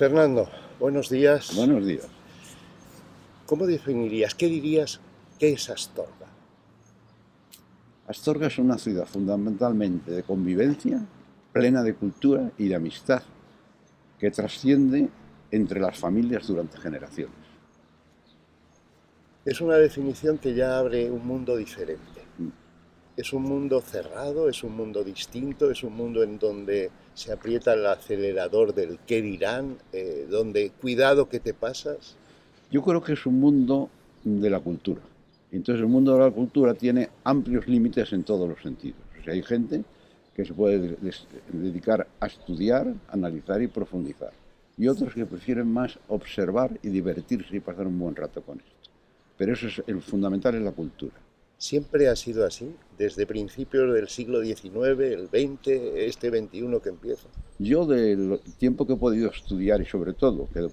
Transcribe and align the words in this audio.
Fernando, 0.00 0.48
buenos 0.78 1.10
días. 1.10 1.54
Buenos 1.54 1.84
días. 1.84 2.08
¿Cómo 3.44 3.66
definirías, 3.66 4.34
qué 4.34 4.46
dirías, 4.46 4.98
qué 5.38 5.52
es 5.52 5.68
Astorga? 5.68 6.26
Astorga 8.06 8.46
es 8.46 8.56
una 8.56 8.78
ciudad 8.78 9.04
fundamentalmente 9.04 10.10
de 10.10 10.22
convivencia, 10.22 11.04
plena 11.52 11.82
de 11.82 11.92
cultura 11.96 12.50
y 12.56 12.68
de 12.68 12.76
amistad, 12.76 13.22
que 14.18 14.30
trasciende 14.30 15.10
entre 15.50 15.80
las 15.80 15.98
familias 15.98 16.46
durante 16.46 16.78
generaciones. 16.78 17.36
Es 19.44 19.60
una 19.60 19.76
definición 19.76 20.38
que 20.38 20.54
ya 20.54 20.78
abre 20.78 21.10
un 21.10 21.26
mundo 21.26 21.58
diferente. 21.58 22.22
Es 23.20 23.34
un 23.34 23.42
mundo 23.42 23.82
cerrado, 23.82 24.48
es 24.48 24.64
un 24.64 24.74
mundo 24.74 25.04
distinto, 25.04 25.70
es 25.70 25.84
un 25.84 25.94
mundo 25.94 26.22
en 26.22 26.38
donde 26.38 26.90
se 27.12 27.30
aprieta 27.30 27.74
el 27.74 27.84
acelerador 27.84 28.72
del 28.72 28.98
qué 29.06 29.20
dirán, 29.20 29.76
eh, 29.92 30.26
donde 30.30 30.70
cuidado 30.70 31.28
que 31.28 31.38
te 31.38 31.52
pasas. 31.52 32.16
Yo 32.70 32.82
creo 32.82 33.02
que 33.02 33.12
es 33.12 33.26
un 33.26 33.38
mundo 33.38 33.90
de 34.24 34.48
la 34.48 34.58
cultura. 34.58 35.02
Entonces 35.52 35.82
el 35.82 35.88
mundo 35.88 36.14
de 36.14 36.20
la 36.20 36.30
cultura 36.30 36.72
tiene 36.72 37.10
amplios 37.22 37.68
límites 37.68 38.10
en 38.14 38.22
todos 38.24 38.48
los 38.48 38.62
sentidos. 38.62 39.02
O 39.26 39.30
hay 39.30 39.42
gente 39.42 39.84
que 40.34 40.46
se 40.46 40.54
puede 40.54 40.96
dedicar 41.52 42.06
a 42.20 42.26
estudiar, 42.26 42.94
analizar 43.10 43.60
y 43.60 43.66
profundizar. 43.66 44.32
Y 44.78 44.88
otros 44.88 45.12
que 45.12 45.26
prefieren 45.26 45.70
más 45.70 45.98
observar 46.08 46.70
y 46.82 46.88
divertirse 46.88 47.54
y 47.54 47.60
pasar 47.60 47.86
un 47.86 47.98
buen 47.98 48.16
rato 48.16 48.40
con 48.40 48.60
esto. 48.60 48.90
Pero 49.36 49.52
eso 49.52 49.66
es 49.66 49.82
el 49.86 50.00
fundamental 50.00 50.54
es 50.54 50.62
la 50.62 50.72
cultura. 50.72 51.16
Siempre 51.60 52.08
ha 52.08 52.16
sido 52.16 52.46
así, 52.46 52.74
desde 52.96 53.26
principios 53.26 53.92
del 53.92 54.08
siglo 54.08 54.42
XIX, 54.42 54.98
el 54.98 55.28
XX, 55.28 55.68
este 55.94 56.30
XXI 56.30 56.80
que 56.82 56.88
empieza. 56.88 57.28
Yo 57.58 57.84
del 57.84 58.40
tiempo 58.56 58.86
que 58.86 58.94
he 58.94 58.96
podido 58.96 59.28
estudiar 59.30 59.82
y 59.82 59.84
sobre 59.84 60.14
todo 60.14 60.48
que, 60.54 60.66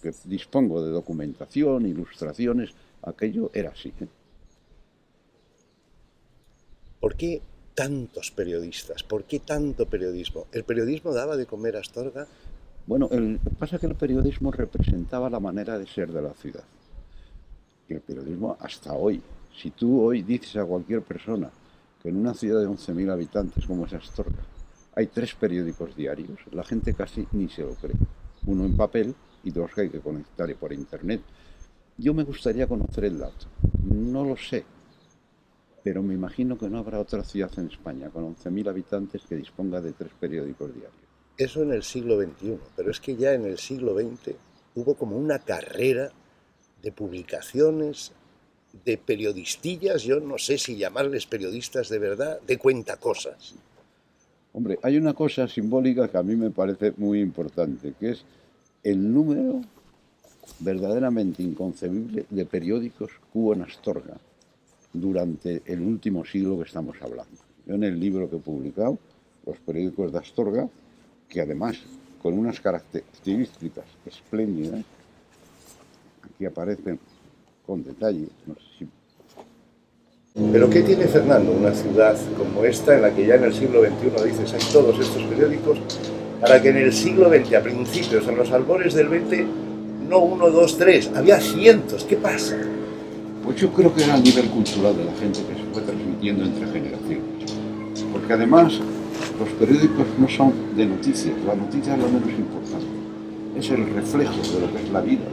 que 0.00 0.10
dispongo 0.24 0.82
de 0.82 0.90
documentación, 0.90 1.84
ilustraciones, 1.84 2.70
aquello 3.02 3.50
era 3.52 3.72
así. 3.72 3.92
¿eh? 4.00 4.06
¿Por 6.98 7.14
qué 7.14 7.42
tantos 7.74 8.30
periodistas? 8.30 9.02
¿Por 9.02 9.24
qué 9.24 9.40
tanto 9.40 9.84
periodismo? 9.84 10.46
¿El 10.50 10.64
periodismo 10.64 11.12
daba 11.12 11.36
de 11.36 11.44
comer 11.44 11.76
a 11.76 11.80
Astorga? 11.80 12.26
Bueno, 12.86 13.10
el, 13.12 13.38
pasa 13.58 13.78
que 13.78 13.84
el 13.86 13.96
periodismo 13.96 14.50
representaba 14.50 15.28
la 15.28 15.40
manera 15.40 15.78
de 15.78 15.86
ser 15.86 16.10
de 16.10 16.22
la 16.22 16.32
ciudad. 16.32 16.64
Y 17.86 17.92
el 17.92 18.00
periodismo 18.00 18.56
hasta 18.58 18.94
hoy 18.94 19.20
si 19.54 19.70
tú 19.70 20.02
hoy 20.02 20.22
dices 20.22 20.56
a 20.56 20.64
cualquier 20.64 21.02
persona 21.02 21.50
que 22.02 22.08
en 22.08 22.16
una 22.16 22.34
ciudad 22.34 22.60
de 22.60 22.68
11.000 22.68 23.10
habitantes 23.10 23.66
como 23.66 23.86
es 23.86 23.92
Astorga 23.92 24.42
hay 24.94 25.06
tres 25.06 25.34
periódicos 25.34 25.96
diarios, 25.96 26.38
la 26.50 26.64
gente 26.64 26.94
casi 26.94 27.26
ni 27.32 27.48
se 27.48 27.62
lo 27.62 27.74
cree. 27.74 27.96
Uno 28.46 28.64
en 28.64 28.76
papel 28.76 29.14
y 29.44 29.50
dos 29.50 29.72
que 29.74 29.82
hay 29.82 29.90
que 29.90 30.00
conectar 30.00 30.54
por 30.56 30.72
internet. 30.72 31.22
Yo 31.96 32.12
me 32.12 32.24
gustaría 32.24 32.66
conocer 32.66 33.04
el 33.06 33.18
dato. 33.18 33.46
No 33.82 34.24
lo 34.24 34.36
sé, 34.36 34.64
pero 35.82 36.02
me 36.02 36.14
imagino 36.14 36.58
que 36.58 36.68
no 36.68 36.78
habrá 36.78 36.98
otra 36.98 37.24
ciudad 37.24 37.50
en 37.56 37.68
España 37.68 38.10
con 38.10 38.36
11.000 38.36 38.68
habitantes 38.68 39.22
que 39.28 39.36
disponga 39.36 39.80
de 39.80 39.92
tres 39.92 40.12
periódicos 40.18 40.74
diarios. 40.74 41.02
Eso 41.38 41.62
en 41.62 41.72
el 41.72 41.82
siglo 41.82 42.20
XXI, 42.20 42.58
pero 42.76 42.90
es 42.90 43.00
que 43.00 43.16
ya 43.16 43.32
en 43.32 43.46
el 43.46 43.58
siglo 43.58 43.94
XX 43.94 44.34
hubo 44.74 44.94
como 44.94 45.16
una 45.16 45.38
carrera 45.38 46.10
de 46.82 46.92
publicaciones, 46.92 48.12
de 48.84 48.96
periodistillas, 48.98 50.02
yo 50.02 50.20
no 50.20 50.38
sé 50.38 50.58
si 50.58 50.76
llamarles 50.76 51.26
periodistas 51.26 51.88
de 51.88 51.98
verdad, 51.98 52.40
de 52.40 52.58
cuentacosas. 52.58 53.54
Hombre, 54.54 54.78
hay 54.82 54.96
una 54.96 55.14
cosa 55.14 55.48
simbólica 55.48 56.08
que 56.08 56.18
a 56.18 56.22
mí 56.22 56.36
me 56.36 56.50
parece 56.50 56.92
muy 56.96 57.20
importante, 57.20 57.94
que 57.98 58.10
es 58.10 58.24
el 58.82 59.12
número 59.12 59.62
verdaderamente 60.58 61.42
inconcebible 61.42 62.26
de 62.28 62.44
periódicos 62.44 63.12
hubo 63.32 63.54
en 63.54 63.62
Astorga 63.62 64.16
durante 64.92 65.62
el 65.66 65.80
último 65.80 66.24
siglo 66.24 66.58
que 66.58 66.64
estamos 66.64 66.96
hablando. 67.00 67.38
Yo 67.66 67.74
en 67.74 67.84
el 67.84 67.98
libro 67.98 68.28
que 68.28 68.36
he 68.36 68.40
publicado, 68.40 68.98
Los 69.46 69.58
periódicos 69.58 70.12
de 70.12 70.18
Astorga, 70.18 70.68
que 71.28 71.40
además 71.40 71.78
con 72.22 72.38
unas 72.38 72.60
características 72.60 73.84
espléndidas, 74.06 74.84
aquí 76.22 76.44
aparecen 76.44 76.98
con 77.66 77.82
detalle. 77.84 78.28
No 78.46 78.54
sé 78.54 78.60
si... 78.78 78.88
Pero 80.50 80.70
¿qué 80.70 80.82
tiene 80.82 81.04
Fernando, 81.06 81.52
una 81.52 81.74
ciudad 81.74 82.16
como 82.38 82.64
esta, 82.64 82.94
en 82.94 83.02
la 83.02 83.14
que 83.14 83.26
ya 83.26 83.34
en 83.34 83.44
el 83.44 83.52
siglo 83.52 83.82
XXI 83.82 84.30
dices 84.30 84.54
hay 84.54 84.72
todos 84.72 84.98
estos 84.98 85.22
periódicos, 85.24 85.78
para 86.40 86.60
que 86.60 86.70
en 86.70 86.78
el 86.78 86.92
siglo 86.92 87.28
XX, 87.28 87.54
a 87.54 87.62
principios, 87.62 88.26
en 88.26 88.36
los 88.36 88.50
albores 88.50 88.94
del 88.94 89.08
XX, 89.08 89.44
no 90.08 90.18
uno, 90.20 90.50
dos, 90.50 90.78
tres, 90.78 91.10
había 91.14 91.38
cientos? 91.38 92.04
¿Qué 92.04 92.16
pasa? 92.16 92.56
Pues 93.44 93.60
yo 93.60 93.72
creo 93.72 93.94
que 93.94 94.04
era 94.04 94.16
el 94.16 94.22
nivel 94.22 94.46
cultural 94.48 94.96
de 94.96 95.04
la 95.04 95.12
gente 95.14 95.40
que 95.40 95.54
se 95.54 95.64
fue 95.72 95.82
transmitiendo 95.82 96.44
entre 96.44 96.66
generaciones. 96.66 97.52
Porque 98.10 98.32
además 98.32 98.80
los 99.38 99.48
periódicos 99.58 100.06
no 100.18 100.28
son 100.28 100.52
de 100.76 100.86
noticias, 100.86 101.34
la 101.46 101.54
noticia 101.54 101.94
es 101.94 102.00
lo 102.00 102.08
menos 102.08 102.30
importante. 102.30 102.86
Es 103.56 103.70
el 103.70 103.86
reflejo 103.94 104.36
de 104.36 104.60
lo 104.60 104.72
que 104.72 104.82
es 104.82 104.90
la 104.90 105.00
vida, 105.00 105.24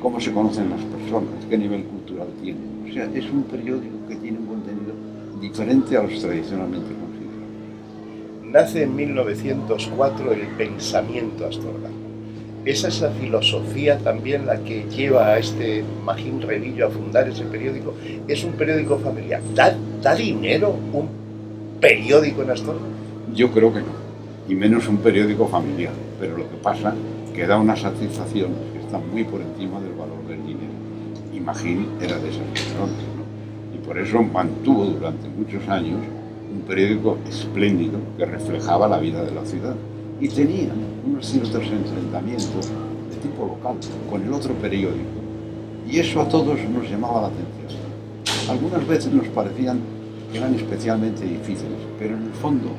cómo 0.00 0.20
se 0.20 0.32
conocen 0.32 0.70
las 0.70 0.80
personas, 0.80 1.30
qué 1.48 1.58
nivel 1.58 1.84
cultural 1.84 2.28
tienen. 2.42 2.86
O 2.88 2.92
sea, 2.92 3.04
es 3.14 3.30
un 3.30 3.44
periódico 3.44 3.96
que 4.08 4.16
tiene 4.16 4.38
un 4.38 4.46
contenido 4.46 4.94
diferente 5.40 5.96
a 5.96 6.02
los 6.02 6.20
tradicionalmente 6.20 6.88
considerados. 6.88 8.44
Nace 8.44 8.82
en 8.84 8.96
1904 8.96 10.32
el 10.32 10.46
pensamiento 10.56 11.46
Astorga. 11.46 11.90
Esa 12.64 12.88
es 12.88 13.00
la 13.00 13.10
filosofía 13.10 13.98
también 13.98 14.46
la 14.46 14.58
que 14.58 14.84
lleva 14.90 15.28
a 15.28 15.38
este 15.38 15.82
Magín 16.04 16.42
Revillo 16.42 16.86
a 16.86 16.90
fundar 16.90 17.28
ese 17.28 17.44
periódico. 17.44 17.94
Es 18.26 18.44
un 18.44 18.52
periódico 18.52 18.98
familiar. 18.98 19.40
¿Da, 19.54 19.74
da 20.02 20.14
dinero 20.14 20.74
un 20.92 21.08
periódico 21.80 22.42
en 22.42 22.50
Astorga? 22.50 22.86
Yo 23.34 23.50
creo 23.50 23.72
que 23.72 23.80
no. 23.80 24.00
Y 24.48 24.54
menos 24.54 24.88
un 24.88 24.98
periódico 24.98 25.46
familiar. 25.46 25.92
Pero 26.18 26.36
lo 26.36 26.50
que 26.50 26.56
pasa 26.56 26.94
que 27.34 27.46
da 27.46 27.58
una 27.58 27.76
satisfacción 27.76 28.50
muy 28.98 29.24
por 29.24 29.40
encima 29.40 29.80
del 29.80 29.92
valor 29.92 30.26
del 30.28 30.44
dinero. 30.44 30.72
Imagín 31.32 31.86
era 32.00 32.18
de 32.18 32.30
esas 32.30 32.46
personas. 32.48 32.96
Y 33.74 33.78
por 33.86 33.98
eso 33.98 34.22
mantuvo 34.22 34.84
durante 34.86 35.28
muchos 35.28 35.66
años 35.68 36.00
un 36.52 36.62
periódico 36.62 37.18
espléndido 37.28 37.98
que 38.16 38.24
reflejaba 38.24 38.88
la 38.88 38.98
vida 38.98 39.22
de 39.24 39.32
la 39.32 39.44
ciudad. 39.44 39.76
Y 40.20 40.28
tenía 40.28 40.70
unos 41.06 41.26
ciertos 41.26 41.62
enfrentamientos 41.62 42.68
de 43.10 43.16
tipo 43.22 43.46
local 43.46 43.76
con 44.10 44.22
el 44.22 44.32
otro 44.32 44.54
periódico. 44.54 45.20
Y 45.88 45.98
eso 45.98 46.20
a 46.20 46.28
todos 46.28 46.58
nos 46.68 46.90
llamaba 46.90 47.22
la 47.22 47.26
atención. 47.28 47.80
Algunas 48.48 48.86
veces 48.86 49.12
nos 49.12 49.26
parecían 49.28 49.80
que 50.30 50.38
eran 50.38 50.54
especialmente 50.54 51.24
difíciles, 51.24 51.78
pero 51.98 52.16
en 52.16 52.24
el 52.24 52.32
fondo 52.32 52.70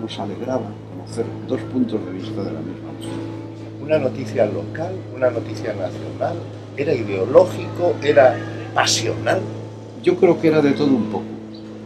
nos 0.00 0.18
alegraba 0.18 0.70
conocer 0.90 1.26
dos 1.48 1.60
puntos 1.72 2.04
de 2.04 2.12
vista 2.12 2.42
de 2.42 2.52
la 2.52 2.60
misma 2.60 2.85
una 3.86 3.98
noticia 4.00 4.46
local, 4.46 4.92
una 5.14 5.30
noticia 5.30 5.72
nacional, 5.72 6.36
era 6.76 6.92
ideológico, 6.92 7.94
era 8.02 8.36
pasional. 8.74 9.40
Yo 10.02 10.16
creo 10.16 10.40
que 10.40 10.48
era 10.48 10.60
de 10.60 10.72
todo 10.72 10.88
un 10.88 11.04
poco. 11.04 11.24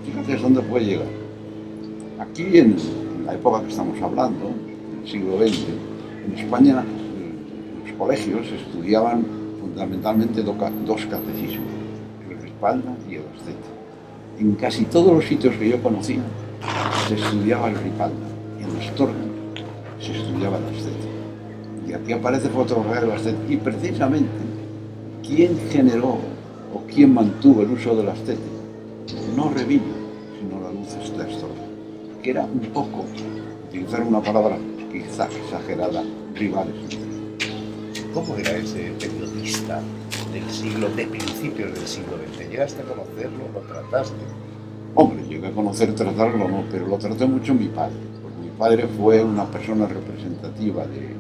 Fíjate 0.06 0.36
dónde 0.36 0.62
puede 0.62 0.86
llegar. 0.86 1.06
Aquí 2.18 2.56
en, 2.56 2.76
la 3.26 3.34
época 3.34 3.60
que 3.62 3.68
estamos 3.68 4.00
hablando, 4.00 4.46
en 4.46 5.02
el 5.02 5.08
siglo 5.08 5.38
XX, 5.38 5.66
en 6.26 6.38
España 6.38 6.82
los 7.84 7.92
colegios 7.98 8.46
estudiaban 8.46 9.26
fundamentalmente 9.60 10.42
dos 10.42 10.56
catecismos, 10.56 11.68
el 12.30 12.42
Ripalda 12.42 12.94
y 13.10 13.16
el 13.16 13.22
Asceta. 13.36 13.68
En 14.38 14.54
casi 14.54 14.86
todos 14.86 15.12
los 15.12 15.26
sitios 15.26 15.54
que 15.56 15.68
yo 15.68 15.82
conocía 15.82 16.22
se 17.08 17.14
estudiaba 17.14 17.68
el 17.68 17.76
Ripalda, 17.76 18.26
en 18.58 18.80
Astorga 18.80 19.12
se 20.00 20.12
estudiaba 20.12 20.56
el 20.56 20.64
Asceta 20.64 21.09
aquí 21.94 22.12
aparece 22.12 22.48
fotografía 22.48 23.00
de 23.00 23.52
y 23.54 23.56
precisamente 23.56 24.30
quién 25.22 25.58
generó 25.70 26.18
o 26.74 26.82
quién 26.92 27.14
mantuvo 27.14 27.62
el 27.62 27.70
uso 27.70 27.94
de 27.96 28.04
la 28.04 28.12
estética 28.12 28.60
no 29.34 29.50
revino, 29.50 29.94
sino 30.38 30.60
la 30.60 30.70
luz 30.70 30.94
exterior, 30.94 31.50
que 32.22 32.30
era 32.30 32.44
un 32.44 32.60
poco, 32.72 33.04
utilizar 33.68 34.02
una 34.02 34.20
palabra 34.20 34.56
quizá 34.90 35.26
exagerada, 35.26 36.02
rivales. 36.34 36.74
¿Cómo 38.12 38.36
era 38.36 38.56
ese 38.56 38.92
periodista 38.98 39.80
del 40.32 40.50
siglo, 40.50 40.88
de 40.90 41.06
principios 41.06 41.72
del 41.74 41.86
siglo 41.86 42.16
XX? 42.34 42.50
¿Llegaste 42.50 42.82
a 42.82 42.84
conocerlo? 42.84 43.44
¿Lo 43.54 43.60
trataste? 43.60 44.16
Hombre, 44.94 45.24
llegué 45.28 45.46
a 45.46 45.52
conocer, 45.52 45.94
tratarlo 45.94 46.48
no, 46.48 46.64
pero 46.70 46.88
lo 46.88 46.98
traté 46.98 47.26
mucho 47.26 47.54
mi 47.54 47.68
padre, 47.68 47.94
porque 48.20 48.38
mi 48.40 48.58
padre 48.58 48.88
fue 48.98 49.22
una 49.22 49.44
persona 49.44 49.86
representativa 49.86 50.84
de, 50.86 51.14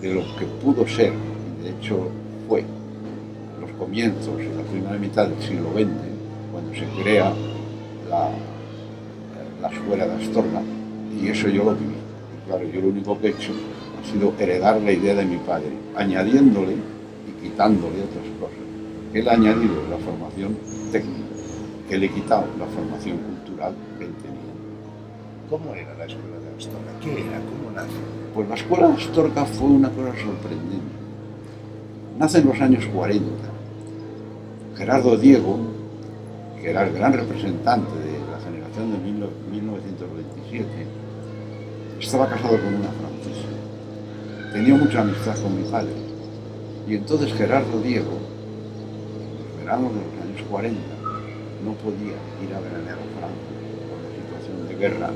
de 0.00 0.14
lo 0.14 0.22
que 0.36 0.46
pudo 0.62 0.86
ser, 0.86 1.12
y 1.60 1.64
de 1.64 1.70
hecho 1.70 2.08
fue, 2.48 2.64
los 3.60 3.70
comienzos, 3.72 4.40
en 4.40 4.56
la 4.56 4.62
primera 4.62 4.98
mitad 4.98 5.28
del 5.28 5.40
siglo 5.42 5.70
XX, 5.72 5.88
cuando 6.52 6.74
se 6.74 7.02
crea 7.02 7.32
la, 8.08 8.30
la 9.60 9.68
escuela 9.68 10.06
de 10.06 10.24
Astorga, 10.24 10.62
y 11.20 11.28
eso 11.28 11.48
yo 11.48 11.64
lo 11.64 11.74
viví. 11.74 11.94
claro, 12.46 12.64
yo 12.64 12.80
lo 12.80 12.88
único 12.88 13.18
que 13.20 13.28
he 13.28 13.30
hecho 13.30 13.52
ha 14.00 14.12
sido 14.12 14.32
heredar 14.38 14.80
la 14.80 14.92
idea 14.92 15.14
de 15.14 15.24
mi 15.24 15.36
padre, 15.36 15.70
añadiéndole 15.96 16.72
y 16.72 17.42
quitándole 17.42 17.96
otras 18.02 18.24
cosas. 18.40 18.58
Él 19.12 19.28
ha 19.28 19.32
añadido 19.32 19.74
la 19.90 19.98
formación 19.98 20.56
técnica, 20.90 21.34
que 21.88 21.98
le 21.98 22.06
he 22.06 22.10
quitado 22.10 22.46
la 22.58 22.66
formación 22.66 23.18
cultural 23.18 23.74
que 23.98 24.04
él 24.04 24.14
tenía. 24.22 24.40
¿Cómo 25.50 25.74
era 25.74 25.94
la 25.94 26.06
escuela 26.06 26.38
de 26.38 26.56
Astorga? 26.56 26.92
¿Qué 27.02 27.12
era? 27.12 27.40
¿Cómo 27.40 27.70
nace? 27.74 28.19
Pues 28.34 28.48
la 28.48 28.54
escuela 28.54 28.88
de 28.88 28.94
Astorga 28.94 29.44
fue 29.44 29.68
una 29.68 29.88
cosa 29.90 30.12
sorprendente. 30.22 30.94
Nace 32.16 32.38
en 32.38 32.46
los 32.46 32.60
años 32.60 32.86
40. 32.86 33.26
Gerardo 34.76 35.16
Diego, 35.16 35.58
que 36.60 36.70
era 36.70 36.86
el 36.86 36.94
gran 36.94 37.12
representante 37.12 37.90
de 37.90 38.20
la 38.30 38.38
generación 38.38 38.92
de 38.92 38.98
1927, 39.50 40.66
estaba 42.00 42.28
casado 42.28 42.56
con 42.58 42.74
una 42.74 42.90
francesa. 42.90 43.48
Tenía 44.52 44.74
mucha 44.76 45.00
amistad 45.00 45.36
con 45.42 45.60
mi 45.60 45.68
padre. 45.68 45.92
Y 46.88 46.94
entonces 46.94 47.32
Gerardo 47.34 47.80
Diego, 47.80 48.12
en 49.60 49.66
de 49.66 49.72
los 49.72 49.82
años 49.82 50.42
40, 50.48 50.78
no 51.64 51.72
podía 51.74 52.14
ir 52.42 52.54
a 52.54 52.60
veranear 52.60 52.96
a 52.96 53.06
Francia 53.18 53.50
por 53.90 53.98
la 54.02 54.10
situación 54.14 54.68
de 54.68 54.74
guerra 54.76 55.10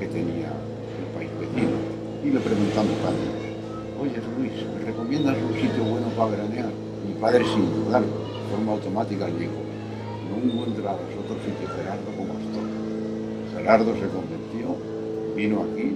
que 0.00 0.06
tenía 0.06 0.48
el 0.48 1.06
país 1.14 1.30
vecino. 1.38 1.95
Y 2.26 2.30
le 2.30 2.40
preguntó 2.40 2.80
a 2.80 2.82
mi 2.82 2.94
padre, 3.06 3.22
oye 4.02 4.18
Luis, 4.36 4.50
¿me 4.74 4.84
recomiendas 4.84 5.36
un 5.48 5.54
sitio 5.54 5.84
bueno 5.84 6.08
para 6.16 6.30
veranear? 6.32 6.70
Mi 7.06 7.14
padre 7.20 7.44
sin 7.44 7.70
dudarlo, 7.70 8.08
de 8.08 8.50
forma 8.50 8.72
automática 8.72 9.28
le 9.28 9.38
dijo, 9.46 9.52
no 10.26 10.42
encuentras 10.42 10.96
otro 11.22 11.36
sitio 11.38 11.68
Gerardo 11.76 12.10
como 12.18 12.34
Astorga. 12.34 13.54
Gerardo 13.54 13.94
se 13.94 14.08
convirtió, 14.10 14.74
vino 15.36 15.66
aquí, 15.70 15.94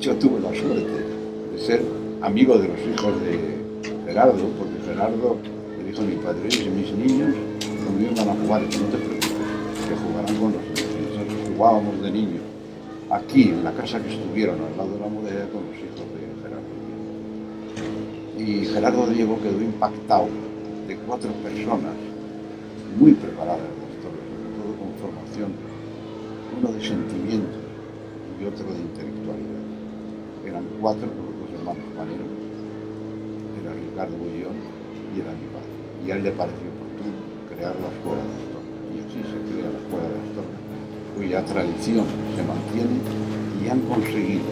yo 0.00 0.16
tuve 0.16 0.40
la 0.40 0.54
suerte 0.58 1.04
de 1.52 1.58
ser 1.58 1.82
amigo 2.22 2.56
de 2.56 2.68
los 2.68 2.80
hijos 2.80 3.12
de 3.20 3.60
Gerardo, 4.06 4.48
porque 4.56 4.80
Gerardo 4.86 5.36
le 5.76 5.84
dijo 5.84 6.00
a 6.00 6.04
mi 6.06 6.16
padre, 6.16 6.50
si 6.50 6.70
mis 6.70 6.92
niños 6.94 7.34
conmigo 7.84 8.14
van 8.16 8.30
a 8.30 8.40
jugar, 8.40 8.62
no 8.62 8.86
te 8.88 8.96
preocupes, 8.96 9.84
que 9.86 9.96
jugarán 10.00 10.34
con 10.40 10.52
los 10.56 10.64
nosotros 11.12 11.48
jugábamos 11.54 12.00
de 12.00 12.10
niños 12.10 12.51
aquí, 13.12 13.50
en 13.50 13.62
la 13.62 13.72
casa 13.72 14.02
que 14.02 14.14
estuvieron, 14.14 14.56
al 14.60 14.76
lado 14.76 14.94
de 14.94 15.00
la 15.00 15.06
muralla, 15.06 15.48
con 15.52 15.66
los 15.68 15.76
hijos 15.76 16.00
de 16.16 16.32
Gerardo 16.40 16.72
Y 18.38 18.66
Gerardo 18.66 19.06
Diego 19.06 19.38
quedó 19.40 19.60
impactado 19.60 20.28
de 20.88 20.96
cuatro 20.96 21.30
personas 21.44 21.94
muy 22.98 23.12
preparadas 23.12 23.68
historia, 23.92 24.24
sobre 24.32 24.48
todo 24.56 24.70
con 24.80 24.90
formación, 24.96 25.52
uno 26.56 26.72
de 26.72 26.80
sentimientos 26.80 27.60
y 28.40 28.44
otro 28.44 28.64
de 28.72 28.80
intelectualidad. 28.80 29.62
Eran 30.46 30.64
cuatro, 30.80 31.06
los 31.06 31.50
hermanos 31.52 31.84
Panero, 31.96 32.24
era 33.60 33.72
Ricardo 33.76 34.16
Bullón 34.16 34.56
y 35.12 35.20
era 35.20 35.32
mi 35.36 35.46
padre. 35.52 35.72
Y 36.04 36.10
a 36.10 36.16
él 36.16 36.22
le 36.24 36.32
pareció 36.32 36.64
oportuno 36.64 37.20
crear 37.48 37.76
la 37.76 37.88
escuela 37.92 38.24
de 38.24 38.32
Astorga. 38.40 38.72
Y 38.88 38.96
así 39.04 39.20
se 39.20 39.38
crea 39.52 39.68
la 39.68 39.80
escuela 39.84 40.08
de 40.08 40.18
Astorga, 40.24 40.61
cuya 41.16 41.44
tradición 41.44 42.04
se 42.36 42.42
mantiene 42.42 42.98
y 43.62 43.68
han 43.68 43.80
conseguido 43.80 44.44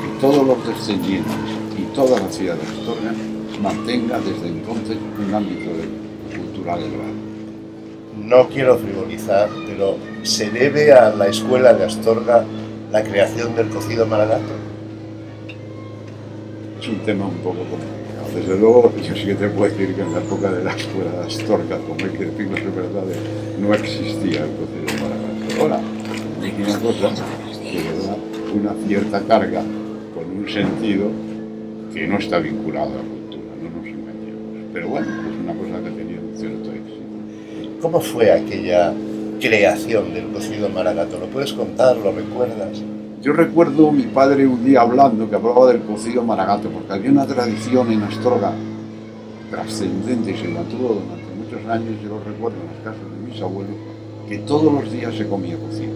que 0.00 0.20
todos 0.20 0.46
los 0.46 0.66
descendientes 0.66 1.34
y 1.78 1.82
toda 1.94 2.20
la 2.20 2.30
ciudad 2.30 2.54
de 2.56 2.62
Astorga 2.62 3.12
mantenga 3.60 4.18
desde 4.18 4.48
entonces 4.48 4.96
un 5.18 5.34
ámbito 5.34 5.70
cultural 6.36 6.80
elevado. 6.80 7.16
No 8.16 8.48
quiero 8.48 8.78
frivolizar, 8.78 9.48
pero 9.66 9.96
¿se 10.22 10.50
debe 10.50 10.92
a 10.92 11.10
la 11.10 11.28
escuela 11.28 11.74
de 11.74 11.84
Astorga 11.84 12.44
la 12.90 13.02
creación 13.02 13.54
del 13.54 13.68
cocido 13.68 14.06
maragato? 14.06 14.54
Es 16.80 16.88
un 16.88 16.98
tema 17.00 17.26
un 17.26 17.38
poco 17.38 17.58
complicado. 17.58 17.96
Desde 18.34 18.58
luego, 18.58 18.92
yo 18.96 19.14
sí 19.14 19.24
que 19.24 19.34
te 19.34 19.48
puedo 19.48 19.70
decir 19.70 19.94
que 19.94 20.02
en 20.02 20.12
la 20.12 20.18
época 20.20 20.50
de 20.52 20.64
la 20.64 20.74
escuela 20.74 21.10
de 21.12 21.26
Astorga, 21.26 21.78
como 21.78 22.04
hay 22.04 22.18
que 22.18 22.26
decirlo 22.26 22.56
de 22.56 22.70
verdad, 22.70 23.02
no 23.58 23.74
existía 23.74 24.44
el 24.44 24.50
cocido 24.50 25.02
maragato. 25.02 25.25
Ahora, 25.58 25.80
es 26.42 26.52
una 26.52 26.78
cosa 26.80 27.10
que 27.62 27.78
le 27.80 28.06
da 28.06 28.16
una 28.54 28.74
cierta 28.86 29.20
carga 29.22 29.62
con 30.14 30.38
un 30.38 30.48
sentido 30.48 31.10
que 31.94 32.06
no 32.06 32.18
está 32.18 32.38
vinculado 32.38 32.92
a 32.92 32.96
la 32.96 33.02
cultura, 33.02 33.44
no 33.62 33.70
nos 33.70 33.86
engañemos. 33.86 34.70
Pero 34.72 34.88
bueno, 34.88 35.06
es 35.06 35.40
una 35.42 35.54
cosa 35.54 35.82
que 35.82 35.88
ha 35.88 35.96
tenido 35.96 36.22
un 36.22 36.36
cierto 36.36 36.70
éxito. 36.72 37.80
¿Cómo 37.80 38.00
fue 38.00 38.32
aquella 38.32 38.92
creación 39.40 40.12
del 40.12 40.26
cocido 40.28 40.68
maragato? 40.68 41.18
¿Lo 41.18 41.26
puedes 41.26 41.52
contar? 41.52 41.96
¿Lo 41.96 42.12
recuerdas? 42.12 42.82
Yo 43.22 43.32
recuerdo 43.32 43.90
mi 43.92 44.04
padre 44.04 44.46
un 44.46 44.64
día 44.64 44.82
hablando 44.82 45.28
que 45.28 45.36
hablaba 45.36 45.72
del 45.72 45.80
cocido 45.82 46.22
maragato, 46.22 46.68
porque 46.68 46.92
había 46.92 47.10
una 47.10 47.26
tradición 47.26 47.90
en 47.92 48.02
Astorga 48.02 48.52
trascendente 49.50 50.32
y 50.32 50.36
se 50.36 50.48
mantuvo 50.48 51.00
durante 51.00 51.34
muchos 51.34 51.70
años, 51.70 51.94
yo 52.02 52.10
lo 52.10 52.18
recuerdo 52.24 52.58
en 52.60 52.66
las 52.66 52.84
casas 52.84 53.10
de 53.10 53.26
mis 53.26 53.40
abuelos, 53.40 53.74
que 54.28 54.38
todos 54.38 54.72
los 54.72 54.92
días 54.92 55.14
se 55.14 55.26
comía 55.26 55.56
cocido. 55.56 55.94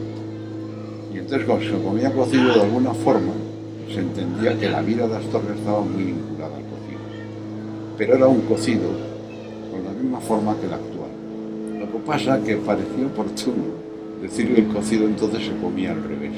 Y 1.12 1.18
entonces 1.18 1.46
cuando 1.46 1.64
se 1.64 1.82
comía 1.82 2.12
cocido 2.12 2.54
de 2.54 2.60
alguna 2.62 2.94
forma, 2.94 3.32
se 3.92 4.00
entendía 4.00 4.56
que 4.58 4.68
la 4.68 4.82
vida 4.82 5.06
de 5.08 5.16
Astorga 5.16 5.54
estaba 5.54 5.80
muy 5.80 6.04
vinculada 6.04 6.56
al 6.56 6.62
cocido. 6.62 7.00
Pero 7.98 8.14
era 8.14 8.28
un 8.28 8.40
cocido 8.42 8.88
con 9.70 9.84
la 9.84 9.92
misma 9.92 10.20
forma 10.20 10.56
que 10.60 10.66
el 10.66 10.74
actual. 10.74 11.10
Lo 11.80 11.90
que 11.90 11.98
pasa 12.06 12.38
es 12.38 12.44
que 12.44 12.56
pareció 12.56 13.06
oportuno 13.06 13.64
decir 14.22 14.54
que 14.54 14.60
el 14.60 14.68
cocido 14.68 15.06
entonces 15.06 15.46
se 15.46 15.56
comía 15.60 15.92
al 15.92 16.02
revés. 16.04 16.32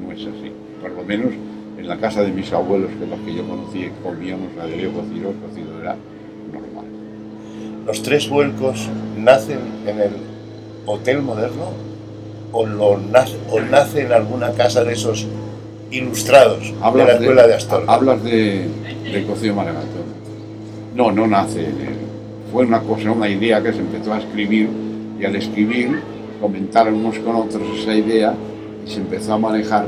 No 0.00 0.12
es 0.12 0.20
así. 0.20 0.52
Por 0.80 0.92
lo 0.92 1.02
menos 1.02 1.32
en 1.78 1.88
la 1.88 1.96
casa 1.96 2.22
de 2.22 2.30
mis 2.30 2.52
abuelos, 2.52 2.90
que 2.98 3.06
los 3.06 3.18
que 3.20 3.34
yo 3.34 3.46
conocí, 3.46 3.90
comíamos 4.02 4.54
la 4.56 4.66
de 4.66 4.76
Leo 4.76 4.92
cocido, 4.92 5.30
el 5.30 5.36
cocido 5.36 5.80
era 5.80 5.96
normal. 6.52 6.86
¿Los 7.86 8.02
tres 8.02 8.28
vuelcos 8.28 8.88
nacen 9.16 9.58
en 9.86 10.00
el 10.00 10.10
hotel 10.88 11.22
moderno 11.22 11.72
o, 12.52 12.66
lo 12.66 12.98
nace, 12.98 13.36
o 13.50 13.60
nace 13.60 14.02
en 14.02 14.12
alguna 14.12 14.52
casa 14.52 14.84
de 14.84 14.94
esos 14.94 15.26
ilustrados 15.90 16.60
de 16.62 17.04
la 17.04 17.12
escuela 17.12 17.46
de, 17.46 17.54
Astorga? 17.54 17.92
Hablas 17.92 18.22
de, 18.24 18.66
de 19.12 19.26
cocido 19.26 19.54
maragato. 19.54 19.86
No, 20.94 21.12
no 21.12 21.26
nace 21.26 21.60
en 21.60 21.80
él. 21.80 21.96
Fue 22.52 22.64
una 22.64 22.80
cosa, 22.80 23.10
una 23.10 23.28
idea 23.28 23.62
que 23.62 23.72
se 23.72 23.80
empezó 23.80 24.14
a 24.14 24.18
escribir 24.18 24.68
y 25.20 25.24
al 25.24 25.36
escribir 25.36 26.00
comentaron 26.40 26.94
unos 26.94 27.18
con 27.18 27.36
otros 27.36 27.62
esa 27.80 27.94
idea 27.94 28.34
y 28.86 28.90
se 28.90 29.00
empezó 29.00 29.34
a 29.34 29.38
manejar 29.38 29.86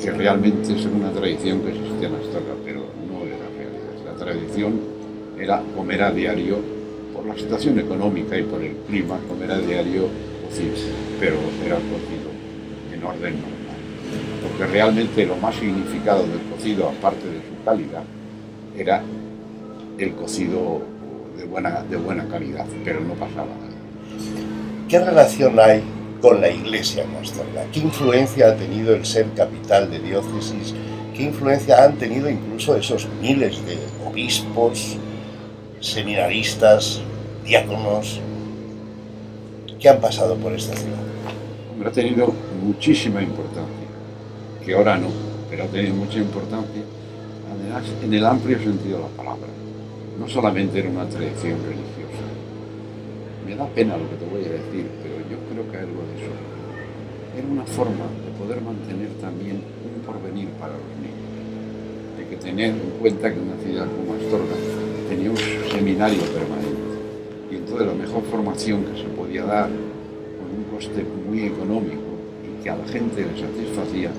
que 0.00 0.10
realmente 0.10 0.72
es 0.72 0.84
una 0.86 1.10
tradición 1.10 1.60
que 1.60 1.70
existía 1.70 2.08
en 2.08 2.14
Astorga, 2.14 2.54
pero 2.64 2.80
no 2.80 3.26
era 3.26 3.46
realidad. 3.56 4.12
La 4.12 4.24
tradición 4.24 4.80
era 5.38 5.62
comer 5.76 6.02
a 6.02 6.10
diario, 6.10 6.58
la 7.30 7.38
situación 7.38 7.78
económica 7.78 8.36
y 8.36 8.42
por 8.42 8.62
el 8.62 8.74
clima, 8.88 9.18
comer 9.28 9.52
a 9.52 9.58
diario 9.58 10.08
cocido, 10.48 10.74
pero 11.18 11.36
era 11.64 11.76
cocido 11.76 12.30
en 12.92 13.04
orden 13.04 13.34
normal. 13.34 13.60
Porque 14.42 14.72
realmente 14.72 15.26
lo 15.26 15.36
más 15.36 15.54
significado 15.54 16.26
del 16.26 16.40
cocido, 16.50 16.88
aparte 16.88 17.26
de 17.26 17.38
su 17.38 17.64
calidad, 17.64 18.02
era 18.76 19.02
el 19.98 20.14
cocido 20.14 20.82
de 21.36 21.44
buena, 21.44 21.82
de 21.88 21.96
buena 21.96 22.26
calidad, 22.26 22.66
pero 22.84 23.00
no 23.00 23.14
pasaba 23.14 23.46
nada. 23.46 23.70
¿Qué 24.88 24.98
relación 24.98 25.58
hay 25.60 25.82
con 26.20 26.40
la 26.40 26.50
iglesia 26.50 27.04
en 27.04 27.14
Astorga? 27.16 27.64
¿Qué 27.72 27.80
influencia 27.80 28.48
ha 28.48 28.56
tenido 28.56 28.94
el 28.94 29.06
ser 29.06 29.26
capital 29.36 29.90
de 29.90 30.00
diócesis? 30.00 30.74
¿Qué 31.16 31.24
influencia 31.24 31.84
han 31.84 31.96
tenido 31.96 32.28
incluso 32.28 32.76
esos 32.76 33.06
miles 33.20 33.64
de 33.66 33.78
obispos, 34.04 34.96
seminaristas, 35.80 37.02
diáconos 37.44 38.20
que 39.78 39.88
han 39.88 40.00
pasado 40.00 40.36
por 40.36 40.52
esta 40.52 40.76
ciudad? 40.76 40.98
Hombre, 41.72 41.88
ha 41.88 41.92
tenido 41.92 42.32
muchísima 42.62 43.22
importancia, 43.22 43.86
que 44.64 44.74
ahora 44.74 44.96
no, 44.98 45.08
pero 45.48 45.64
ha 45.64 45.66
tenido 45.66 45.94
mucha 45.94 46.18
importancia 46.18 46.82
además, 47.50 47.84
en 48.02 48.14
el 48.14 48.24
amplio 48.24 48.58
sentido 48.58 48.98
de 48.98 49.02
la 49.04 49.10
palabra. 49.10 49.48
No 50.18 50.28
solamente 50.28 50.78
era 50.78 50.90
una 50.90 51.06
tradición 51.06 51.58
religiosa. 51.64 52.24
Me 53.46 53.56
da 53.56 53.66
pena 53.66 53.96
lo 53.96 54.08
que 54.10 54.16
te 54.16 54.26
voy 54.26 54.44
a 54.44 54.52
decir, 54.52 54.86
pero 55.02 55.16
yo 55.28 55.38
creo 55.50 55.70
que 55.70 55.78
algo 55.78 56.02
de 56.06 56.22
eso 56.22 56.32
era 57.36 57.46
una 57.46 57.64
forma 57.64 58.04
de 58.04 58.30
poder 58.38 58.60
mantener 58.60 59.08
también 59.20 59.62
un 59.84 60.02
porvenir 60.04 60.48
para 60.60 60.72
los 60.72 60.92
niños. 61.00 61.30
Hay 62.18 62.24
que 62.26 62.36
tener 62.36 62.70
en 62.70 62.90
cuenta 63.00 63.32
que 63.32 63.40
una 63.40 63.56
ciudad 63.62 63.86
como 63.86 64.14
Astorga 64.14 64.56
tenía 65.08 65.30
un 65.30 65.36
seminario 65.70 66.20
permanente. 66.20 66.69
Entonces 67.70 67.86
la 67.86 68.04
mejor 68.04 68.24
formación 68.24 68.84
que 68.84 69.00
se 69.00 69.08
podía 69.10 69.44
dar 69.44 69.68
con 69.68 70.58
un 70.58 70.64
coste 70.74 71.06
muy 71.28 71.44
económico 71.44 72.02
y 72.42 72.64
que 72.64 72.70
a 72.70 72.74
la 72.74 72.84
gente 72.88 73.24
le 73.24 73.40
satisfacía 73.40 74.10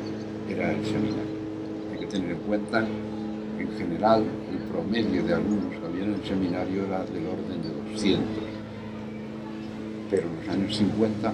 era 0.50 0.72
el 0.72 0.86
seminario. 0.86 1.36
Hay 1.91 2.00
que 2.00 2.05
tener 2.05 2.31
en 2.31 2.38
cuenta 2.38 2.86
que 3.58 3.63
en 3.63 3.72
general 3.74 4.24
el 4.50 4.58
promedio 4.72 5.25
de 5.25 5.34
alumnos 5.34 5.65
que 5.70 5.86
había 5.86 6.05
en 6.05 6.13
el 6.13 6.24
seminario 6.24 6.86
era 6.86 7.03
del 7.03 7.27
orden 7.27 7.62
de 7.62 7.91
200. 7.91 8.25
Pero 10.10 10.27
en 10.29 10.36
los 10.38 10.48
años 10.48 10.77
50 10.77 11.34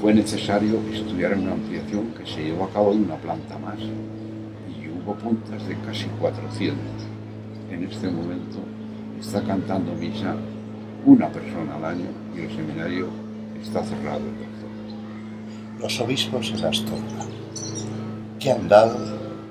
fue 0.00 0.14
necesario 0.14 0.80
estudiar 0.90 1.36
una 1.36 1.52
ampliación 1.52 2.06
que 2.18 2.24
se 2.24 2.42
llevó 2.42 2.64
a 2.64 2.70
cabo 2.70 2.92
de 2.92 3.02
una 3.02 3.16
planta 3.16 3.58
más 3.58 3.78
y 3.78 4.88
hubo 4.88 5.14
puntas 5.16 5.68
de 5.68 5.76
casi 5.84 6.06
400. 6.18 6.78
En 7.70 7.84
este 7.84 8.08
momento 8.08 8.60
está 9.20 9.42
cantando 9.42 9.92
misa 9.92 10.36
una 11.04 11.28
persona 11.28 11.76
al 11.76 11.84
año 11.84 12.08
y 12.36 12.40
el 12.40 12.50
seminario 12.50 13.08
está 13.60 13.82
cerrado. 13.82 14.20
Los 15.80 16.00
obispos 16.00 16.50
en 16.50 16.64
Astorga, 16.64 17.26
¿qué 18.38 18.52
han 18.52 18.68
dado? 18.68 18.96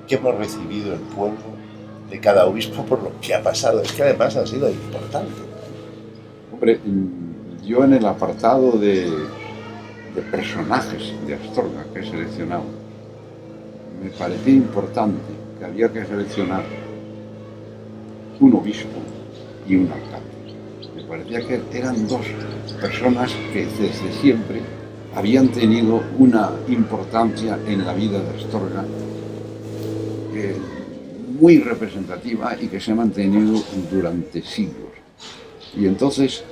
¿Qué 0.08 0.14
hemos 0.14 0.34
recibido 0.36 0.94
el 0.94 1.00
pueblo 1.00 1.40
de 2.10 2.20
cada 2.20 2.46
obispo 2.46 2.84
por 2.84 3.02
lo 3.02 3.12
que 3.20 3.34
ha 3.34 3.42
pasado? 3.42 3.82
Es 3.82 3.92
que 3.92 4.02
además 4.02 4.36
ha 4.36 4.46
sido 4.46 4.70
importante. 4.70 5.42
Hombre, 6.52 6.80
yo 7.64 7.84
en 7.84 7.94
el 7.94 8.06
apartado 8.06 8.72
de, 8.72 9.10
de 10.14 10.22
personajes 10.30 11.12
de 11.26 11.34
Astorga 11.34 11.84
que 11.92 12.00
he 12.00 12.10
seleccionado, 12.10 12.64
me 14.02 14.10
parecía 14.10 14.54
importante 14.54 15.20
que 15.58 15.64
había 15.64 15.92
que 15.92 16.04
seleccionar 16.04 16.64
un 18.40 18.54
obispo 18.54 18.98
y 19.68 19.76
un 19.76 19.92
alcalde. 19.92 20.31
Parecía 21.12 21.46
que 21.46 21.60
eran 21.76 22.08
dos 22.08 22.24
personas 22.80 23.30
que 23.52 23.66
desde 23.66 24.10
siempre 24.22 24.62
habían 25.14 25.48
tenido 25.48 26.02
una 26.18 26.52
importancia 26.68 27.58
en 27.66 27.84
la 27.84 27.92
vida 27.92 28.18
de 28.18 28.30
Astorga 28.30 28.82
eh, 30.32 30.56
muy 31.38 31.58
representativa 31.58 32.56
y 32.58 32.68
que 32.68 32.80
se 32.80 32.92
ha 32.92 32.94
mantenido 32.94 33.62
durante 33.90 34.40
siglos. 34.40 34.88
Y 35.76 35.84
entonces 35.84 36.44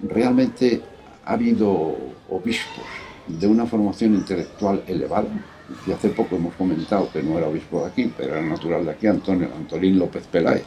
realmente 0.00 0.80
ha 1.24 1.32
habido 1.32 1.96
obispos 2.30 2.86
de 3.26 3.48
una 3.48 3.66
formación 3.66 4.14
intelectual 4.14 4.84
elevada, 4.86 5.26
y 5.88 5.90
hace 5.90 6.10
poco 6.10 6.36
hemos 6.36 6.54
comentado 6.54 7.10
que 7.12 7.20
no 7.20 7.36
era 7.36 7.48
obispo 7.48 7.80
de 7.80 7.86
aquí, 7.86 8.12
pero 8.16 8.34
era 8.34 8.42
natural 8.42 8.84
de 8.84 8.92
aquí, 8.92 9.08
Antonio 9.08 9.48
Antolín 9.56 9.98
López 9.98 10.24
Peláez. 10.28 10.62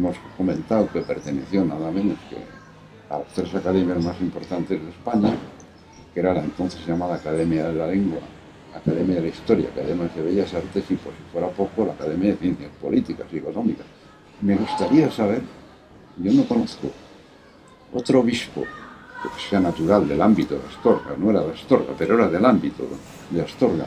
Hemos 0.00 0.16
comentado 0.34 0.88
que 0.90 1.02
perteneció 1.02 1.62
nada 1.62 1.90
menos 1.90 2.16
que 2.30 2.36
a 3.12 3.18
las 3.18 3.28
tres 3.34 3.54
academias 3.54 4.02
más 4.02 4.18
importantes 4.22 4.82
de 4.82 4.88
España, 4.88 5.34
que 6.14 6.20
era 6.20 6.32
la 6.32 6.40
entonces 6.40 6.80
llamada 6.86 7.16
Academia 7.16 7.68
de 7.68 7.74
la 7.74 7.86
Lengua, 7.86 8.20
Academia 8.74 9.16
de 9.16 9.20
la 9.20 9.28
Historia, 9.28 9.68
Academia 9.68 10.08
de 10.08 10.22
Bellas 10.22 10.54
Artes 10.54 10.90
y, 10.90 10.94
por 10.94 11.12
si 11.12 11.22
fuera 11.30 11.48
poco, 11.48 11.84
la 11.84 11.92
Academia 11.92 12.30
de 12.30 12.38
Ciencias 12.38 12.70
Políticas 12.80 13.26
y 13.30 13.36
Económicas. 13.36 13.84
Me 14.40 14.56
gustaría 14.56 15.10
saber, 15.10 15.42
yo 16.16 16.32
no 16.32 16.44
conozco 16.48 16.88
otro 17.92 18.20
obispo 18.20 18.62
que 18.62 19.50
sea 19.50 19.60
natural 19.60 20.08
del 20.08 20.22
ámbito 20.22 20.54
de 20.54 20.66
Astorga, 20.66 21.14
no 21.18 21.28
era 21.28 21.42
de 21.42 21.52
Astorga, 21.52 21.92
pero 21.98 22.14
era 22.14 22.28
del 22.28 22.46
ámbito 22.46 22.84
de 23.28 23.42
Astorga, 23.42 23.84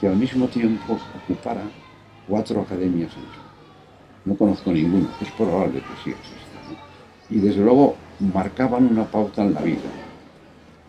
que 0.00 0.06
al 0.06 0.14
mismo 0.14 0.46
tiempo 0.46 0.96
ocupara 1.24 1.62
cuatro 2.28 2.60
academias 2.60 3.12
en 3.16 3.24
España. 3.24 3.45
No 4.26 4.36
conozco 4.36 4.70
ninguno, 4.72 5.08
es 5.22 5.30
probable 5.32 5.80
que 5.80 6.04
sí 6.04 6.10
exista. 6.10 6.78
Y 7.30 7.38
desde 7.38 7.62
luego 7.62 7.96
marcaban 8.20 8.86
una 8.86 9.04
pauta 9.04 9.42
en 9.42 9.54
la 9.54 9.62
vida. 9.62 9.88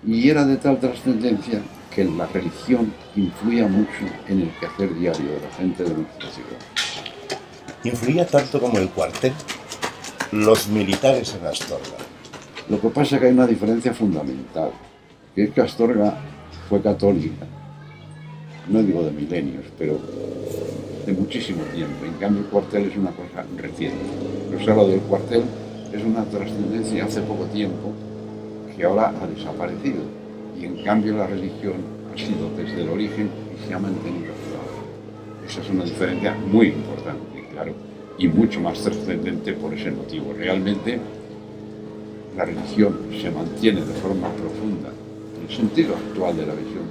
Y 0.06 0.30
era 0.30 0.44
de 0.46 0.58
tal 0.58 0.80
trascendencia 0.80 1.62
que 1.96 2.04
la 2.04 2.26
religión 2.28 2.94
influía 3.16 3.68
mucho 3.68 4.06
en 4.28 4.42
el 4.42 4.50
quehacer 4.60 4.94
diario 4.94 5.32
de 5.32 5.40
la 5.40 5.56
gente 5.56 5.84
de 5.84 5.94
nuestra 5.94 6.30
ciudad. 6.30 6.60
Influía 7.86 8.28
tanto 8.28 8.60
como 8.60 8.78
el 8.78 8.90
cuartel, 8.90 9.34
los 10.34 10.68
militares 10.68 11.34
en 11.40 11.48
Astorga. 11.48 11.98
Lo 12.68 12.82
que 12.82 12.90
pasa 12.90 13.16
es 13.16 13.22
que 13.22 13.28
hay 13.28 13.34
una 13.34 13.48
diferencia 13.48 13.94
fundamental, 13.94 14.72
que 15.34 15.46
es 15.46 15.52
que 15.52 15.62
Astorga 15.62 16.20
fue 16.68 16.82
católica 16.82 17.48
no 18.70 18.84
digo 18.84 19.04
de 19.04 19.12
milenios, 19.12 19.66
pero 19.78 20.00
muchísimo 21.14 21.64
tiempo. 21.74 22.06
En 22.06 22.14
cambio, 22.14 22.42
el 22.44 22.48
cuartel 22.48 22.90
es 22.90 22.98
una 22.98 23.12
cosa 23.12 23.46
reciente. 23.56 24.04
Pero 24.52 24.76
lo 24.76 24.88
del 24.88 25.00
cuartel 25.02 25.44
es 25.94 26.04
una 26.04 26.24
trascendencia 26.26 27.06
hace 27.06 27.22
poco 27.22 27.46
tiempo 27.46 27.94
que 28.76 28.84
ahora 28.84 29.14
ha 29.22 29.28
desaparecido. 29.28 30.02
Y 30.60 30.66
en 30.66 30.84
cambio, 30.84 31.18
la 31.18 31.28
religión 31.28 31.76
ha 32.14 32.18
sido 32.18 32.50
desde 32.56 32.82
el 32.82 32.90
origen 32.90 33.30
y 33.54 33.68
se 33.68 33.74
ha 33.74 33.80
mantenido 33.80 34.34
Esa 35.48 35.62
es 35.62 35.70
una 35.70 35.84
diferencia 35.84 36.34
muy 36.34 36.68
importante, 36.68 37.48
claro, 37.52 37.74
y 38.18 38.28
mucho 38.28 38.60
más 38.60 38.82
trascendente 38.82 39.54
por 39.54 39.74
ese 39.74 39.92
motivo. 39.92 40.34
Realmente, 40.34 41.00
la 42.36 42.46
religión 42.46 42.98
se 43.22 43.32
mantiene 43.32 43.82
de 43.82 43.94
forma 43.94 44.30
profunda 44.30 44.92
el 45.48 45.56
sentido 45.56 45.96
actual 45.96 46.36
de 46.36 46.46
la 46.46 46.54
visión 46.54 46.87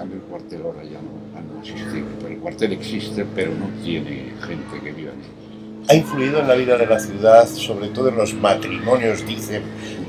cambio 0.00 0.16
el 0.16 0.22
cuartel 0.22 0.62
ahora 0.62 0.82
ya 0.82 0.98
no, 0.98 1.60
existe. 1.60 2.02
el 2.26 2.38
cuartel 2.38 2.72
existe, 2.72 3.26
pero 3.34 3.52
no 3.54 3.66
tiene 3.84 4.32
gente 4.40 4.80
que 4.82 4.92
viva 4.92 5.12
en 5.12 5.18
él. 5.18 5.88
¿Ha 5.88 5.94
influido 5.94 6.40
en 6.40 6.48
la 6.48 6.54
vida 6.54 6.78
de 6.78 6.86
la 6.86 6.98
ciudad, 6.98 7.46
sobre 7.46 7.88
todo 7.88 8.08
en 8.08 8.16
los 8.16 8.32
matrimonios, 8.32 9.26
dicen, 9.26 9.62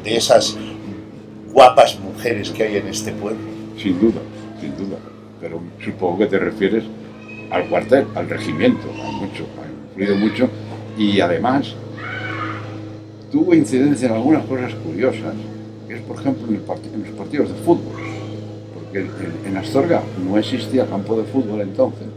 de 0.03 0.15
esas 0.15 0.57
guapas 1.51 1.99
mujeres 1.99 2.51
que 2.51 2.63
hay 2.63 2.77
en 2.77 2.87
este 2.87 3.11
pueblo? 3.11 3.41
Sin 3.77 3.99
duda, 3.99 4.21
sin 4.61 4.77
duda. 4.77 4.97
Pero 5.41 5.61
supongo 5.83 6.19
que 6.19 6.27
te 6.27 6.39
refieres 6.39 6.85
al 7.49 7.67
cuartel, 7.67 8.05
al 8.15 8.29
regimiento, 8.29 8.87
ha, 8.93 9.11
mucho, 9.11 9.45
ha 9.61 9.89
influido 9.89 10.15
mucho. 10.15 10.49
Y 10.97 11.19
además, 11.19 11.75
tuvo 13.29 13.53
incidencia 13.53 14.07
en 14.07 14.13
algunas 14.13 14.45
cosas 14.45 14.73
curiosas, 14.75 15.33
que 15.85 15.95
es 15.95 16.01
por 16.03 16.17
ejemplo 16.17 16.47
en, 16.47 16.55
en 16.93 17.03
los 17.03 17.17
partidos 17.17 17.49
de 17.49 17.55
fútbol 17.55 18.00
en, 18.93 19.57
Astorga 19.57 20.01
no 20.23 20.37
existía 20.37 20.85
campo 20.85 21.15
de 21.17 21.23
fútbol 21.23 21.61
entonces 21.61 22.07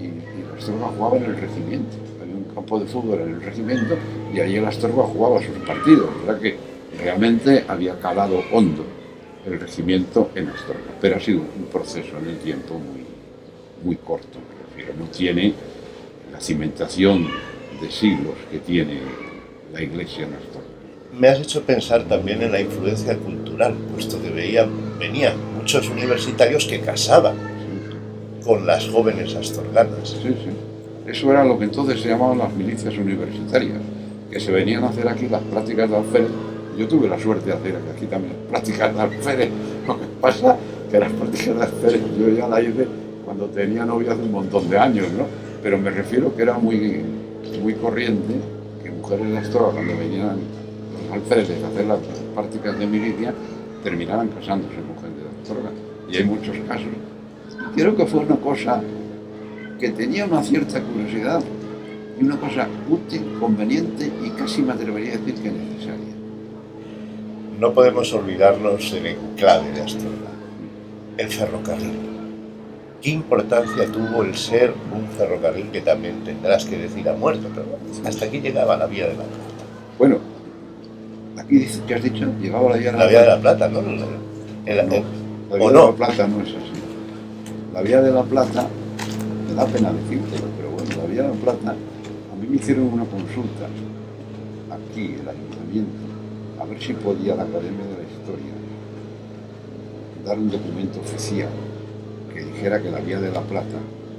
y, 0.00 0.04
y 0.04 0.44
Astorga 0.56 0.86
jugaba 0.96 1.16
en 1.16 1.24
el 1.24 1.36
regimiento. 1.36 1.96
Había 2.22 2.34
un 2.34 2.54
campo 2.54 2.78
de 2.80 2.86
fútbol 2.86 3.20
en 3.20 3.34
el 3.34 3.42
regimiento 3.42 3.96
y 4.32 4.40
allí 4.40 4.56
el 4.56 4.64
Astorga 4.66 5.02
jugaba 5.02 5.40
sus 5.42 5.56
partidos. 5.66 6.10
Sea 6.24 6.38
que 6.38 6.56
realmente 6.98 7.64
había 7.68 7.98
calado 7.98 8.42
hondo 8.52 8.84
el 9.46 9.60
regimiento 9.60 10.30
en 10.34 10.48
Astorga. 10.48 10.80
Pero 11.00 11.16
ha 11.16 11.20
sido 11.20 11.40
un 11.40 11.66
proceso 11.70 12.16
en 12.18 12.28
el 12.28 12.38
tiempo 12.38 12.74
muy, 12.74 13.04
muy 13.84 13.96
corto. 13.96 14.38
no 14.98 15.06
tiene 15.06 15.54
la 16.32 16.40
cimentación 16.40 17.28
de 17.80 17.90
siglos 17.90 18.34
que 18.50 18.58
tiene 18.58 19.00
la 19.72 19.82
iglesia 19.82 20.26
en 20.26 20.34
Astorga. 20.34 20.68
Me 21.12 21.28
has 21.28 21.38
hecho 21.38 21.62
pensar 21.62 22.04
también 22.04 22.42
en 22.42 22.50
la 22.50 22.60
influencia 22.60 23.16
cultural, 23.16 23.74
puesto 23.92 24.20
que 24.20 24.30
veía, 24.30 24.66
venían 24.98 25.53
muchos 25.64 25.88
universitarios 25.88 26.66
que 26.66 26.78
casaban 26.80 27.36
con 28.44 28.66
las 28.66 28.86
jóvenes 28.86 29.34
astorganas. 29.34 30.10
Sí, 30.10 30.28
sí. 30.28 31.10
Eso 31.10 31.30
era 31.30 31.42
lo 31.42 31.58
que 31.58 31.64
entonces 31.64 32.02
se 32.02 32.10
llamaban 32.10 32.36
las 32.36 32.52
milicias 32.52 32.94
universitarias, 32.98 33.78
que 34.30 34.40
se 34.40 34.52
venían 34.52 34.84
a 34.84 34.88
hacer 34.88 35.08
aquí 35.08 35.26
las 35.26 35.40
prácticas 35.44 35.88
de 35.88 35.96
alférez. 35.96 36.28
Yo 36.76 36.86
tuve 36.86 37.08
la 37.08 37.18
suerte 37.18 37.46
de 37.46 37.52
hacer 37.54 37.78
aquí 37.96 38.04
también 38.04 38.34
las 38.34 38.50
prácticas 38.50 38.94
de 38.94 39.00
alférez. 39.00 39.48
Lo 39.88 39.98
que 39.98 40.04
pasa 40.20 40.58
que 40.90 41.00
las 41.00 41.10
prácticas 41.10 41.56
de 41.56 41.62
alférez 41.62 42.02
yo 42.20 42.28
ya 42.28 42.46
las 42.46 42.62
hice 42.62 42.86
cuando 43.24 43.46
tenía 43.46 43.86
novia 43.86 44.12
hace 44.12 44.20
un 44.20 44.32
montón 44.32 44.68
de 44.68 44.78
años, 44.78 45.06
¿no? 45.16 45.24
Pero 45.62 45.78
me 45.78 45.88
refiero 45.88 46.36
que 46.36 46.42
era 46.42 46.58
muy, 46.58 47.00
muy 47.62 47.72
corriente 47.72 48.34
que 48.82 48.90
mujeres 48.90 49.30
de 49.30 49.38
Astorga, 49.38 49.72
cuando 49.72 49.96
venían 49.96 50.36
los 50.36 51.10
alféreces 51.14 51.64
a 51.64 51.68
hacer 51.68 51.86
las 51.86 52.00
prácticas 52.34 52.78
de 52.78 52.86
milicia, 52.86 53.32
terminaran 53.82 54.28
casándose 54.28 54.74
con 54.74 55.03
y 56.10 56.16
hay 56.16 56.24
muchos 56.24 56.56
casos. 56.68 56.86
Creo 57.74 57.96
que 57.96 58.06
fue 58.06 58.20
una 58.20 58.36
cosa 58.36 58.80
que 59.78 59.90
tenía 59.90 60.24
una 60.26 60.42
cierta 60.42 60.80
curiosidad 60.80 61.42
y 62.20 62.24
una 62.24 62.36
cosa 62.36 62.68
útil, 62.88 63.36
conveniente 63.40 64.10
y 64.24 64.30
casi 64.30 64.62
me 64.62 64.72
atrevería 64.72 65.14
a 65.14 65.18
decir 65.18 65.34
que 65.34 65.50
necesaria. 65.50 66.14
No 67.58 67.72
podemos 67.72 68.12
olvidarnos 68.12 68.92
del 68.92 69.06
enclave 69.06 69.72
de 69.72 69.82
Astorga, 69.82 70.30
el 71.16 71.28
ferrocarril. 71.28 72.14
¿Qué 73.02 73.10
importancia 73.10 73.86
tuvo 73.86 74.22
el 74.22 74.34
ser 74.34 74.72
un 74.92 75.06
ferrocarril 75.18 75.70
que 75.70 75.80
también 75.80 76.24
tendrás 76.24 76.64
que 76.64 76.78
decir 76.78 77.08
a 77.08 77.14
muerto? 77.14 77.48
Pero 77.54 77.66
hasta 78.08 78.24
aquí 78.26 78.40
llegaba 78.40 78.76
la 78.76 78.86
vía 78.86 79.08
de 79.08 79.14
la 79.14 79.24
Plata. 79.24 79.38
Bueno, 79.98 80.18
aquí 81.36 81.56
dices 81.56 81.82
que 81.86 81.94
has 81.94 82.02
dicho, 82.02 82.26
llegaba 82.40 82.70
la 82.70 82.76
vía 82.76 82.92
de 82.92 82.98
la, 82.98 83.04
la 83.04 83.10
Vía 83.10 83.20
de 83.20 83.26
la 83.26 83.40
Plata, 83.40 83.68
¿no? 83.68 83.82
La 83.82 84.84
vía 85.52 85.70
de 85.70 85.72
la 85.72 85.92
Plata 85.92 86.26
no 86.26 86.40
es 86.40 86.48
así. 86.48 86.72
La 87.72 87.82
vía 87.82 88.00
de 88.02 88.12
la 88.12 88.22
Plata, 88.22 88.66
me 89.48 89.54
da 89.54 89.66
pena 89.66 89.92
decírtelo, 89.92 90.46
pero 90.56 90.70
bueno, 90.70 90.90
la 90.96 91.06
vía 91.06 91.22
de 91.22 91.28
la 91.28 91.34
Plata, 91.34 91.70
a 91.70 92.36
mí 92.40 92.46
me 92.48 92.56
hicieron 92.56 92.84
una 92.92 93.04
consulta 93.04 93.66
aquí, 94.70 95.16
el 95.20 95.28
ayuntamiento, 95.28 96.04
a 96.60 96.64
ver 96.64 96.82
si 96.82 96.92
podía 96.94 97.34
la 97.34 97.42
Academia 97.42 97.84
de 97.84 98.02
la 98.02 98.08
Historia 98.10 98.54
dar 100.24 100.38
un 100.38 100.50
documento 100.50 101.00
oficial 101.00 101.50
que 102.32 102.42
dijera 102.42 102.80
que 102.80 102.90
la 102.90 103.00
vía 103.00 103.20
de 103.20 103.30
la 103.30 103.40
Plata 103.42 103.78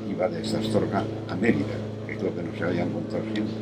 iba 0.10 0.28
de 0.28 0.40
Astorga 0.40 1.04
a 1.30 1.36
Mérida, 1.36 1.76
que 2.06 2.14
es 2.14 2.22
lo 2.22 2.34
que 2.36 2.44
no 2.44 2.56
se 2.58 2.64
había 2.64 2.84
encontrado 2.84 3.26
siempre. 3.34 3.56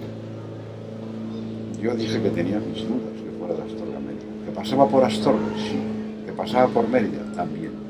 Yo 1.81 1.95
dije 1.95 2.21
que 2.21 2.29
tenía 2.29 2.59
mis 2.59 2.83
dudas 2.83 3.13
que 3.15 3.37
fuera 3.39 3.53
de 3.55 3.63
Astorga 3.63 3.97
a 3.97 3.99
Mérida. 3.99 4.45
Que 4.45 4.51
pasaba 4.51 4.87
por 4.87 5.03
Astorga, 5.03 5.47
sí. 5.57 5.79
Que 6.25 6.31
pasaba 6.31 6.67
por 6.67 6.87
Mérida, 6.87 7.23
también 7.35 7.83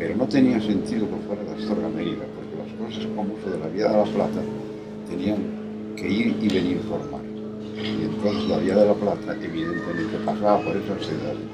pero 0.00 0.16
no 0.16 0.26
tenía 0.26 0.58
sentido 0.62 1.06
que 1.06 1.16
fuera 1.26 1.44
de 1.44 1.60
Astorga 1.60 1.86
a 1.86 1.90
Mérida, 1.90 2.24
porque 2.34 2.56
las 2.56 2.72
cosas 2.80 3.06
como 3.14 3.34
uso 3.34 3.50
de 3.50 3.58
la 3.58 3.66
Vía 3.66 3.86
de 3.86 3.98
la 3.98 4.04
Plata 4.04 4.40
tenían 5.06 5.36
que 5.94 6.08
ir 6.08 6.36
y 6.40 6.48
venir 6.48 6.80
por 6.88 7.00
mar. 7.10 7.20
Y 7.76 8.04
entonces 8.06 8.48
la 8.48 8.56
Vía 8.56 8.76
de 8.76 8.86
la 8.86 8.94
Plata 8.94 9.36
evidentemente 9.44 10.16
pasaba 10.24 10.58
por 10.64 10.74
esas 10.74 11.04
ciudades, 11.04 11.44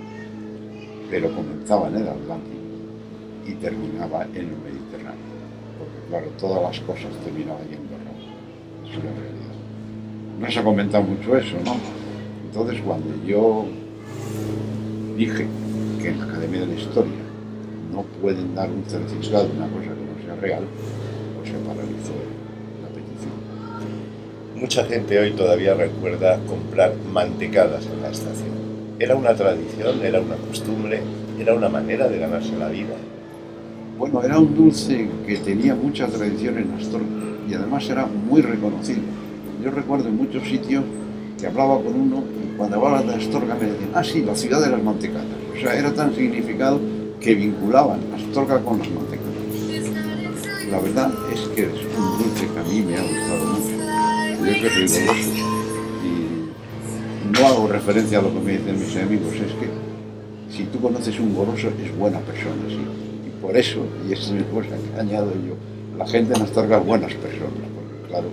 pero 1.10 1.34
comenzaba 1.34 1.88
en 1.88 1.96
el 1.96 2.08
Atlántico 2.08 2.62
y 3.48 3.52
terminaba 3.54 4.22
en 4.26 4.36
el 4.36 4.58
Mediterráneo. 4.62 5.26
Porque 5.76 6.08
claro, 6.08 6.26
todas 6.38 6.62
las 6.62 6.80
cosas 6.86 7.10
terminaban 7.24 7.66
yendo 7.66 7.96
a 7.96 7.98
Roma. 7.98 8.88
Es 8.88 8.96
una 8.96 9.10
realidad. 9.10 9.56
No 10.38 10.50
se 10.52 10.58
ha 10.60 10.62
comentado 10.62 11.02
mucho 11.02 11.36
eso, 11.36 11.56
¿no? 11.64 11.74
Entonces 12.46 12.80
cuando 12.82 13.08
yo 13.26 13.64
dije 15.16 15.48
que 15.98 16.08
en 16.08 16.18
la 16.18 16.24
Academia 16.24 16.60
de 16.60 16.66
la 16.66 16.74
Historia 16.74 17.26
no 17.92 18.02
pueden 18.20 18.54
dar 18.54 18.70
un 18.70 18.84
certificado 18.86 19.48
de 19.48 19.56
una 19.56 19.68
cosa 19.68 19.84
que 19.84 19.88
no 19.88 20.24
sea 20.24 20.40
real, 20.40 20.64
pues 21.36 21.50
se 21.50 21.56
paralizó 21.58 22.12
la 22.82 22.88
petición. 22.88 24.60
Mucha 24.60 24.84
gente 24.84 25.18
hoy 25.18 25.32
todavía 25.32 25.74
recuerda 25.74 26.38
comprar 26.46 26.94
mantecadas 27.12 27.86
en 27.86 28.02
la 28.02 28.10
estación. 28.10 28.56
¿Era 28.98 29.14
una 29.14 29.34
tradición, 29.34 30.02
era 30.02 30.20
una 30.20 30.36
costumbre, 30.36 31.00
era 31.38 31.54
una 31.54 31.68
manera 31.68 32.08
de 32.08 32.18
ganarse 32.18 32.56
la 32.58 32.68
vida? 32.68 32.96
Bueno, 33.98 34.22
era 34.22 34.38
un 34.38 34.54
dulce 34.54 35.08
que 35.26 35.36
tenía 35.36 35.74
mucha 35.74 36.06
tradición 36.06 36.58
en 36.58 36.72
Astorga 36.74 37.06
y 37.48 37.54
además 37.54 37.88
era 37.88 38.06
muy 38.06 38.42
reconocido. 38.42 39.00
Yo 39.62 39.70
recuerdo 39.70 40.08
en 40.08 40.16
muchos 40.16 40.46
sitios 40.46 40.84
que 41.38 41.46
hablaba 41.46 41.76
con 41.76 41.94
uno 41.94 42.24
y 42.42 42.56
cuando 42.56 42.76
hablaba 42.76 43.02
de 43.02 43.14
Astorga 43.14 43.54
me 43.54 43.66
decían, 43.66 43.90
ah 43.94 44.04
sí, 44.04 44.22
la 44.22 44.34
ciudad 44.34 44.60
de 44.62 44.70
las 44.70 44.82
mantecadas. 44.82 45.35
O 45.56 45.60
sea, 45.60 45.78
era 45.78 45.92
tan 45.94 46.14
significado 46.14 46.80
que 47.20 47.34
vinculaban 47.34 48.00
Astorga 48.14 48.60
con 48.60 48.78
las 48.78 48.90
mantecadas. 48.90 49.26
La 50.70 50.80
verdad 50.80 51.10
es 51.32 51.40
que 51.48 51.62
es 51.62 51.96
un 51.96 52.18
dulce 52.18 52.46
que 52.52 52.58
a 52.58 52.62
mí 52.62 52.82
me 52.82 52.96
ha 52.96 53.02
gustado 53.02 53.46
mucho. 53.46 53.76
Yo 54.44 54.54
soy 54.54 54.86
rigoroso 54.86 55.40
y 56.04 57.38
no 57.38 57.46
hago 57.46 57.68
referencia 57.68 58.18
a 58.18 58.22
lo 58.22 58.32
que 58.32 58.40
me 58.40 58.52
dicen 58.58 58.78
mis 58.78 58.96
amigos, 58.96 59.34
es 59.34 59.52
que 59.52 59.68
si 60.54 60.64
tú 60.64 60.80
conoces 60.80 61.18
un 61.18 61.34
goloso 61.34 61.68
es 61.82 61.96
buena 61.96 62.20
persona, 62.20 62.62
sí. 62.68 62.78
Y 63.26 63.42
por 63.42 63.56
eso, 63.56 63.80
y 64.08 64.12
esa 64.12 64.22
es 64.22 64.32
mi 64.32 64.42
cosa 64.44 64.70
que 64.70 65.00
añado 65.00 65.32
yo, 65.32 65.54
la 65.96 66.06
gente 66.06 66.34
en 66.34 66.42
Astorga 66.42 66.78
es 66.78 66.86
buenas 66.86 67.14
personas, 67.14 67.66
porque 67.74 68.08
claro, 68.08 68.28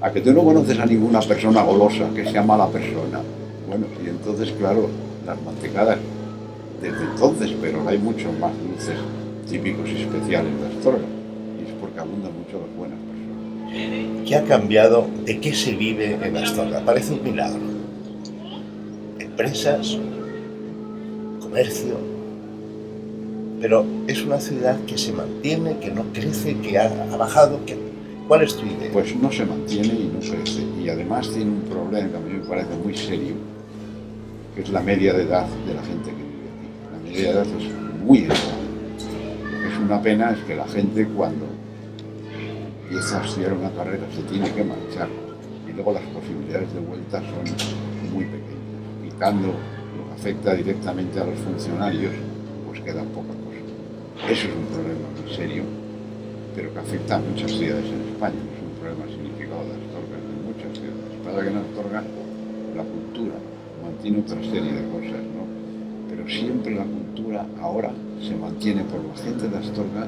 a 0.00 0.10
que 0.10 0.20
tú 0.20 0.32
no 0.32 0.42
conoces 0.42 0.78
a 0.78 0.86
ninguna 0.86 1.20
persona 1.20 1.62
golosa 1.62 2.08
que 2.14 2.24
sea 2.28 2.42
mala 2.42 2.66
persona. 2.68 3.20
Bueno, 3.68 3.86
y 4.04 4.08
entonces, 4.08 4.52
claro, 4.58 4.88
las 5.26 5.40
mantecadas 5.42 5.98
desde 6.82 7.04
entonces, 7.04 7.54
pero 7.60 7.88
hay 7.88 7.98
muchos 7.98 8.36
más 8.38 8.52
dulces 8.58 8.96
típicos 9.48 9.88
y 9.88 10.02
especiales 10.02 10.52
de 10.60 10.66
Astorga. 10.66 11.04
Y 11.60 11.70
es 11.70 11.74
porque 11.80 12.00
abundan 12.00 12.32
mucho 12.36 12.58
las 12.60 12.76
buenas 12.76 12.98
personas. 12.98 14.28
¿Qué 14.28 14.36
ha 14.36 14.44
cambiado? 14.44 15.06
¿De 15.24 15.40
qué 15.40 15.54
se 15.54 15.72
vive 15.72 16.18
en 16.20 16.36
Astorga? 16.36 16.80
Parece 16.80 17.14
un 17.14 17.22
milagro. 17.22 17.60
Empresas, 19.18 19.96
comercio, 21.40 21.96
pero 23.60 23.84
es 24.08 24.24
una 24.24 24.40
ciudad 24.40 24.76
que 24.86 24.98
se 24.98 25.12
mantiene, 25.12 25.78
que 25.78 25.92
no 25.92 26.02
crece, 26.12 26.56
que 26.58 26.78
ha, 26.78 26.90
ha 27.12 27.16
bajado. 27.16 27.64
Que... 27.64 27.76
¿Cuál 28.26 28.42
es 28.42 28.56
tu 28.56 28.66
idea? 28.66 28.90
Pues 28.92 29.14
no 29.14 29.30
se 29.30 29.44
mantiene 29.44 29.94
y 29.94 30.10
no 30.12 30.18
crece. 30.18 30.62
Y 30.82 30.88
además 30.88 31.30
tiene 31.30 31.52
un 31.52 31.62
problema 31.62 32.08
que 32.10 32.16
a 32.16 32.20
mí 32.20 32.32
me 32.32 32.44
parece 32.44 32.74
muy 32.82 32.96
serio, 32.96 33.34
que 34.56 34.62
es 34.62 34.70
la 34.70 34.80
media 34.80 35.12
de 35.12 35.22
edad 35.22 35.46
de 35.66 35.74
la 35.74 35.82
gente 35.82 36.10
que 36.10 36.21
edad 37.20 37.46
es 37.46 38.02
muy 38.04 38.18
es 38.22 39.78
una 39.78 40.02
pena 40.02 40.30
es 40.32 40.38
que 40.44 40.56
la 40.56 40.66
gente 40.66 41.06
cuando 41.06 41.46
empieza 42.84 43.22
a 43.22 43.24
estudiar 43.24 43.52
una 43.52 43.70
carrera 43.70 44.04
se 44.14 44.22
tiene 44.22 44.50
que 44.52 44.64
marchar 44.64 45.08
y 45.68 45.72
luego 45.72 45.92
las 45.92 46.02
posibilidades 46.04 46.72
de 46.74 46.80
vuelta 46.80 47.20
son 47.20 48.12
muy 48.12 48.24
pequeñas. 48.24 48.52
Quitando 49.02 49.48
lo 49.48 50.08
que 50.08 50.14
afecta 50.14 50.54
directamente 50.54 51.20
a 51.20 51.24
los 51.24 51.38
funcionarios, 51.38 52.12
pues 52.66 52.80
queda 52.80 53.02
poca 53.02 53.32
cosa. 53.32 54.30
Eso 54.30 54.48
es 54.48 54.54
un 54.54 54.66
problema 54.66 55.08
muy 55.20 55.34
serio, 55.34 55.64
pero 56.54 56.72
que 56.72 56.78
afecta 56.78 57.16
a 57.16 57.18
muchas 57.20 57.50
ciudades 57.50 57.86
en 57.86 58.12
España. 58.12 58.36
Es 58.36 58.60
un 58.60 58.76
problema 58.76 59.04
significado 59.08 59.64
de 59.64 59.72
Astorga, 59.72 60.16
es 60.20 60.26
de 60.28 60.36
muchas 60.44 60.70
ciudades. 60.76 61.08
Pasa 61.24 61.40
que 61.40 61.48
en 61.48 61.56
Astorga 61.56 62.02
la 62.76 62.84
cultura 62.84 63.34
mantiene 63.82 64.20
otra 64.20 64.40
serie 64.42 64.72
de 64.72 64.84
cosas. 64.92 65.31
Pero 66.14 66.28
siempre 66.28 66.74
la 66.74 66.84
cultura 66.84 67.46
ahora 67.62 67.90
se 68.20 68.34
mantiene 68.34 68.84
por 68.84 69.02
la 69.02 69.16
gente 69.24 69.48
de 69.48 69.56
Astorga, 69.56 70.06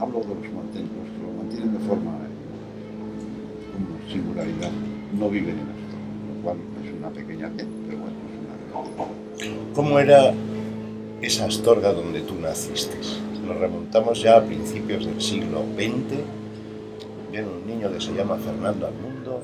hablo 0.00 0.18
de 0.18 0.26
los 0.26 0.52
mantenidos, 0.52 1.06
que 1.14 1.22
lo 1.22 1.32
mantienen 1.38 1.72
de 1.72 1.78
forma 1.86 2.10
eh, 2.10 3.70
como 3.72 4.12
singularidad, 4.12 4.72
no 5.16 5.30
viven 5.30 5.54
en 5.54 5.68
Astorga, 5.70 6.34
lo 6.34 6.42
cual 6.42 6.56
es 6.84 6.98
una 6.98 7.10
pequeña 7.10 7.46
gente, 7.46 7.66
pero 7.86 7.98
bueno, 7.98 8.16
es 8.26 8.38
una 8.42 8.84
realidad. 9.46 9.72
¿Cómo 9.72 10.00
era 10.00 10.34
esa 11.22 11.46
Astorga 11.46 11.92
donde 11.92 12.22
tú 12.22 12.34
naciste? 12.34 12.96
Nos 13.46 13.56
remontamos 13.56 14.20
ya 14.20 14.36
a 14.36 14.42
principios 14.42 15.06
del 15.06 15.20
siglo 15.22 15.62
XX. 15.76 16.18
Viene 17.30 17.46
un 17.46 17.66
niño 17.68 17.92
que 17.92 18.00
se 18.00 18.12
llama 18.14 18.36
Fernando 18.36 18.88
al 18.88 18.94
mundo. 18.94 19.42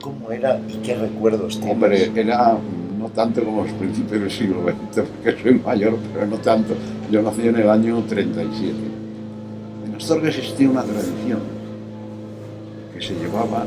¿Cómo 0.00 0.32
era 0.32 0.60
y 0.68 0.74
qué 0.78 0.96
recuerdos 0.96 1.60
tienes? 1.60 1.72
Hombre, 1.72 2.10
era 2.20 2.58
no 3.04 3.10
tanto 3.10 3.44
como 3.44 3.64
los 3.64 3.72
principios 3.72 4.18
del 4.18 4.30
siglo 4.30 4.62
XX, 4.62 5.06
porque 5.06 5.42
soy 5.42 5.58
mayor, 5.58 5.98
pero 6.14 6.26
no 6.26 6.38
tanto. 6.38 6.74
Yo 7.10 7.20
nací 7.20 7.46
en 7.46 7.56
el 7.56 7.68
año 7.68 8.02
37. 8.08 8.72
En 9.84 9.94
Astorga 9.94 10.28
existía 10.28 10.70
una 10.70 10.82
tradición 10.82 11.40
que 12.94 13.02
se 13.02 13.14
llevaba 13.16 13.66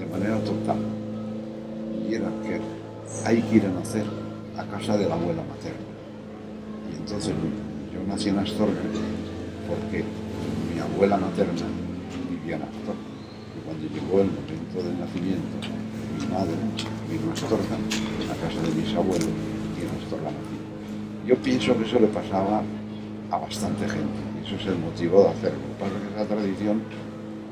de 0.00 0.06
manera 0.06 0.40
total, 0.40 0.78
y 2.10 2.14
era 2.14 2.26
que 2.42 2.60
hay 3.28 3.40
que 3.42 3.56
ir 3.58 3.66
a 3.66 3.78
nacer 3.78 4.02
a 4.56 4.64
casa 4.64 4.96
de 4.96 5.08
la 5.08 5.14
abuela 5.14 5.42
materna. 5.48 5.86
Y 6.92 6.96
entonces 6.96 7.32
yo 7.94 8.00
nací 8.08 8.30
en 8.30 8.40
Astorga 8.40 8.82
porque 9.68 10.02
mi 10.74 10.80
abuela 10.80 11.16
materna 11.16 11.62
vivía 12.28 12.56
en 12.56 12.62
Astorga. 12.62 13.06
Y 13.54 13.60
cuando 13.64 13.86
llegó 13.86 14.20
el 14.20 14.30
momento 14.34 14.82
del 14.82 14.98
nacimiento, 14.98 15.58
mi 16.18 16.26
madre 16.26 16.54
vino 17.08 17.30
a 17.30 17.34
Astorga, 17.34 18.17
casa 18.40 18.60
de 18.62 18.74
mis 18.74 18.94
abuelos, 18.94 19.28
y 19.76 19.82
en 19.82 20.02
Astorga 20.02 20.30
nací. 20.30 20.56
Yo 21.26 21.36
pienso 21.36 21.76
que 21.76 21.84
eso 21.84 21.98
le 21.98 22.08
pasaba 22.08 22.62
a 23.30 23.38
bastante 23.38 23.88
gente, 23.88 24.18
y 24.40 24.46
eso 24.46 24.56
es 24.56 24.66
el 24.66 24.78
motivo 24.78 25.22
de 25.24 25.28
hacerlo. 25.30 25.58
Lo 25.78 26.00
que 26.00 26.14
esa 26.14 26.34
tradición 26.34 26.82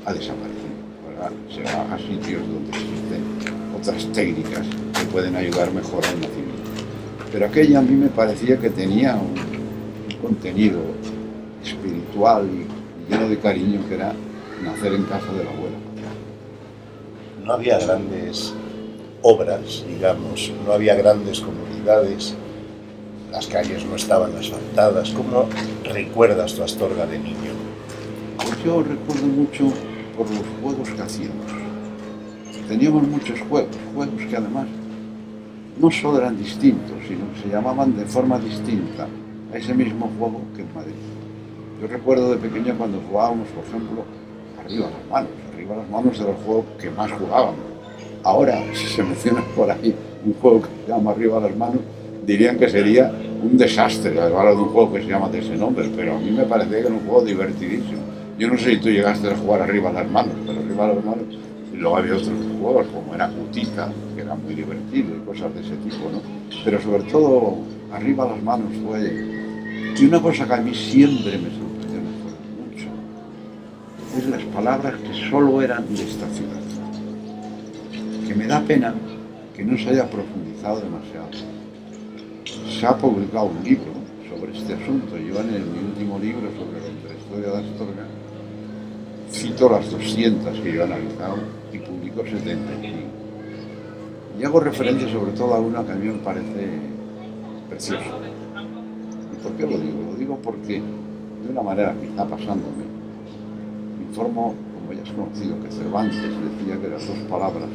ha 0.05 0.13
desaparecido. 0.13 0.77
¿verdad? 1.07 1.31
Se 1.53 1.63
va 1.63 1.93
a 1.93 1.97
sitios 1.97 2.41
donde 2.41 2.69
existen 2.69 3.23
otras 3.79 4.05
técnicas 4.13 4.65
que 4.93 5.05
pueden 5.11 5.35
ayudar 5.35 5.71
mejor 5.71 6.05
al 6.05 6.19
nacimiento. 6.19 6.71
Pero 7.31 7.45
aquella 7.45 7.79
a 7.79 7.81
mí 7.81 7.95
me 7.95 8.07
parecía 8.07 8.57
que 8.57 8.69
tenía 8.69 9.15
un, 9.15 9.35
un 10.13 10.21
contenido 10.21 10.79
espiritual 11.63 12.47
y 12.47 13.11
lleno 13.11 13.29
de 13.29 13.37
cariño 13.37 13.81
que 13.87 13.95
era 13.95 14.13
nacer 14.63 14.93
en 14.93 15.03
casa 15.03 15.31
de 15.33 15.43
la 15.43 15.51
abuela. 15.51 15.77
No 17.45 17.53
había 17.53 17.79
grandes 17.79 18.53
obras, 19.21 19.83
digamos, 19.87 20.51
no 20.65 20.73
había 20.73 20.95
grandes 20.95 21.39
comunidades, 21.39 22.35
las 23.31 23.47
calles 23.47 23.85
no 23.85 23.95
estaban 23.95 24.35
asfaltadas. 24.35 25.11
¿Cómo 25.11 25.47
recuerdas 25.83 26.53
tu 26.53 26.63
Astorga 26.63 27.05
de 27.05 27.19
niño? 27.19 27.51
Pues 28.37 28.63
yo 28.63 28.81
recuerdo 28.81 29.27
mucho 29.27 29.71
por 30.17 30.29
los 30.29 30.43
juegos 30.61 30.89
que 30.89 31.01
hacíamos. 31.01 31.45
Teníamos 32.67 33.07
muchos 33.07 33.39
juegos, 33.41 33.75
juegos 33.93 34.21
que 34.29 34.35
además 34.35 34.67
no 35.79 35.91
solo 35.91 36.17
eran 36.17 36.37
distintos, 36.37 36.97
sino 37.07 37.31
que 37.33 37.41
se 37.43 37.49
llamaban 37.49 37.95
de 37.95 38.05
forma 38.05 38.39
distinta 38.39 39.07
a 39.53 39.57
ese 39.57 39.73
mismo 39.73 40.09
juego 40.17 40.41
que 40.55 40.61
en 40.63 40.73
Madrid. 40.73 40.93
Yo 41.81 41.87
recuerdo 41.87 42.31
de 42.31 42.37
pequeño 42.37 42.75
cuando 42.77 42.99
jugábamos, 43.07 43.47
por 43.49 43.63
ejemplo, 43.63 44.03
arriba 44.59 44.89
las 44.89 45.09
manos. 45.11 45.31
Arriba 45.53 45.75
las 45.75 45.89
manos 45.89 46.19
era 46.19 46.31
el 46.31 46.35
juego 46.37 46.65
que 46.79 46.89
más 46.89 47.11
jugábamos. 47.11 47.66
Ahora, 48.27 48.61
si 48.73 48.85
se 48.87 49.03
menciona 49.03 49.41
por 49.55 49.71
ahí 49.71 49.95
un 50.25 50.33
juego 50.33 50.61
que 50.61 50.67
se 50.85 50.91
llama 50.91 51.11
arriba 51.11 51.39
las 51.39 51.55
manos, 51.55 51.79
dirían 52.25 52.57
que 52.57 52.67
sería 52.67 53.09
un 53.41 53.57
desastre 53.57 54.19
hablar 54.19 54.53
de 54.53 54.61
un 54.63 54.69
juego 54.69 54.91
que 54.93 55.01
se 55.01 55.07
llama 55.07 55.29
de 55.29 55.39
ese 55.39 55.55
nombre, 55.55 55.89
pero 55.95 56.17
a 56.17 56.19
mí 56.19 56.31
me 56.31 56.43
parece 56.43 56.71
que 56.71 56.79
era 56.79 56.89
un 56.89 56.99
juego 57.07 57.21
divertidísimo. 57.21 58.01
Yo 58.37 58.49
no 58.49 58.57
sé 58.57 58.71
si 58.71 58.77
tú 58.77 58.89
llegaste 58.89 59.29
a 59.29 59.37
jugar 59.37 59.61
arriba 59.61 59.93
las 59.93 60.11
manos, 60.11 60.33
pero 60.45 60.59
arriba 60.59 60.87
las 60.87 61.05
manos, 61.05 61.25
y 61.73 61.77
luego 61.77 61.95
había 61.95 62.15
otros 62.15 62.33
juegos 62.61 62.87
como 62.87 63.15
era 63.15 63.29
Cutita, 63.29 63.93
que 64.13 64.21
era 64.21 64.35
muy 64.35 64.55
divertido 64.55 65.15
y 65.15 65.25
cosas 65.25 65.53
de 65.55 65.61
ese 65.61 65.77
tipo, 65.77 66.09
¿no? 66.11 66.21
Pero 66.65 66.81
sobre 66.81 67.03
todo, 67.03 67.59
arriba 67.93 68.27
las 68.27 68.43
manos 68.43 68.67
fue... 68.85 69.25
Y 69.97 70.05
una 70.05 70.21
cosa 70.21 70.45
que 70.45 70.53
a 70.53 70.57
mí 70.57 70.75
siempre 70.75 71.37
me 71.37 71.49
sorprendió 71.49 72.01
mucho, 72.59 72.87
es 74.17 74.27
las 74.27 74.43
palabras 74.53 74.95
que 74.95 75.29
solo 75.29 75.61
eran 75.61 75.87
de 75.95 76.03
esta 76.03 76.27
ciudad. 76.27 76.66
Que 78.27 78.35
me 78.35 78.45
da 78.45 78.59
pena 78.59 78.93
que 79.55 79.63
no 79.63 79.77
se 79.77 79.89
haya 79.89 80.09
profundizado 80.09 80.81
demasiado. 80.81 81.29
Se 82.69 82.85
ha 82.85 82.97
publicado 82.97 83.45
un 83.45 83.63
libro 83.63 83.93
sobre 84.29 84.57
este 84.57 84.73
asunto. 84.73 85.17
Yo 85.17 85.39
en 85.39 85.53
el, 85.53 85.65
mi 85.65 85.79
último 85.79 86.19
libro 86.19 86.49
sobre 86.51 86.81
la 86.81 87.17
historia 87.17 87.51
de 87.51 87.71
Astorga 87.71 88.05
cito 89.31 89.69
las 89.69 89.89
200 89.91 90.59
que 90.59 90.73
yo 90.73 90.81
he 90.81 90.83
analizado 90.83 91.37
y 91.71 91.79
publico 91.79 92.23
75. 92.23 93.07
Y 94.39 94.43
hago 94.43 94.59
referencia 94.59 95.09
sobre 95.11 95.31
todo 95.31 95.53
a 95.55 95.59
una 95.59 95.83
que 95.83 95.91
a 95.91 95.95
mí 95.95 96.07
me 96.07 96.19
parece 96.19 96.79
preciosa. 97.69 98.05
¿Y 99.33 99.43
por 99.43 99.53
qué 99.53 99.63
lo 99.63 99.77
digo? 99.77 100.01
Lo 100.11 100.15
digo 100.17 100.39
porque, 100.43 100.81
de 100.81 101.49
una 101.49 101.61
manera 101.61 101.95
que 101.99 102.07
está 102.07 102.25
pasándome, 102.25 102.85
me 103.97 104.03
informo, 104.05 104.53
como 104.73 104.93
ya 104.93 105.03
has 105.03 105.11
conocido, 105.11 105.59
que 105.61 105.71
Cervantes 105.71 106.21
decía 106.21 106.79
que 106.79 106.87
las 106.89 107.07
dos 107.07 107.17
palabras 107.29 107.69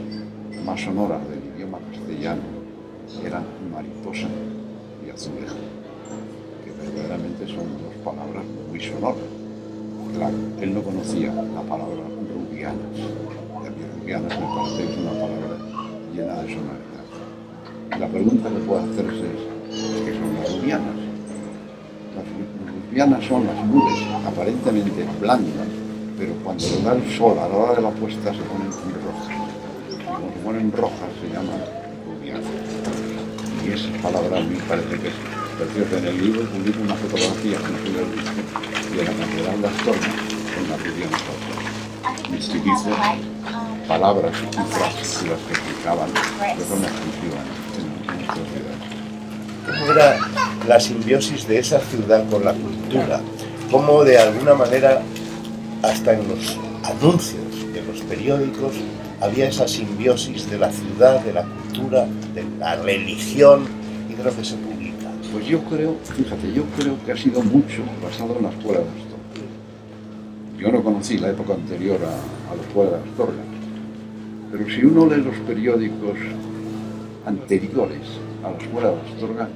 más 0.64 0.80
sonoras 0.80 1.20
del 1.28 1.40
idioma 1.54 1.78
castellano 1.90 2.42
eran 3.24 3.44
mariposa 3.72 4.28
y 5.04 5.10
azulejo, 5.10 5.56
que 6.64 6.70
verdaderamente 6.72 7.46
son 7.46 7.66
dos 7.82 7.94
palabras 8.04 8.44
muy 8.68 8.80
sonoras. 8.80 9.26
Claro, 10.16 10.36
él 10.60 10.74
no 10.74 10.82
conocía 10.82 11.32
la 11.32 11.62
palabra 11.62 12.02
rubianas, 12.32 12.96
y 12.96 13.66
a 13.66 13.70
mí 13.70 13.82
rubianas 14.00 14.38
me 14.38 14.46
parece 14.46 14.86
que 14.86 14.92
es 14.92 14.98
una 14.98 15.12
palabra 15.12 15.56
llena 16.14 16.34
de 16.42 16.48
sonoridad. 16.54 17.06
La 17.98 18.08
pregunta 18.08 18.48
que 18.48 18.58
puede 18.60 18.82
hacerse 18.82 19.26
es, 19.26 20.02
¿qué 20.04 20.12
son 20.14 20.34
las 20.34 20.52
rubianas? 20.54 20.96
Las 22.14 22.88
rubianas 22.88 23.24
son 23.24 23.46
las 23.46 23.66
nubes 23.66 23.98
aparentemente 24.26 25.06
blandas, 25.20 25.68
pero 26.18 26.34
cuando 26.44 26.64
le 26.64 26.82
da 26.82 26.92
el 26.94 27.10
sol 27.10 27.38
a 27.38 27.48
la 27.48 27.56
hora 27.56 27.74
de 27.74 27.82
la 27.82 27.90
puesta 27.90 28.32
se 28.32 28.40
ponen 28.42 28.70
rojas. 28.70 29.41
Ponen 30.44 30.72
rojas 30.72 31.10
se 31.20 31.26
rubianas. 32.04 32.44
Y 33.64 33.70
esa 33.70 34.02
palabra 34.02 34.38
a 34.38 34.40
mí 34.40 34.58
parece 34.68 34.98
que 34.98 35.08
es 35.08 35.14
preciosa. 35.56 35.98
En 35.98 36.06
el 36.06 36.20
libro 36.20 36.42
publico 36.50 36.82
una 36.82 36.94
fotografía 36.96 37.58
que 37.58 37.70
no 37.70 37.78
visto, 38.10 38.32
de 38.96 39.04
la 39.04 39.12
Catedral 39.12 39.62
de 39.62 39.68
Astorga 39.68 40.10
con 40.54 40.68
la 40.68 40.76
rubiana 40.78 41.18
falsa. 41.18 41.54
Y 42.28 42.34
utilizo 42.34 42.90
palabras 43.86 44.32
y 44.42 44.74
frases 44.74 45.22
las 45.28 45.40
que 45.40 45.52
explicaban 45.52 46.10
de 46.12 46.64
forma 46.64 46.86
exclusiva 46.86 47.38
en, 47.78 47.86
en 48.10 48.16
nuestra 48.16 48.42
ciudad. 48.50 48.78
¿Cómo 49.66 49.92
era 49.92 50.18
la 50.66 50.80
simbiosis 50.80 51.46
de 51.46 51.58
esa 51.58 51.78
ciudad 51.78 52.28
con 52.28 52.44
la 52.44 52.52
cultura? 52.52 53.20
¿Cómo 53.70 54.02
de 54.04 54.18
alguna 54.18 54.54
manera, 54.54 55.02
hasta 55.82 56.14
en 56.14 56.28
los 56.28 56.58
anuncios 56.84 57.72
de 57.72 57.82
los 57.82 58.00
periódicos, 58.02 58.72
había 59.22 59.48
esa 59.48 59.68
simbiosis 59.68 60.50
de 60.50 60.58
la 60.58 60.70
ciudad, 60.72 61.20
de 61.20 61.32
la 61.32 61.44
cultura, 61.44 62.06
de 62.34 62.44
la 62.58 62.74
religión 62.74 63.66
y 64.10 64.14
de 64.14 64.24
lo 64.24 64.34
que 64.34 64.44
se 64.44 64.56
publica? 64.56 65.06
Pues 65.32 65.46
yo 65.46 65.60
creo, 65.64 65.96
fíjate, 66.02 66.52
yo 66.52 66.64
creo 66.76 66.96
que 67.06 67.12
ha 67.12 67.16
sido 67.16 67.40
mucho 67.40 67.82
basado 68.02 68.36
en 68.36 68.42
la 68.42 68.50
escuela 68.50 68.80
de 68.80 68.86
Astorga. 68.86 70.58
Yo 70.58 70.72
no 70.72 70.82
conocí 70.82 71.18
la 71.18 71.30
época 71.30 71.54
anterior 71.54 72.00
a, 72.04 72.52
a 72.52 72.56
la 72.56 72.62
escuela 72.62 72.90
de 72.90 73.10
Astorga, 73.10 73.42
pero 74.50 74.68
si 74.68 74.84
uno 74.84 75.06
lee 75.06 75.22
los 75.22 75.36
periódicos 75.46 76.18
anteriores 77.24 78.02
a 78.44 78.50
la 78.50 78.58
escuela 78.58 78.90
de 78.90 79.00
Astorga, 79.02 79.48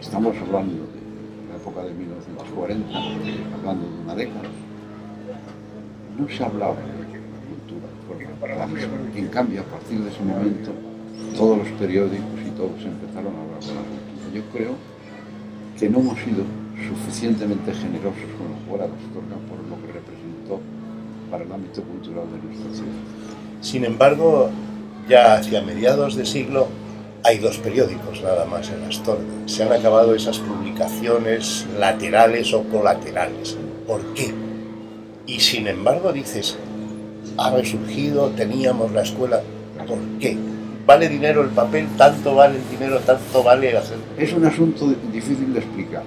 estamos 0.00 0.36
hablando 0.38 0.74
de 0.74 1.52
la 1.52 1.56
época 1.56 1.84
de 1.84 1.94
1940, 1.94 2.98
hablando 3.60 3.88
de 3.88 4.02
una 4.02 4.14
década, 4.16 4.48
no 6.18 6.28
se 6.28 6.44
hablaba 6.44 6.74
misma. 8.66 8.98
En 9.14 9.28
cambio, 9.28 9.60
a 9.60 9.64
partir 9.64 10.00
de 10.00 10.10
ese 10.10 10.22
momento, 10.22 10.70
todos 11.36 11.58
los 11.58 11.68
periódicos 11.78 12.40
y 12.46 12.50
todos 12.50 12.82
empezaron 12.84 13.34
a 13.34 13.40
hablar 13.42 13.60
de 13.60 13.74
la 13.74 13.82
cultura. 13.82 14.26
Yo 14.34 14.42
creo 14.52 14.74
que 15.78 15.88
no 15.88 16.00
hemos 16.00 16.18
sido 16.20 16.44
suficientemente 16.88 17.72
generosos 17.72 18.30
con 18.38 18.50
la 18.50 18.58
escuela 18.58 18.86
de 18.86 18.94
Astorga 18.94 19.36
por 19.48 19.58
lo 19.68 19.86
que 19.86 19.92
representó 19.92 20.60
para 21.30 21.44
el 21.44 21.52
ámbito 21.52 21.82
cultural 21.82 22.24
de 22.30 22.46
nuestra 22.46 22.74
ciudad. 22.74 22.98
Sin 23.60 23.84
embargo, 23.84 24.50
ya 25.08 25.34
hacia 25.34 25.62
mediados 25.62 26.16
de 26.16 26.26
siglo 26.26 26.68
hay 27.24 27.38
dos 27.38 27.56
periódicos 27.58 28.22
nada 28.22 28.44
más 28.44 28.70
en 28.70 28.84
Astorga. 28.84 29.24
Se 29.46 29.62
han 29.62 29.72
acabado 29.72 30.14
esas 30.14 30.38
publicaciones 30.38 31.66
laterales 31.78 32.52
o 32.52 32.64
colaterales. 32.64 33.56
¿Por 33.86 34.02
qué? 34.14 34.34
Y 35.26 35.40
sin 35.40 35.66
embargo 35.66 36.12
dices, 36.12 36.58
ha 37.36 37.50
resurgido, 37.50 38.28
teníamos 38.30 38.92
la 38.92 39.02
escuela. 39.02 39.40
¿Por 39.86 39.98
qué? 40.18 40.36
¿Vale 40.86 41.08
dinero 41.08 41.42
el 41.42 41.50
papel? 41.50 41.86
¿Tanto 41.96 42.34
vale 42.34 42.56
el 42.58 42.70
dinero? 42.70 42.98
¿Tanto 43.00 43.42
vale 43.42 43.76
hacer? 43.76 43.96
Es 44.18 44.32
un 44.32 44.44
asunto 44.44 44.92
difícil 45.12 45.52
de 45.52 45.60
explicar, 45.60 46.02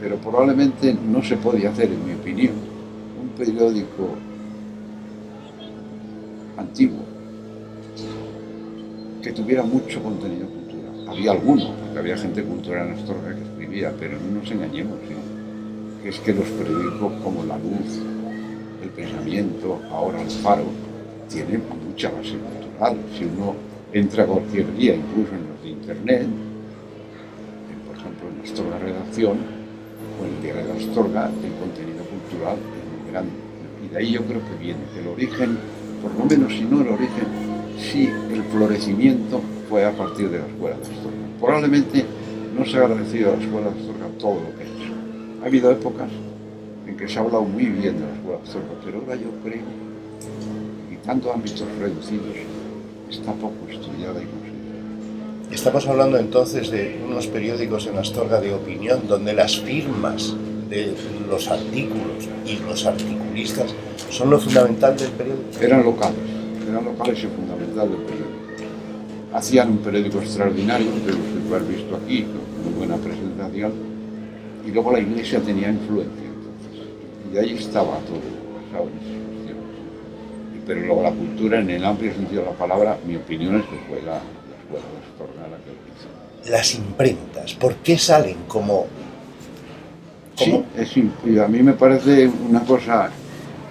pero 0.00 0.16
probablemente 0.16 0.94
no 0.94 1.22
se 1.22 1.36
podía 1.36 1.70
hacer, 1.70 1.86
en 1.86 2.06
mi 2.06 2.12
opinión, 2.14 2.52
un 3.20 3.28
periódico 3.30 4.16
antiguo 6.58 7.00
que 9.22 9.32
tuviera 9.32 9.62
mucho 9.62 10.02
contenido 10.02 10.46
cultural. 10.46 11.08
Había 11.08 11.32
algunos, 11.32 11.70
porque 11.80 11.98
había 11.98 12.16
gente 12.16 12.42
cultural 12.42 12.88
en 12.88 12.94
Astorga 12.94 13.34
que 13.34 13.42
escribía, 13.42 13.92
pero 13.98 14.18
no 14.20 14.40
nos 14.40 14.50
engañemos, 14.50 14.98
¿sí? 15.08 15.14
que 16.02 16.08
es 16.10 16.20
que 16.20 16.32
los 16.34 16.46
periódicos 16.48 17.12
como 17.24 17.44
La 17.44 17.56
Luz, 17.56 17.98
El 18.88 19.04
Pensamiento, 19.04 19.80
ahora 19.90 20.22
El 20.22 20.30
Faro, 20.30 20.64
tienen 21.28 21.62
mucha 21.86 22.10
base 22.10 22.32
cultural. 22.38 22.96
Si 23.16 23.24
uno 23.24 23.54
entra 23.92 24.24
cualquier 24.24 24.74
día, 24.76 24.94
incluso 24.94 25.34
en 25.34 25.46
los 25.46 25.62
de 25.62 25.68
Internet, 25.68 26.26
por 27.86 27.96
ejemplo 27.98 28.28
en 28.30 28.44
Astorga 28.44 28.78
Redacción 28.78 29.36
o 30.18 30.24
en 30.24 30.34
el 30.34 30.42
Diario 30.42 30.66
de 30.66 30.72
Astorga, 30.72 31.26
el 31.26 31.52
contenido 31.60 32.02
cultural 32.04 32.56
es 32.56 33.02
muy 33.02 33.12
grande. 33.12 33.32
Y 33.84 33.88
de 33.92 33.98
ahí 33.98 34.12
yo 34.12 34.22
creo 34.22 34.40
que 34.40 34.64
viene, 34.64 34.80
el 34.98 35.08
origen, 35.08 35.58
por 36.02 36.14
lo 36.14 36.24
menos 36.24 36.52
si 36.52 36.62
no 36.62 36.80
el 36.80 36.88
origen, 36.88 37.26
sí 37.78 38.08
el 38.32 38.42
florecimiento 38.44 39.42
fue 39.68 39.84
a 39.84 39.92
partir 39.92 40.30
de 40.30 40.38
la 40.38 40.46
Escuela 40.46 40.76
de 40.76 40.82
Astorga. 40.82 41.18
Probablemente 41.38 42.04
no 42.56 42.64
se 42.64 42.78
ha 42.78 42.80
agradecido 42.84 43.34
a 43.34 43.36
la 43.36 43.42
Escuela 43.42 43.70
de 43.70 43.80
Astorga 43.80 44.06
todo 44.18 44.34
lo 44.34 44.56
que 44.56 44.62
ha 44.62 44.66
hecho. 44.66 44.92
Ha 45.42 45.46
habido 45.46 45.70
épocas 45.70 46.08
en 46.88 46.96
que 46.96 47.06
se 47.06 47.18
ha 47.18 47.22
hablado 47.22 47.42
muy 47.42 47.66
bien 47.66 48.00
de 48.00 48.06
la 48.06 48.14
Escuela 48.14 48.38
de 48.38 48.44
Astorga, 48.44 48.74
pero 48.84 48.98
ahora 49.00 49.14
yo 49.16 49.30
creo, 49.44 49.62
quitando 50.88 51.32
ámbitos 51.32 51.68
reducidos, 51.78 52.36
está 53.10 53.32
poco 53.32 53.68
estudiada 53.70 54.20
y 54.20 54.26
considerada. 54.26 55.52
Estamos 55.52 55.86
hablando 55.86 56.18
entonces 56.18 56.70
de 56.70 56.98
unos 57.06 57.26
periódicos 57.26 57.86
en 57.86 57.98
Astorga 57.98 58.40
de 58.40 58.54
opinión 58.54 59.06
donde 59.06 59.34
las 59.34 59.60
firmas 59.60 60.34
de 60.70 60.94
los 61.28 61.48
artículos 61.48 62.28
y 62.46 62.58
los 62.66 62.84
articulistas 62.86 63.74
son 64.10 64.30
lo 64.30 64.38
fundamental 64.38 64.96
del 64.96 65.10
periódico. 65.10 65.60
Eran 65.60 65.84
locales, 65.84 66.18
eran 66.68 66.84
locales 66.84 67.18
y 67.18 67.26
fundamental 67.26 67.88
del 67.90 67.98
periódico. 67.98 68.28
Hacían 69.34 69.70
un 69.72 69.78
periódico 69.78 70.18
extraordinario, 70.18 70.90
de 70.90 71.12
los 71.12 71.20
que 71.20 71.48
tú 71.48 71.54
has 71.54 71.68
visto 71.68 71.96
aquí, 71.96 72.22
con 72.22 72.64
muy 72.64 72.78
buena 72.78 72.96
presentación, 72.96 73.72
y 74.66 74.70
luego 74.70 74.92
la 74.92 75.00
iglesia 75.00 75.40
tenía 75.40 75.68
influencia. 75.68 76.27
Y 77.32 77.36
ahí 77.38 77.54
estaba 77.58 77.98
todo 78.00 78.20
basado 78.54 78.88
en 78.88 78.98
esas 78.98 79.28
cuestiones. 79.28 79.64
Y- 80.56 80.66
Pero 80.66 80.80
luego 80.80 81.02
la 81.02 81.10
cultura, 81.12 81.60
en 81.60 81.70
el 81.70 81.84
amplio 81.84 82.12
sentido 82.14 82.42
de 82.42 82.50
la 82.50 82.56
palabra, 82.56 82.98
mi 83.06 83.16
opinión 83.16 83.56
es 83.56 83.62
que 83.66 83.76
fue 83.88 84.02
la, 84.02 84.12
la 84.14 84.18
escuela 84.18 85.44
de 85.44 85.50
la 85.50 85.56
que 85.58 85.70
lo 85.70 86.46
hizo. 86.46 86.50
Las 86.50 86.74
imprentas, 86.74 87.54
¿por 87.54 87.74
qué 87.76 87.98
salen 87.98 88.36
como... 88.46 88.86
Sí, 90.36 90.62
es 90.76 90.96
a 91.40 91.48
mí 91.48 91.62
me 91.64 91.72
parece 91.72 92.30
una 92.48 92.60
cosa 92.60 93.10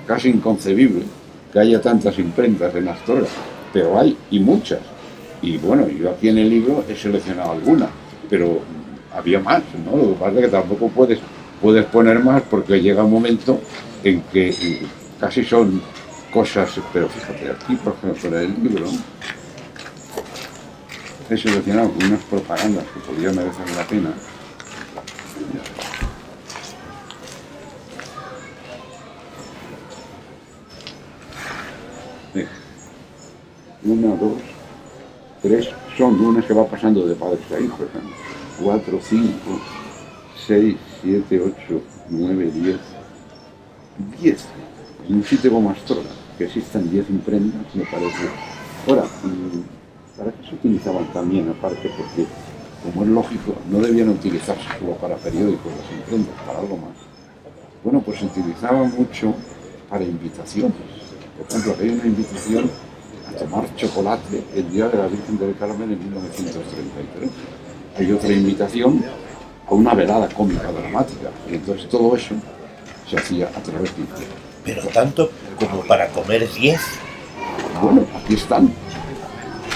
casi 0.05 0.29
inconcebible 0.29 1.03
que 1.53 1.59
haya 1.59 1.81
tantas 1.81 2.19
imprentas 2.19 2.75
en 2.75 2.89
Astorga, 2.89 3.27
pero 3.71 3.97
hay 3.97 4.17
y 4.31 4.39
muchas. 4.41 4.79
Y 5.41 5.57
bueno, 5.57 5.87
yo 5.87 6.09
aquí 6.11 6.27
en 6.27 6.39
el 6.39 6.49
libro 6.49 6.83
he 6.89 6.95
seleccionado 6.95 7.51
algunas, 7.53 7.89
pero 8.29 8.59
había 9.15 9.39
más, 9.39 9.61
¿no? 9.85 9.95
Lo 9.95 10.09
que 10.09 10.19
pasa 10.19 10.31
es 10.39 10.45
que 10.45 10.51
tampoco 10.51 10.87
puedes, 10.89 11.19
puedes 11.61 11.85
poner 11.85 12.19
más 12.19 12.41
porque 12.43 12.81
llega 12.81 13.03
un 13.03 13.11
momento 13.11 13.59
en 14.03 14.21
que 14.23 14.49
eh, 14.49 14.81
casi 15.19 15.43
son 15.43 15.81
cosas, 16.31 16.69
pero 16.93 17.09
fíjate, 17.09 17.51
aquí 17.51 17.75
por 17.75 17.93
ejemplo 17.93 18.39
en 18.39 18.45
el 18.45 18.63
libro 18.63 18.85
he 21.29 21.37
seleccionado 21.37 21.91
unas 22.05 22.23
propagandas 22.23 22.85
que 22.93 22.99
podrían 23.01 23.35
merecer 23.35 23.69
la 23.75 23.85
pena. 23.85 24.13
Una, 33.83 34.15
dos, 34.15 34.33
tres, 35.41 35.69
son 35.97 36.19
unas 36.19 36.45
que 36.45 36.53
va 36.53 36.65
pasando 36.67 37.07
de 37.07 37.15
padres 37.15 37.39
a 37.55 37.59
hijos. 37.59 37.87
Cuatro, 38.61 38.99
cinco, 39.01 39.61
seis, 40.45 40.75
siete, 41.01 41.41
ocho, 41.41 41.81
nueve, 42.09 42.51
diez. 42.53 42.79
Diez. 44.19 44.45
En 45.07 45.15
un 45.15 45.23
sitio 45.23 45.51
como 45.51 45.71
Astorga, 45.71 46.09
que 46.37 46.45
existan 46.45 46.89
diez 46.89 47.09
imprentas, 47.09 47.73
me 47.73 47.85
parece. 47.85 48.29
Ahora, 48.87 49.03
mm, 49.03 50.17
¿para 50.17 50.31
qué 50.31 50.47
se 50.49 50.55
utilizaban 50.55 51.05
también, 51.13 51.49
aparte? 51.49 51.89
Porque, 51.97 52.25
como 52.83 53.03
es 53.03 53.09
lógico, 53.09 53.55
no 53.69 53.79
debían 53.79 54.09
utilizarse 54.09 54.67
solo 54.79 54.93
para 54.95 55.15
periódicos 55.15 55.71
las 55.71 55.99
imprentas, 55.99 56.35
para 56.45 56.59
algo 56.59 56.77
más. 56.77 56.97
Bueno, 57.83 58.01
pues 58.01 58.19
se 58.19 58.25
utilizaban 58.25 58.93
mucho 58.97 59.33
para 59.89 60.03
invitaciones 60.03 60.73
Por 61.37 61.47
ejemplo, 61.47 61.75
hay 61.79 61.89
una 61.89 62.05
invitación 62.05 62.69
a 63.29 63.31
tomar 63.37 63.75
chocolate 63.75 64.43
el 64.55 64.69
día 64.71 64.89
de 64.89 64.97
la 64.97 65.07
Virgen 65.07 65.37
del 65.37 65.55
Carmen 65.55 65.91
en 65.91 65.99
1933. 65.99 67.29
Hay 67.97 68.11
otra 68.11 68.31
invitación 68.31 69.03
a 69.67 69.73
una 69.73 69.93
velada 69.93 70.27
cómica 70.29 70.71
dramática. 70.71 71.29
Y 71.49 71.55
entonces 71.55 71.89
todo 71.89 72.15
eso 72.15 72.35
se 73.09 73.17
hacía 73.17 73.47
a 73.47 73.61
través 73.61 73.95
de 73.97 74.03
Pero 74.63 74.81
tanto 74.87 75.29
como 75.59 75.81
para 75.81 76.07
comer 76.09 76.47
10. 76.51 76.79
Bueno, 77.81 78.05
aquí 78.23 78.35
están. 78.35 78.71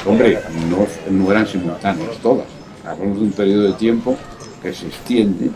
Hombre, 0.06 0.40
no, 0.70 0.88
no 1.12 1.32
eran 1.32 1.48
simultáneas 1.48 2.18
todas. 2.18 2.48
Hablamos 2.86 3.20
de 3.20 3.24
un 3.26 3.32
periodo 3.32 3.64
de 3.64 3.74
tiempo 3.74 4.18
que 4.62 4.74
se 4.74 4.88
extiende 4.88 5.52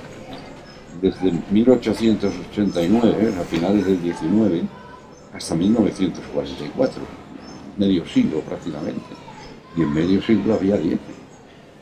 desde 1.02 1.32
1889, 1.52 3.34
a 3.40 3.44
finales 3.44 3.86
del 3.86 4.02
19, 4.02 4.64
hasta 5.34 5.56
1944, 5.56 7.02
medio 7.78 8.06
siglo 8.08 8.40
prácticamente. 8.42 9.02
Y 9.76 9.82
en 9.82 9.94
medio 9.94 10.22
siglo 10.22 10.54
había 10.54 10.78
10. 10.78 11.00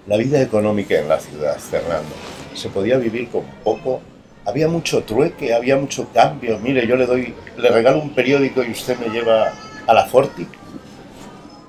La 0.07 0.17
vida 0.17 0.41
económica 0.41 0.99
en 0.99 1.07
la 1.07 1.19
ciudad, 1.19 1.57
Fernando, 1.57 2.13
se 2.55 2.69
podía 2.69 2.97
vivir 2.97 3.29
con 3.29 3.43
poco. 3.63 4.01
Había 4.45 4.67
mucho 4.67 5.03
trueque, 5.03 5.53
había 5.53 5.77
mucho 5.77 6.07
cambio. 6.13 6.59
Mire, 6.59 6.85
yo 6.85 6.95
le 6.95 7.05
doy, 7.05 7.33
le 7.57 7.69
regalo 7.69 8.01
un 8.01 8.13
periódico 8.13 8.63
y 8.63 8.71
usted 8.71 8.97
me 8.99 9.13
lleva 9.13 9.53
a 9.87 9.93
la 9.93 10.05
Forti. 10.05 10.45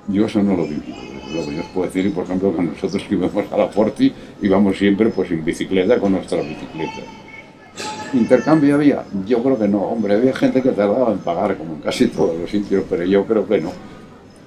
Yo 0.07 0.25
eso 0.25 0.43
no 0.43 0.55
lo 0.55 0.63
viví. 0.63 0.93
Lo 1.33 1.45
que 1.45 1.55
yo 1.55 1.61
os 1.61 1.67
puedo 1.67 1.87
decir, 1.87 2.13
por 2.13 2.25
ejemplo, 2.25 2.55
que 2.55 2.61
nosotros 2.61 3.03
que 3.03 3.15
íbamos 3.15 3.51
a 3.51 3.57
la 3.57 3.67
Forti 3.67 4.13
íbamos 4.41 4.77
siempre 4.77 5.09
pues 5.09 5.31
en 5.31 5.43
bicicleta 5.43 5.99
con 5.99 6.11
nuestra 6.11 6.41
bicicleta. 6.41 7.01
¿Intercambio 8.13 8.75
había? 8.75 9.03
Yo 9.25 9.41
creo 9.43 9.57
que 9.57 9.67
no, 9.67 9.79
hombre, 9.79 10.13
había 10.13 10.33
gente 10.33 10.61
que 10.61 10.69
tardaba 10.69 11.11
en 11.11 11.17
pagar, 11.19 11.57
como 11.57 11.75
en 11.75 11.81
casi 11.81 12.07
todos 12.07 12.37
los 12.39 12.49
sitios, 12.49 12.85
pero 12.89 13.03
yo 13.03 13.25
creo 13.25 13.45
que 13.47 13.59
no. 13.59 13.71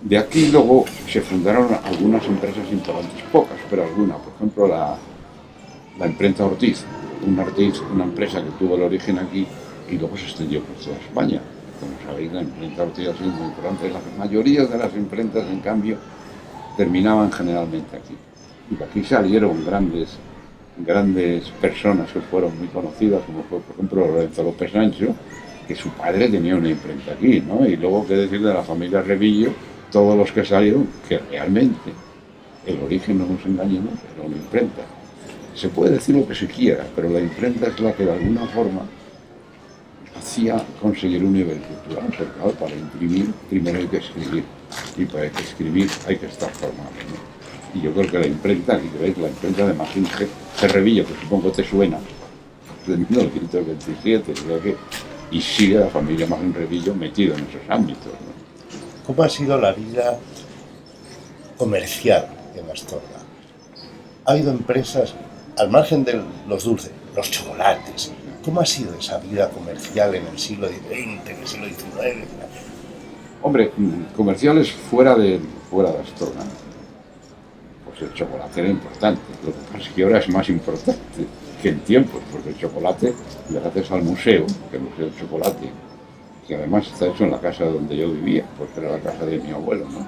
De 0.03 0.17
aquí 0.17 0.49
luego 0.49 0.85
se 1.09 1.21
fundaron 1.21 1.69
algunas 1.85 2.25
empresas 2.25 2.71
importantes, 2.71 3.23
pocas, 3.33 3.59
pero 3.69 3.83
algunas. 3.83 4.17
Por 4.19 4.33
ejemplo, 4.35 4.69
la, 4.69 4.97
la 5.99 6.07
imprenta 6.07 6.45
Ortiz, 6.45 6.85
una, 7.27 7.43
Ortiz, 7.43 7.81
una 7.93 8.05
empresa 8.05 8.43
que 8.43 8.51
tuvo 8.59 8.77
el 8.77 8.83
origen 8.83 9.19
aquí 9.19 9.47
y 9.91 9.99
luego 9.99 10.17
se 10.17 10.25
extendió 10.25 10.63
por 10.63 10.77
toda 10.77 10.97
España. 10.97 11.41
Como 11.81 11.93
sabéis, 12.05 12.33
la 12.33 12.43
imprenta 12.43 12.83
Ortiz 12.83 13.09
ha 13.09 13.17
sido 13.17 13.31
muy 13.31 13.47
importante. 13.47 13.91
La 13.91 14.01
mayoría 14.19 14.65
de 14.67 14.79
las 14.79 14.95
imprentas, 14.95 15.45
en 15.51 15.61
cambio, 15.61 15.97
terminaban 16.77 17.33
generalmente 17.33 17.97
aquí. 17.97 18.15
Y 18.71 18.77
de 18.77 18.85
aquí 18.85 19.05
salieron 19.05 19.65
grandes 19.65 20.19
grandes 20.85 21.49
personas 21.61 22.11
que 22.13 22.21
fueron 22.21 22.57
muy 22.59 22.69
conocidas, 22.69 23.23
como 23.25 23.43
fue, 23.45 23.61
por 23.61 23.75
ejemplo, 23.75 24.07
Lorenzo 24.07 24.43
López 24.43 24.73
Sancho, 24.73 25.15
que 25.67 25.75
su 25.75 25.91
padre 25.91 26.29
tenía 26.29 26.57
una 26.57 26.71
imprenta 26.71 27.13
aquí, 27.13 27.41
¿no? 27.41 27.67
Y 27.67 27.77
luego, 27.77 28.07
qué 28.07 28.15
decir 28.15 28.41
de 28.41 28.55
la 28.55 28.63
familia 28.63 29.03
Revillo, 29.03 29.53
todos 29.91 30.17
los 30.17 30.31
que 30.33 30.45
salieron, 30.45 30.89
que 31.09 31.19
realmente 31.19 31.93
el 32.67 32.81
origen, 32.83 33.19
no 33.19 33.27
nos 33.27 33.45
engañemos, 33.45 33.95
era 34.15 34.27
una 34.27 34.37
imprenta. 34.37 34.83
Se 35.59 35.69
puede 35.69 35.95
decir 35.95 36.15
lo 36.15 36.27
que 36.27 36.37
se 36.37 36.47
quiera, 36.47 36.87
pero 36.95 37.09
la 37.09 37.19
imprenta 37.19 37.67
es 37.67 37.81
la 37.81 37.93
que 37.93 38.05
de 38.05 38.13
alguna 38.13 38.47
forma 38.47 38.83
hacía 40.17 40.65
conseguir 40.81 41.25
un 41.25 41.33
nivel 41.33 41.59
cultural. 41.59 42.15
Porque 42.17 42.57
para 42.57 42.77
imprimir 42.77 43.33
primero 43.51 43.79
hay 43.79 43.89
que 43.89 43.97
escribir, 43.97 44.45
y 44.97 45.05
para 45.07 45.25
escribir 45.25 45.91
hay 46.07 46.17
que 46.17 46.27
estar 46.27 46.49
formado. 46.51 46.91
Y 47.75 47.81
yo 47.81 47.93
creo 47.93 48.09
que 48.09 48.19
la 48.21 48.27
imprenta, 48.29 48.77
aquí 48.77 48.89
veis, 49.01 49.19
la 49.19 49.29
imprenta 49.29 49.67
de 49.67 49.75
Magín 49.75 50.07
Cerrevillo, 50.57 51.05
que 51.05 51.15
supongo 51.21 51.51
te 51.51 51.65
suena, 51.65 51.99
de 52.87 52.97
1927, 52.97 54.33
creo 54.33 54.63
que, 54.63 54.77
y 55.33 55.41
sigue 55.41 55.81
la 55.81 55.89
familia 55.89 56.29
Magín 56.29 56.55
Revillo 56.55 56.95
metido 56.95 57.35
en 57.35 57.41
esos 57.41 57.69
ámbitos. 57.69 58.13
¿Cómo 59.05 59.25
ha 59.25 59.29
sido 59.29 59.61
la 59.61 59.73
vida 59.73 60.21
comercial 61.57 62.29
en 62.55 62.71
Astorga? 62.71 63.19
Ha 64.25 64.33
habido 64.33 64.53
empresas, 64.53 65.15
al 65.59 65.71
margen 65.71 66.05
de 66.05 66.23
los 66.47 66.65
dulces, 66.65 66.93
los 67.15 67.31
chocolates, 67.31 68.13
¿cómo 68.45 68.61
ha 68.61 68.67
sido 68.67 68.95
esa 68.95 69.19
vida 69.19 69.51
comercial 69.51 70.15
en 70.15 70.27
el 70.27 70.39
siglo 70.39 70.69
XX, 70.69 71.31
en 71.31 71.41
el 71.41 71.47
siglo 71.47 71.67
XIX? 71.67 72.27
Hombre, 73.43 73.73
comerciales 74.17 74.71
fuera 74.73 75.15
de, 75.15 75.41
fuera 75.71 75.93
de 75.93 75.99
Astorga 75.99 76.45
el 78.05 78.15
chocolate 78.15 78.61
era 78.61 78.71
importante. 78.71 79.21
Lo 79.45 79.53
que 79.53 79.59
pasa 79.73 79.79
es 79.79 79.89
que 79.91 80.03
ahora 80.03 80.19
es 80.19 80.29
más 80.29 80.49
importante 80.49 81.27
que 81.61 81.69
en 81.71 81.81
tiempos, 81.81 82.23
porque 82.31 82.51
el 82.51 82.59
chocolate, 82.59 83.15
gracias 83.49 83.91
al 83.91 84.03
museo, 84.03 84.47
que 84.71 84.77
el 84.77 84.83
Museo 84.83 85.07
del 85.07 85.19
Chocolate, 85.19 85.71
que 86.47 86.55
además 86.55 86.87
está 86.87 87.07
hecho 87.07 87.25
en 87.25 87.33
la 87.33 87.41
casa 87.41 87.65
donde 87.65 87.97
yo 87.97 88.11
vivía, 88.11 88.45
porque 88.57 88.81
era 88.81 88.93
la 88.93 89.01
casa 89.01 89.27
de 89.27 89.39
mi 89.39 89.51
abuelo, 89.51 89.87
¿no? 89.91 90.07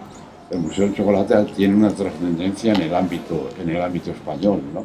El 0.51 0.61
Museo 0.61 0.87
del 0.87 0.95
Chocolate 0.95 1.45
tiene 1.57 1.75
una 1.75 1.91
trascendencia 1.91 2.73
en 2.73 2.83
el 2.83 2.95
ámbito, 2.95 3.51
en 3.61 3.71
el 3.71 3.83
ámbito 3.83 4.11
español, 4.13 4.63
¿no? 4.73 4.85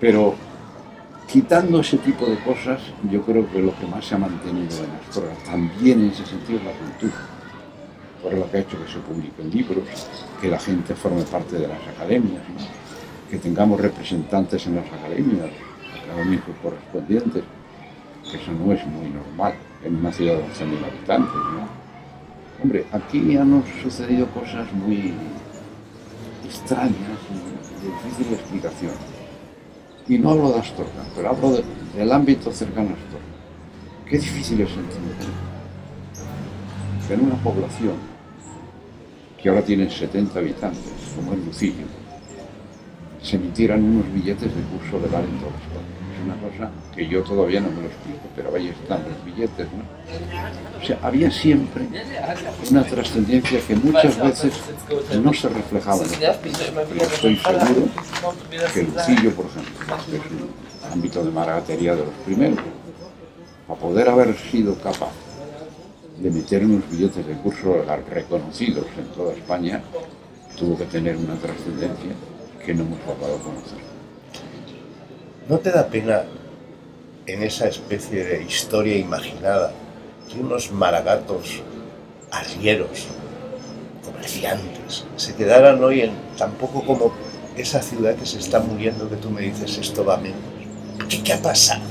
Pero 0.00 0.34
quitando 1.26 1.80
ese 1.80 1.98
tipo 1.98 2.26
de 2.26 2.36
cosas, 2.38 2.80
yo 3.10 3.22
creo 3.22 3.50
que 3.50 3.60
lo 3.60 3.76
que 3.78 3.86
más 3.86 4.04
se 4.04 4.14
ha 4.14 4.18
mantenido 4.18 4.76
en 4.84 4.90
Astorga, 5.00 5.34
también 5.44 6.00
en 6.00 6.10
ese 6.10 6.26
sentido, 6.26 6.58
es 6.58 6.64
la 6.64 6.72
cultura 6.72 7.34
por 8.24 8.32
lo 8.32 8.50
que 8.50 8.56
ha 8.56 8.60
hecho 8.60 8.82
que 8.82 8.90
se 8.90 8.98
publiquen 9.00 9.50
libros, 9.50 9.84
que 10.40 10.48
la 10.48 10.58
gente 10.58 10.94
forme 10.94 11.22
parte 11.24 11.56
de 11.56 11.68
las 11.68 11.78
academias, 11.86 12.42
que 13.30 13.36
tengamos 13.36 13.78
representantes 13.78 14.66
en 14.66 14.76
las 14.76 14.86
academias, 14.86 15.50
académicos 16.02 16.54
correspondientes, 16.62 17.44
que 18.30 18.36
eso 18.38 18.50
no 18.52 18.72
es 18.72 18.84
muy 18.86 19.10
normal 19.10 19.52
en 19.84 19.96
una 19.96 20.10
ciudad 20.10 20.36
de 20.36 20.42
11.000 20.44 20.86
habitantes. 20.86 21.34
Hombre, 22.62 22.86
aquí 22.92 23.36
han 23.36 23.62
sucedido 23.82 24.26
cosas 24.28 24.72
muy 24.72 25.12
extrañas 26.46 27.18
de 27.82 28.08
difícil 28.08 28.32
explicación. 28.32 29.13
Y 30.06 30.18
no 30.18 30.30
hablo 30.30 30.52
de 30.52 30.60
Astorga, 30.60 31.04
pero 31.16 31.30
hablo 31.30 31.62
del 31.96 32.12
ámbito 32.12 32.52
cercano 32.52 32.90
a 32.90 32.92
Astorga. 32.92 33.24
Qué 34.08 34.18
difícil 34.18 34.60
es 34.60 34.70
entender 34.70 35.16
que 37.06 37.14
en 37.14 37.20
una 37.20 37.36
población 37.36 37.94
que 39.40 39.48
ahora 39.48 39.62
tienen 39.62 39.90
70 39.90 40.38
habitantes, 40.38 40.92
como 41.16 41.32
el 41.32 41.44
Lucillo, 41.44 41.86
se 43.22 43.36
emitieran 43.36 43.82
unos 43.82 44.12
billetes 44.12 44.54
de 44.54 44.62
curso 44.62 44.98
legal 45.04 45.24
en 45.24 45.38
todas 45.38 45.60
partes. 45.72 45.93
Una 46.24 46.36
cosa 46.36 46.70
que 46.94 47.06
yo 47.06 47.22
todavía 47.22 47.60
no 47.60 47.70
me 47.70 47.82
lo 47.82 47.88
explico, 47.88 48.22
pero 48.34 48.54
ahí 48.54 48.68
están 48.68 49.04
los 49.04 49.24
billetes, 49.24 49.66
¿no? 49.72 49.84
O 50.80 50.84
sea, 50.84 50.98
había 51.02 51.30
siempre 51.30 51.86
una 52.70 52.84
trascendencia 52.84 53.60
que 53.60 53.76
muchas 53.76 54.18
veces 54.18 54.54
no 55.22 55.32
se 55.34 55.48
reflejaba. 55.48 56.02
Pero 56.08 57.02
estoy 57.02 57.36
seguro 57.36 57.88
que 58.72 58.82
Lucillo, 58.82 59.34
por 59.34 59.46
ejemplo, 59.46 59.96
que 60.10 60.16
es 60.16 60.22
un 60.22 60.92
ámbito 60.92 61.24
de 61.24 61.30
maragatería 61.30 61.94
de 61.94 62.04
los 62.04 62.14
primeros, 62.24 62.58
para 63.66 63.80
poder 63.80 64.08
haber 64.08 64.34
sido 64.36 64.74
capaz 64.78 65.12
de 66.18 66.30
meter 66.30 66.64
unos 66.64 66.88
billetes 66.90 67.26
de 67.26 67.34
curso 67.34 67.84
reconocidos 68.08 68.86
en 68.96 69.06
toda 69.08 69.34
España, 69.34 69.82
tuvo 70.56 70.78
que 70.78 70.84
tener 70.84 71.16
una 71.16 71.34
trascendencia 71.34 72.12
que 72.64 72.72
no 72.72 72.84
hemos 72.84 72.98
logrado 73.06 73.38
conocer. 73.40 73.83
¿No 75.46 75.58
te 75.58 75.70
da 75.70 75.86
pena 75.88 76.22
en 77.26 77.42
esa 77.42 77.68
especie 77.68 78.24
de 78.24 78.44
historia 78.44 78.96
imaginada 78.96 79.72
que 80.26 80.40
unos 80.40 80.72
maragatos 80.72 81.62
arrieros, 82.30 83.08
comerciantes, 84.02 85.04
se 85.16 85.34
quedaran 85.34 85.84
hoy 85.84 86.00
en 86.00 86.12
tampoco 86.38 86.82
como 86.82 87.12
esa 87.58 87.82
ciudad 87.82 88.14
que 88.16 88.24
se 88.24 88.38
está 88.38 88.58
muriendo 88.60 89.08
que 89.10 89.16
tú 89.16 89.28
me 89.28 89.42
dices 89.42 89.76
esto 89.76 90.02
va 90.02 90.16
menos? 90.16 90.38
¿Qué, 91.10 91.22
qué 91.22 91.34
ha 91.34 91.42
pasado? 91.42 91.82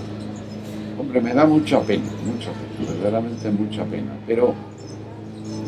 Hombre, 0.99 1.21
me 1.21 1.35
da 1.35 1.45
mucha 1.45 1.79
pena, 1.81 2.09
mucha 2.25 2.51
pena 2.51 2.89
verdaderamente 2.89 3.51
mucha 3.51 3.85
pena. 3.85 4.17
Pero 4.25 4.55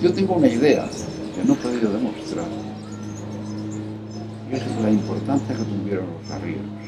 yo 0.01 0.11
tengo 0.11 0.33
una 0.33 0.47
idea 0.47 0.87
que 1.35 1.43
no 1.45 1.53
he 1.53 1.57
podido 1.57 1.91
demostrar, 1.91 2.47
y 4.51 4.55
es 4.55 4.81
la 4.81 4.89
importancia 4.89 5.55
que 5.55 5.63
tuvieron 5.63 6.05
los 6.19 6.31
arrieros. 6.31 6.84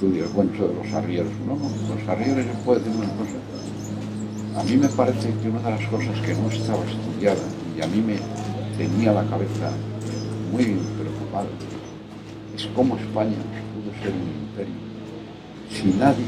Dirás, 0.00 0.32
bueno, 0.34 0.52
eso 0.54 0.68
de 0.68 0.74
los 0.74 0.92
arrieros, 0.92 1.32
no, 1.46 1.54
los 1.56 2.08
arrieros, 2.08 2.44
yo 2.44 2.52
puedo 2.64 2.78
decir 2.78 2.94
una 2.96 3.08
cosa. 3.14 4.60
A 4.60 4.62
mí 4.62 4.76
me 4.76 4.88
parece 4.88 5.32
que 5.42 5.48
una 5.48 5.60
de 5.60 5.70
las 5.70 5.86
cosas 5.88 6.20
que 6.20 6.34
no 6.34 6.50
estaba 6.50 6.84
estudiada 6.84 7.42
y 7.76 7.82
a 7.82 7.86
mí 7.86 8.02
me 8.02 8.16
tenía 8.76 9.12
la 9.12 9.24
cabeza 9.24 9.70
muy 10.52 10.64
preocupada 10.98 11.48
es 12.54 12.66
cómo 12.74 12.96
España 12.96 13.36
pudo 13.74 13.92
ser 14.02 14.12
un 14.12 14.48
imperio 14.48 14.86
si 15.70 15.88
nadie 15.98 16.24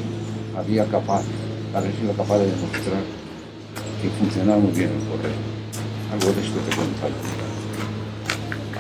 había 0.57 0.85
capaz 0.87 1.23
haber 1.75 1.95
sido 1.95 2.13
capaz 2.13 2.39
de 2.39 2.47
demostrar 2.47 3.03
que 4.03 4.09
funcionaba 4.11 4.59
muy 4.59 4.73
bien 4.73 4.91
el 4.91 5.09
correo. 5.09 5.37
Algo 6.13 6.33
de 6.33 6.41
esto 6.41 6.59
te 6.61 6.77
cuento. 6.77 7.09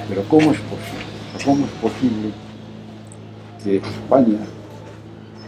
Pero 0.09 0.23
¿cómo 0.29 0.53
es 0.53 0.59
posible? 0.61 1.45
¿Cómo 1.45 1.67
es 1.67 1.73
posible 1.73 2.33
que 3.63 3.77
España, 3.77 4.39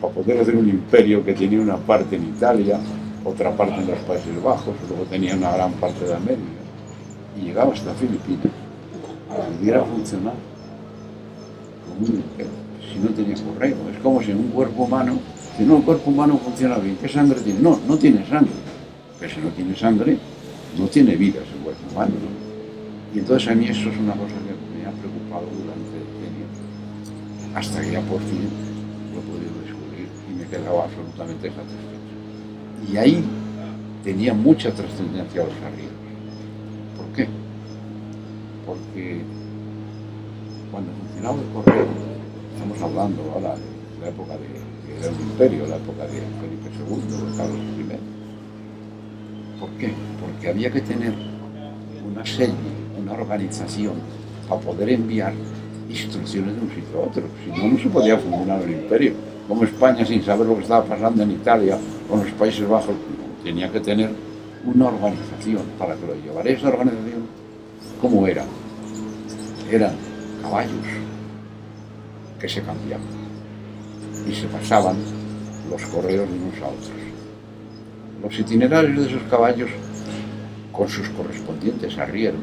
para 0.00 0.14
poder 0.14 0.40
hacer 0.40 0.56
un 0.56 0.68
imperio 0.68 1.24
que 1.24 1.34
tenía 1.34 1.60
una 1.60 1.76
parte 1.76 2.16
en 2.16 2.24
Italia, 2.24 2.78
otra 3.24 3.54
parte 3.54 3.80
en 3.80 3.86
los 3.86 3.98
Países 4.00 4.42
Bajos, 4.42 4.74
luego 4.88 5.04
tenía 5.04 5.36
una 5.36 5.52
gran 5.52 5.72
parte 5.72 6.04
de 6.04 6.14
América 6.14 6.42
y 7.36 7.46
llegaba 7.46 7.72
hasta 7.72 7.92
Filipinas 7.94 8.52
a 9.30 9.48
vivir 9.58 9.74
a 9.74 9.84
funcionar 9.84 10.34
como 11.86 12.06
un 12.06 12.24
si 12.92 12.98
no 12.98 13.10
tenía 13.10 13.36
correo. 13.36 13.76
Es 13.94 14.02
como 14.02 14.22
si 14.22 14.32
en 14.32 14.38
un 14.38 14.48
cuerpo 14.48 14.84
humano, 14.84 15.18
si 15.56 15.64
no 15.64 15.76
el 15.76 15.82
cuerpo 15.82 16.10
humano 16.10 16.38
funciona 16.38 16.78
bien, 16.78 16.96
¿qué 17.00 17.08
sangre 17.08 17.40
tiene? 17.40 17.60
No, 17.60 17.78
no 17.86 17.96
tiene 17.96 18.26
sangre. 18.26 18.50
Pero 19.18 19.34
si 19.34 19.40
no 19.40 19.48
tiene 19.50 19.76
sangre, 19.76 20.18
no 20.78 20.86
tiene 20.86 21.14
vida 21.14 21.40
ese 21.40 21.62
cuerpo 21.62 21.82
humano. 21.92 22.12
Y 23.14 23.18
entonces 23.18 23.48
a 23.48 23.54
mí 23.54 23.66
eso 23.66 23.90
es 23.90 23.98
una 23.98 24.14
cosa 24.14 24.34
que 24.34 24.78
me 24.78 24.86
ha 24.86 24.92
preocupado 24.92 25.46
durante 25.52 25.96
años, 26.26 27.54
hasta 27.54 27.80
que 27.80 27.92
ya 27.92 28.00
por 28.00 28.20
fin 28.20 28.69
quedaba 30.50 30.84
absolutamente 30.84 31.48
satisfecho. 31.48 32.92
Y 32.92 32.96
ahí 32.96 33.24
tenía 34.04 34.34
mucha 34.34 34.70
trascendencia 34.72 35.44
los 35.44 35.54
arrieros. 35.54 36.00
¿Por 36.96 37.06
qué? 37.14 37.28
Porque 38.66 39.22
cuando 40.70 40.92
funcionaba 40.92 41.38
el 41.40 41.48
correo, 41.48 41.86
estamos 42.54 42.82
hablando 42.82 43.22
ahora 43.34 43.54
de 43.56 44.00
la 44.00 44.08
época 44.08 44.32
de, 44.36 45.00
del 45.00 45.20
imperio, 45.20 45.66
la 45.66 45.76
época 45.76 46.04
de 46.04 46.20
Felipe 46.40 46.70
II, 46.78 47.30
de 47.30 47.36
Carlos 47.36 47.60
I. 47.78 47.80
¿Por 49.60 49.70
qué? 49.72 49.92
Porque 50.20 50.48
había 50.48 50.70
que 50.70 50.80
tener 50.80 51.12
una 52.10 52.24
serie, 52.24 52.54
una 52.98 53.12
organización 53.12 53.94
para 54.48 54.60
poder 54.60 54.88
enviar 54.90 55.34
instrucciones 55.90 56.54
de 56.54 56.60
un 56.60 56.70
sitio 56.70 56.98
a 56.98 57.06
otro. 57.06 57.22
Si 57.44 57.50
no, 57.50 57.68
no 57.68 57.78
se 57.78 57.88
podía 57.88 58.16
funcionar 58.16 58.62
el 58.62 58.70
imperio. 58.70 59.12
Como 59.50 59.64
España, 59.64 60.06
sin 60.06 60.22
saber 60.22 60.46
lo 60.46 60.54
que 60.54 60.62
estaba 60.62 60.84
pasando 60.84 61.24
en 61.24 61.32
Italia 61.32 61.76
o 62.08 62.14
en 62.14 62.24
los 62.24 62.32
Países 62.34 62.68
Bajos, 62.68 62.94
tenía 63.42 63.68
que 63.68 63.80
tener 63.80 64.08
una 64.64 64.86
organización 64.86 65.62
para 65.76 65.96
que 65.96 66.06
lo 66.06 66.14
llevara. 66.14 66.48
Esa 66.48 66.68
organización, 66.68 67.26
¿cómo 68.00 68.28
era? 68.28 68.44
Eran 69.68 69.96
caballos, 70.40 70.86
que 72.38 72.48
se 72.48 72.62
cambiaban 72.62 73.08
y 74.24 74.32
se 74.32 74.46
pasaban 74.46 74.94
los 75.68 75.82
correos 75.86 76.30
de 76.30 76.36
unos 76.36 76.62
a 76.62 76.68
otros. 76.68 77.00
Los 78.22 78.38
itinerarios 78.38 79.00
de 79.00 79.08
esos 79.08 79.22
caballos 79.28 79.70
con 80.70 80.88
sus 80.88 81.08
correspondientes 81.08 81.98
arrieros. 81.98 82.40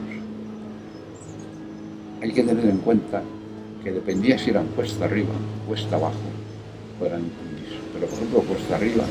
Hay 2.21 2.33
que 2.33 2.43
tener 2.43 2.65
en 2.65 2.79
cuenta 2.79 3.23
que 3.81 3.93
dependía 3.93 4.37
si 4.37 4.49
eran 4.49 4.67
cuesta 4.75 5.05
arriba, 5.05 5.31
cuesta 5.65 5.95
abajo, 5.95 6.17
eran 7.05 7.23
Pero 7.93 8.07
por 8.07 8.17
ejemplo, 8.17 8.39
cuesta 8.41 8.75
arriba 8.75 9.03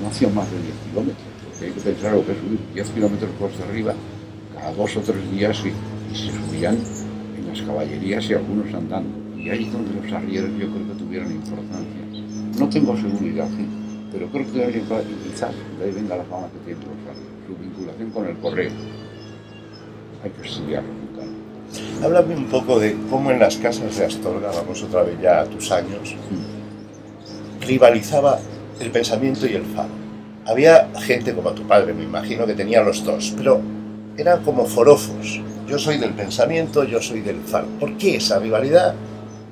no 0.00 0.08
hacía 0.08 0.28
más 0.28 0.50
de 0.50 0.58
10 0.62 0.74
kilómetros, 0.88 1.26
porque 1.44 1.64
hay 1.66 1.72
que 1.72 1.80
pensar 1.80 2.12
lo 2.12 2.26
que 2.26 2.32
es 2.32 2.38
subir 2.38 2.58
10 2.74 2.90
kilómetros 2.90 3.30
cuesta 3.38 3.64
arriba 3.64 3.94
cada 4.54 4.72
dos 4.74 4.96
o 4.96 5.00
tres 5.00 5.30
días 5.30 5.62
y, 5.64 5.68
y 6.12 6.16
se 6.16 6.32
subían 6.32 6.76
en 7.38 7.48
las 7.48 7.62
caballerías 7.62 8.28
y 8.28 8.34
algunos 8.34 8.72
andando 8.74 9.22
y 9.42 9.50
ahí 9.50 9.64
es 9.64 9.72
donde 9.72 10.00
los 10.00 10.12
arrieros 10.12 10.50
yo 10.50 10.70
creo 10.70 10.86
que 10.86 10.94
tuvieron 10.94 11.32
importancia. 11.32 12.02
No 12.58 12.68
tengo 12.68 12.96
seguridad, 12.96 13.48
pero 14.12 14.28
creo 14.28 14.52
que 14.52 14.58
de 14.66 14.72
quizás 15.24 15.50
de 15.78 15.84
ahí 15.84 15.90
venga 15.90 16.16
la 16.16 16.24
fama 16.24 16.46
que 16.52 16.58
tienen 16.64 16.84
los 16.86 17.10
arrieros, 17.10 17.42
su 17.48 17.56
vinculación 17.56 18.10
con 18.10 18.26
el 18.28 18.36
correo. 18.36 18.70
Hay 20.22 20.30
que 20.30 20.48
estudiarlo 20.48 20.90
nunca. 20.92 22.06
Háblame 22.06 22.36
un 22.36 22.44
poco 22.46 22.78
de 22.78 22.96
cómo 23.10 23.32
en 23.32 23.40
las 23.40 23.56
casas 23.56 23.96
de 23.96 24.04
Astorga, 24.04 24.52
vamos 24.52 24.80
otra 24.84 25.02
vez 25.02 25.20
ya 25.20 25.40
a 25.40 25.44
tus 25.46 25.72
años, 25.72 26.14
rivalizaba 27.66 28.38
el 28.80 28.90
pensamiento 28.90 29.46
y 29.46 29.54
el 29.54 29.64
faro. 29.64 29.90
Había 30.46 30.88
gente 31.00 31.34
como 31.34 31.52
tu 31.52 31.62
padre, 31.62 31.94
me 31.94 32.04
imagino, 32.04 32.46
que 32.46 32.54
tenía 32.54 32.82
los 32.82 33.04
dos, 33.04 33.32
pero 33.36 33.60
eran 34.16 34.42
como 34.44 34.66
forofos. 34.66 35.40
Yo 35.68 35.78
soy 35.78 35.98
del 35.98 36.12
pensamiento, 36.12 36.84
yo 36.84 37.00
soy 37.00 37.20
del 37.20 37.40
faro. 37.40 37.66
¿Por 37.78 37.96
qué 37.96 38.16
esa 38.16 38.38
rivalidad 38.38 38.94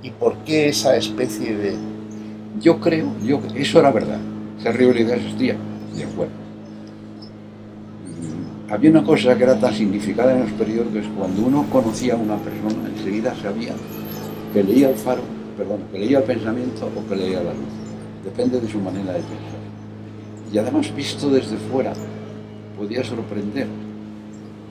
¿Y 0.03 0.11
por 0.11 0.37
qué 0.39 0.69
esa 0.69 0.97
especie 0.97 1.57
de...? 1.57 1.75
Yo 2.61 2.81
creo, 2.81 3.13
eso 3.55 3.79
era 3.79 3.91
verdad, 3.91 4.19
esa 4.59 4.73
rivalidad 4.73 5.15
existía, 5.15 5.57
de 5.95 6.05
acuerdo. 6.05 6.33
Había 8.71 8.91
una 8.91 9.05
cosa 9.05 9.37
que 9.37 9.45
era 9.45 9.59
tan 9.59 9.75
significada 9.75 10.33
en 10.33 10.43
los 10.43 10.53
periódicos, 10.53 11.11
cuando 11.17 11.43
uno 11.43 11.67
conocía 11.71 12.15
a 12.15 12.17
una 12.17 12.37
persona, 12.37 12.89
enseguida 12.95 13.35
sabía 13.35 13.73
que 14.53 14.63
leía 14.63 14.91
el 14.91 14.97
faro, 14.97 15.23
perdón, 15.57 15.81
que 15.93 15.99
leía 15.99 16.19
el 16.19 16.25
pensamiento 16.25 16.89
o 16.97 17.09
que 17.09 17.17
leía 17.17 17.43
la 17.43 17.53
luz. 17.53 17.80
Depende 18.25 18.61
de 18.61 18.69
su 18.69 18.79
manera 18.79 19.13
de 19.13 19.21
pensar. 19.21 19.61
Y 20.53 20.59
además, 20.59 20.95
visto 20.95 21.31
desde 21.31 21.57
fuera, 21.57 21.93
podía 22.77 23.05
sorprender, 23.05 23.69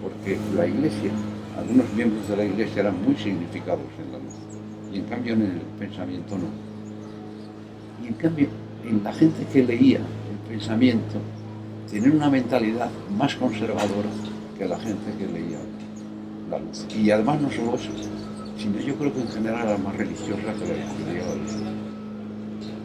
porque 0.01 0.37
la 0.55 0.67
iglesia, 0.67 1.11
algunos 1.57 1.91
miembros 1.93 2.27
de 2.27 2.37
la 2.37 2.45
iglesia 2.45 2.81
eran 2.81 3.03
muy 3.03 3.15
significados 3.15 3.85
en 4.03 4.11
la 4.11 4.17
luz 4.19 4.33
y 4.91 4.97
en 4.97 5.05
cambio 5.05 5.33
en 5.33 5.41
el 5.43 5.61
pensamiento 5.77 6.37
no. 6.37 6.47
Y 8.03 8.07
en 8.07 8.13
cambio, 8.15 8.47
en 8.83 9.03
la 9.03 9.13
gente 9.13 9.45
que 9.51 9.63
leía 9.63 9.99
el 9.99 10.49
pensamiento, 10.49 11.19
tienen 11.89 12.15
una 12.15 12.29
mentalidad 12.29 12.89
más 13.17 13.35
conservadora 13.35 14.09
que 14.57 14.67
la 14.67 14.77
gente 14.79 15.11
que 15.17 15.27
leía 15.27 15.59
la 16.49 16.59
luz. 16.59 16.85
Y 16.95 17.11
además 17.11 17.41
no 17.41 17.51
solo 17.51 17.75
eso, 17.75 17.89
sino 18.57 18.79
yo 18.79 18.95
creo 18.95 19.13
que 19.13 19.21
en 19.21 19.27
general 19.29 19.67
era 19.67 19.77
más 19.77 19.95
religiosa 19.95 20.41
que 20.41 20.47
la 20.47 20.55
que 20.57 21.13
leía 21.13 21.25
la. 21.25 21.68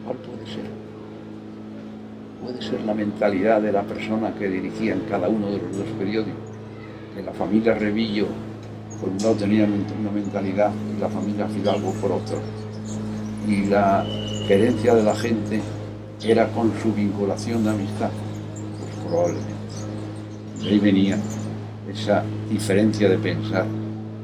¿Cuál 0.04 0.16
puede 0.18 0.46
ser? 0.46 0.70
Puede 2.42 2.62
ser 2.62 2.80
la 2.82 2.94
mentalidad 2.94 3.62
de 3.62 3.72
la 3.72 3.82
persona 3.82 4.34
que 4.34 4.48
dirigía 4.48 4.92
en 4.92 5.00
cada 5.08 5.28
uno 5.28 5.50
de 5.50 5.58
los 5.58 5.76
dos 5.76 5.88
periódicos, 5.98 6.50
que 7.14 7.22
la 7.22 7.32
familia 7.32 7.74
Revillo 7.74 8.26
por 9.00 9.08
un 9.08 9.18
lado 9.18 9.34
tenían 9.34 9.72
una 10.00 10.10
mentalidad 10.10 10.72
y 10.96 11.00
la 11.00 11.08
familia 11.08 11.46
Fidalgo 11.48 11.92
por 12.00 12.12
otro. 12.12 12.38
Y 13.46 13.66
la 13.66 14.04
querencia 14.46 14.94
de 14.94 15.02
la 15.02 15.14
gente 15.14 15.60
era 16.22 16.48
con 16.48 16.72
su 16.82 16.92
vinculación 16.92 17.64
de 17.64 17.70
amistad, 17.70 18.10
pues 18.78 19.06
probablemente. 19.06 19.54
De 20.60 20.68
ahí 20.68 20.78
venía 20.78 21.18
esa 21.92 22.24
diferencia 22.48 23.08
de 23.08 23.18
pensar 23.18 23.66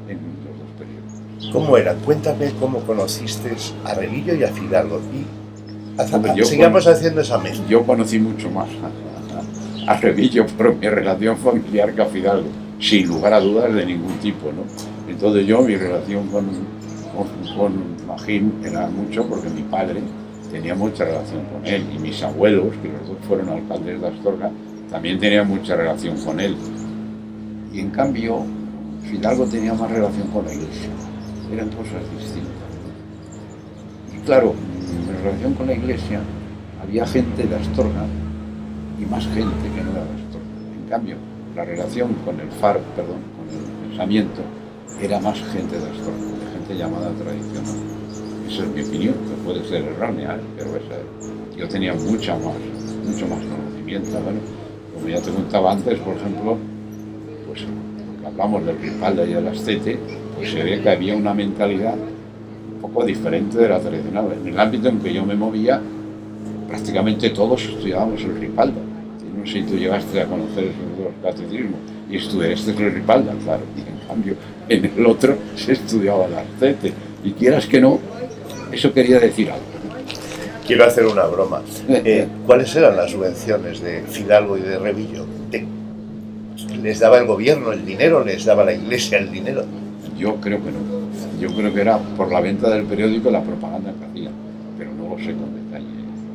en 0.07 0.17
los 0.45 0.57
dos 0.57 0.71
periodos. 0.79 1.53
¿Cómo 1.53 1.77
era? 1.77 1.93
Cuéntame 1.95 2.51
cómo 2.59 2.79
conociste 2.79 3.55
a 3.85 3.93
Revillo 3.93 4.33
y 4.33 4.43
a 4.43 4.47
Fidalgo. 4.47 4.99
Sigamos 6.45 6.87
haciendo 6.87 7.21
esa 7.21 7.37
mezcla. 7.37 7.65
Yo 7.67 7.83
conocí 7.85 8.19
mucho 8.19 8.49
más 8.49 8.67
a, 9.87 9.91
a 9.91 9.97
Revillo 9.97 10.45
por 10.45 10.75
mi 10.75 10.87
relación 10.87 11.37
familiar 11.37 11.93
que 11.93 12.01
a 12.01 12.05
Fidalgo 12.05 12.47
sin 12.81 13.07
lugar 13.07 13.33
a 13.33 13.39
dudas 13.39 13.73
de 13.73 13.85
ningún 13.85 14.17
tipo. 14.17 14.51
¿no? 14.51 14.63
Entonces 15.07 15.45
yo 15.45 15.61
mi 15.61 15.75
relación 15.75 16.27
con, 16.27 16.47
con, 17.15 17.55
con 17.55 18.07
Magín 18.07 18.53
era 18.65 18.87
mucho 18.87 19.25
porque 19.27 19.49
mi 19.49 19.61
padre 19.61 20.01
tenía 20.51 20.75
mucha 20.75 21.05
relación 21.05 21.43
con 21.45 21.65
él 21.65 21.85
y 21.95 21.99
mis 21.99 22.21
abuelos, 22.23 22.73
que 22.81 22.89
los 22.89 23.07
dos 23.07 23.17
fueron 23.27 23.49
alcaldes 23.49 24.01
de 24.01 24.07
Astorga, 24.07 24.51
también 24.89 25.19
tenían 25.19 25.47
mucha 25.47 25.75
relación 25.75 26.17
con 26.17 26.39
él. 26.39 26.57
Y 27.71 27.79
en 27.79 27.89
cambio, 27.91 28.43
Fidalgo 29.09 29.45
tenía 29.45 29.73
más 29.73 29.89
relación 29.89 30.27
con 30.27 30.45
la 30.45 30.53
iglesia. 30.53 30.89
Eran 31.53 31.69
cosas 31.69 32.01
distintas. 32.17 32.51
Y 34.13 34.25
claro, 34.25 34.53
relación 35.21 35.53
con 35.53 35.67
la 35.67 35.73
iglesia 35.73 36.19
había 36.81 37.05
gente 37.05 37.43
de 37.43 37.55
Astorga 37.55 38.05
y 38.99 39.05
más 39.05 39.25
gente 39.27 39.69
que 39.75 39.83
no 39.83 39.91
era 39.91 40.03
de 40.03 40.13
Astorga. 40.13 40.47
En 40.83 40.89
cambio, 40.89 41.15
la 41.55 41.65
relación 41.65 42.13
con 42.25 42.39
el 42.39 42.49
faro, 42.51 42.79
perdón, 42.95 43.19
con 43.35 43.47
el 43.49 43.89
pensamiento, 43.89 44.41
era 45.01 45.19
más 45.19 45.37
gente 45.51 45.79
de 45.79 45.89
astrónomo, 45.89 46.37
de 46.37 46.51
gente 46.53 46.77
llamada 46.77 47.09
tradicional. 47.11 47.75
Esa 48.47 48.63
es 48.63 48.69
mi 48.69 48.81
opinión, 48.81 49.13
que 49.13 49.43
puede 49.43 49.67
ser 49.67 49.83
errónea, 49.83 50.35
¿eh? 50.35 50.41
pero 50.57 50.71
yo 51.57 51.67
tenía 51.67 51.93
mucha 51.93 52.35
más, 52.35 52.55
mucho 53.05 53.27
más 53.27 53.39
conocimiento. 53.39 54.11
Bueno, 54.23 54.39
como 54.93 55.07
ya 55.07 55.21
te 55.21 55.31
contaba 55.31 55.71
antes, 55.71 55.99
por 55.99 56.15
ejemplo, 56.15 56.57
pues 57.47 57.65
hablamos 58.25 58.65
del 58.65 58.77
Ripalda 58.79 59.25
y 59.25 59.33
del 59.33 59.47
Astete, 59.47 59.97
pues 60.35 60.51
se 60.51 60.63
ve 60.63 60.81
que 60.81 60.89
había 60.89 61.15
una 61.15 61.33
mentalidad 61.33 61.95
poco 62.81 63.05
diferente 63.05 63.57
de 63.57 63.69
la 63.69 63.79
tradicional. 63.79 64.25
En 64.41 64.47
el 64.47 64.59
ámbito 64.59 64.89
en 64.89 64.99
que 64.99 65.13
yo 65.13 65.25
me 65.25 65.35
movía, 65.35 65.79
prácticamente 66.67 67.29
todos 67.29 67.63
estudiábamos 67.63 68.21
el 68.23 68.39
Ripalda 68.39 68.81
no 69.41 69.47
sé 69.47 69.53
si 69.53 69.63
tú 69.63 69.75
llegaste 69.75 70.21
a 70.21 70.25
conocer 70.25 70.65
el 70.65 71.23
catecismo 71.23 71.77
y 72.09 72.17
estudiaste 72.17 72.71
el 72.71 72.93
Ripalda, 72.93 73.33
claro, 73.43 73.63
y 73.75 73.79
en 73.79 74.07
cambio 74.07 74.35
en 74.69 74.85
el 74.85 75.05
otro 75.05 75.35
se 75.55 75.73
estudiaba 75.73 76.25
el 76.25 76.35
Arcete. 76.35 76.93
Y 77.23 77.31
quieras 77.31 77.65
que 77.65 77.81
no, 77.81 77.99
eso 78.71 78.93
quería 78.93 79.19
decir 79.19 79.49
algo. 79.49 79.65
Quiero 80.65 80.85
hacer 80.85 81.05
una 81.05 81.25
broma. 81.25 81.61
Eh, 81.89 82.27
¿Cuáles 82.45 82.75
eran 82.75 82.95
las 82.95 83.11
subvenciones 83.11 83.81
de 83.81 84.03
Fidalgo 84.03 84.57
y 84.57 84.61
de 84.61 84.77
Revillo? 84.77 85.25
¿Les 86.81 86.99
daba 86.99 87.19
el 87.19 87.25
gobierno 87.25 87.71
el 87.71 87.85
dinero? 87.85 88.23
¿Les 88.23 88.45
daba 88.45 88.63
la 88.63 88.73
iglesia 88.73 89.17
el 89.17 89.31
dinero? 89.31 89.63
Yo 90.17 90.35
creo 90.35 90.63
que 90.63 90.71
no. 90.71 91.00
Yo 91.41 91.49
creo 91.55 91.73
que 91.73 91.81
era 91.81 91.97
por 91.97 92.31
la 92.31 92.39
venta 92.39 92.69
del 92.69 92.85
periódico 92.85 93.29
y 93.29 93.31
la 93.31 93.41
propaganda 93.41 93.91
que 93.91 94.05
hacía, 94.05 94.31
pero 94.77 94.93
no 94.93 95.09
lo 95.09 95.17
sé 95.17 95.33
con 95.33 95.55
detalle. 95.55 95.87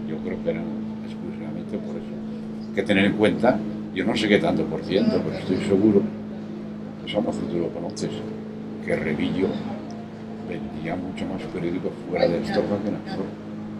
Yo 0.08 0.16
creo 0.18 0.42
que 0.42 0.50
eran 0.50 0.64
exclusivamente 1.06 1.78
por 1.78 1.96
eso 1.96 2.16
que 2.76 2.82
tener 2.82 3.06
en 3.06 3.12
cuenta, 3.14 3.58
yo 3.94 4.04
no 4.04 4.14
sé 4.14 4.28
qué 4.28 4.38
tanto 4.38 4.62
por 4.64 4.82
ciento, 4.82 5.18
pero 5.24 5.38
estoy 5.38 5.56
seguro, 5.66 6.02
eso 7.06 7.22
no 7.22 7.30
tú 7.30 7.56
lo 7.56 7.68
conoces, 7.70 8.10
que 8.84 8.94
Revillo 8.96 9.48
vendía 10.46 10.94
mucho 10.94 11.24
más 11.24 11.40
periódicos 11.54 11.92
fuera 12.10 12.28
de 12.28 12.38
Astorga 12.38 12.76
que 12.82 12.88
en 12.88 12.96
Astorga. 12.96 13.30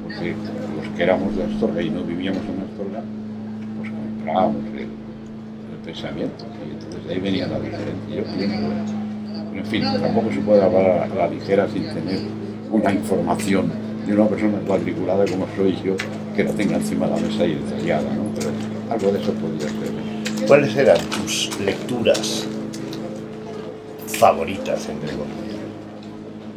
Porque 0.02 0.34
los 0.76 0.96
que 0.96 1.02
éramos 1.02 1.36
de 1.36 1.44
Astorga 1.44 1.82
y 1.82 1.90
no 1.90 2.04
vivíamos 2.04 2.42
en 2.44 2.62
Astorga, 2.70 3.02
pues 3.78 3.90
comprábamos 3.90 4.64
el, 4.78 4.88
pensamiento. 5.84 6.46
Y 6.66 6.72
entonces 6.72 7.06
de 7.06 7.14
ahí 7.14 7.20
venía 7.20 7.46
la 7.46 7.60
diferencia. 7.60 8.95
En 9.58 9.66
fin, 9.66 9.82
tampoco 10.00 10.30
se 10.32 10.40
puede 10.40 10.62
hablar 10.62 11.08
a 11.10 11.14
la 11.14 11.28
ligera 11.28 11.68
sin 11.68 11.84
tener 11.84 12.20
una 12.70 12.92
información 12.92 13.72
de 14.06 14.14
una 14.14 14.26
persona 14.26 14.58
cuadriculada 14.66 15.24
como 15.26 15.46
soy 15.56 15.76
yo, 15.84 15.96
que 16.34 16.44
la 16.44 16.52
tenga 16.52 16.76
encima 16.76 17.06
de 17.06 17.14
la 17.14 17.26
mesa 17.26 17.44
y 17.44 17.54
detallada, 17.54 18.14
¿no? 18.14 18.24
Pero 18.34 18.50
algo 18.90 19.12
de 19.12 19.20
eso 19.20 19.32
podría 19.32 19.68
ser. 19.68 20.46
¿Cuáles 20.46 20.76
eran 20.76 20.98
tus 21.10 21.50
lecturas 21.60 22.46
favoritas, 24.06 24.88
entre 24.88 25.10
comillas? 25.10 25.56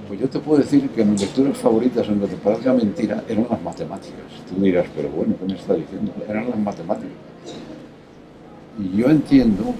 Pues 0.08 0.20
yo 0.20 0.30
te 0.30 0.40
puedo 0.40 0.62
decir 0.62 0.90
que 0.90 1.04
mis 1.04 1.22
lecturas 1.22 1.58
favoritas, 1.58 2.08
aunque 2.08 2.28
te 2.28 2.36
parezca 2.36 2.74
mentira, 2.74 3.24
eran 3.28 3.48
las 3.50 3.62
matemáticas. 3.62 4.26
Tú 4.50 4.62
dirás, 4.62 4.86
pero 4.96 5.10
bueno, 5.10 5.36
¿qué 5.40 5.46
me 5.46 5.60
está 5.60 5.74
diciendo? 5.74 6.12
Eran 6.28 6.50
las 6.50 6.60
matemáticas. 6.60 7.12
Y 8.80 8.98
yo 8.98 9.10
entiendo 9.10 9.74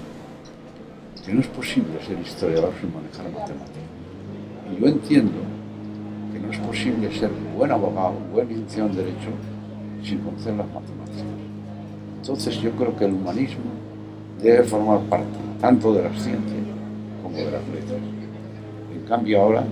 que 1.24 1.34
no 1.34 1.40
es 1.40 1.46
posible 1.48 1.92
ser 2.06 2.18
historiador 2.18 2.72
sin 2.80 2.92
manejar 2.94 3.24
matemáticas. 3.24 3.82
Y 4.70 4.80
yo 4.80 4.86
entiendo 4.86 5.40
que 6.32 6.40
no 6.40 6.50
es 6.50 6.58
posible 6.58 7.12
ser 7.12 7.30
buen 7.56 7.70
abogado, 7.70 8.14
buen 8.32 8.48
licenciado 8.48 8.90
en 8.90 8.96
Derecho, 8.96 9.30
sin 10.02 10.18
conocer 10.18 10.54
las 10.54 10.66
matemáticas. 10.66 11.24
Entonces 12.20 12.60
yo 12.60 12.70
creo 12.72 12.96
que 12.96 13.04
el 13.04 13.12
humanismo 13.12 13.64
debe 14.42 14.64
formar 14.64 15.00
parte 15.00 15.38
tanto 15.60 15.92
de 15.92 16.04
las 16.04 16.14
ciencias 16.14 16.64
como 17.22 17.36
de 17.36 17.50
las 17.50 17.68
letras. 17.68 18.00
En 18.94 19.06
cambio 19.06 19.42
ahora, 19.42 19.64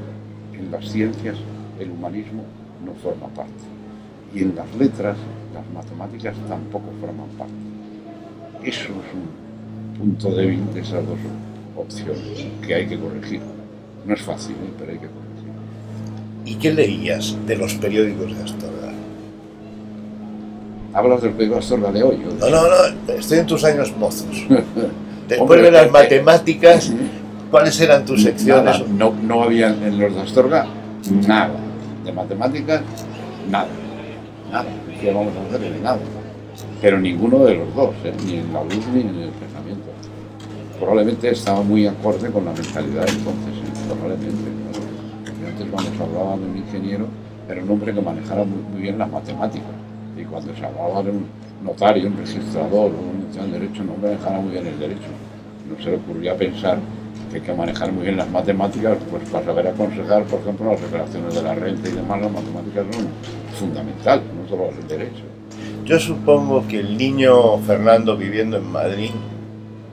en 0.53 0.71
las 0.71 0.89
ciencias, 0.89 1.37
el 1.79 1.91
humanismo 1.91 2.43
no 2.85 2.93
forma 2.95 3.29
parte. 3.29 3.53
Y 4.35 4.41
en 4.43 4.55
las 4.55 4.75
letras, 4.77 5.17
las 5.55 5.65
matemáticas 5.73 6.37
tampoco 6.49 6.87
forman 7.01 7.29
parte. 7.39 7.55
Eso 8.63 8.89
es 8.89 9.15
un 9.15 9.48
punto 9.99 10.31
débil 10.31 10.61
de 10.75 10.81
esas 10.81 11.05
dos 11.07 11.19
opciones 11.77 12.47
que 12.67 12.75
hay 12.75 12.87
que 12.87 12.99
corregir. 12.99 13.41
No 14.07 14.15
es 14.15 14.23
fácil, 14.23 14.53
¿eh? 14.55 14.73
pero 14.79 14.93
hay 14.93 14.99
que 14.99 15.07
corregir. 15.07 15.49
¿Y 16.45 16.55
qué 16.57 16.73
leías 16.73 17.37
de 17.47 17.57
los 17.57 17.75
periódicos 17.75 18.37
de 18.37 18.43
Astorga? 18.43 18.93
Hablas 20.95 21.23
del 21.23 21.33
periódico 21.33 21.59
Astorga 21.59 21.93
de 21.93 22.03
hoy. 22.03 22.25
¿o 22.27 22.33
de- 22.45 22.51
No, 22.51 22.63
no, 22.63 22.69
no, 23.07 23.13
estoy 23.13 23.39
en 23.39 23.47
tus 23.47 23.65
años 23.65 23.95
mozos. 23.99 24.27
Después 25.29 25.41
Hombre, 25.41 25.63
de 25.63 25.71
las 25.71 25.87
eh, 25.87 25.91
matemáticas, 25.91 26.93
¿cuáles 27.51 27.79
eran 27.81 28.05
tus 28.07 28.23
secciones? 28.23 28.81
Nada, 28.81 28.85
no, 28.97 29.13
no 29.23 29.43
había 29.43 29.69
en 29.69 29.99
los 29.99 30.15
de 30.15 30.21
Astorga 30.23 30.67
nada. 31.27 31.51
De 32.05 32.13
matemáticas, 32.13 32.81
nada. 33.51 33.69
Nada. 34.51 34.65
¿Qué 35.01 35.13
vamos 35.13 35.33
a 35.37 35.55
hacer? 35.55 35.81
Nada. 35.83 35.99
Pero 36.81 36.99
ninguno 36.99 37.45
de 37.45 37.57
los 37.57 37.75
dos, 37.75 37.91
¿eh? 38.05 38.13
ni 38.25 38.37
en 38.39 38.53
la 38.53 38.65
luz 38.65 38.87
ni 38.95 39.03
en 39.03 39.09
el. 39.09 39.31
Probablemente 40.79 41.31
estaba 41.31 41.63
muy 41.63 41.87
acorde 41.87 42.31
con 42.31 42.45
la 42.45 42.53
mentalidad 42.53 43.07
entonces, 43.09 43.55
probablemente. 43.87 44.51
antes 45.47 45.67
cuando 45.71 45.91
se 45.91 46.03
hablaba 46.03 46.37
de 46.37 46.45
un 46.45 46.57
ingeniero 46.57 47.07
era 47.49 47.63
un 47.63 47.71
hombre 47.71 47.95
que 47.95 48.01
manejara 48.01 48.45
muy, 48.45 48.63
muy 48.73 48.83
bien 48.83 48.99
las 48.99 49.11
matemáticas. 49.11 49.69
Y 50.17 50.25
cuando 50.25 50.55
se 50.55 50.65
hablaba 50.65 51.03
de 51.03 51.11
un 51.11 51.27
notario, 51.65 52.09
un 52.09 52.17
registrador, 52.17 52.93
un 52.93 53.19
Derecho, 53.53 53.85
no 53.85 53.95
manejara 54.03 54.41
muy 54.41 54.53
bien 54.53 54.67
el 54.67 54.79
derecho. 54.79 55.09
No 55.69 55.83
se 55.83 55.91
le 55.91 55.97
ocurría 55.97 56.37
pensar 56.37 56.79
que 57.31 57.37
hay 57.37 57.43
que 57.43 57.53
manejar 57.53 57.93
muy 57.93 58.05
bien 58.05 58.17
las 58.17 58.29
matemáticas, 58.31 58.99
pues 59.11 59.29
para 59.31 59.45
saber 59.45 59.69
aconsejar, 59.69 60.25
por 60.25 60.41
ejemplo, 60.41 60.73
las 60.73 60.81
declaraciones 60.81 61.35
de 61.35 61.43
la 61.43 61.55
renta 61.55 61.89
y 61.89 61.93
demás, 61.93 62.21
las 62.21 62.33
matemáticas 62.33 62.87
son 62.91 63.07
fundamentales, 63.59 64.25
no 64.35 64.49
solo 64.49 64.71
el 64.71 64.89
derecho. 64.89 65.23
Yo 65.85 66.01
supongo 66.01 66.67
que 66.67 66.81
el 66.81 66.97
niño 66.97 67.59
Fernando 67.59 68.17
viviendo 68.17 68.57
en 68.57 68.71
Madrid, 68.73 69.11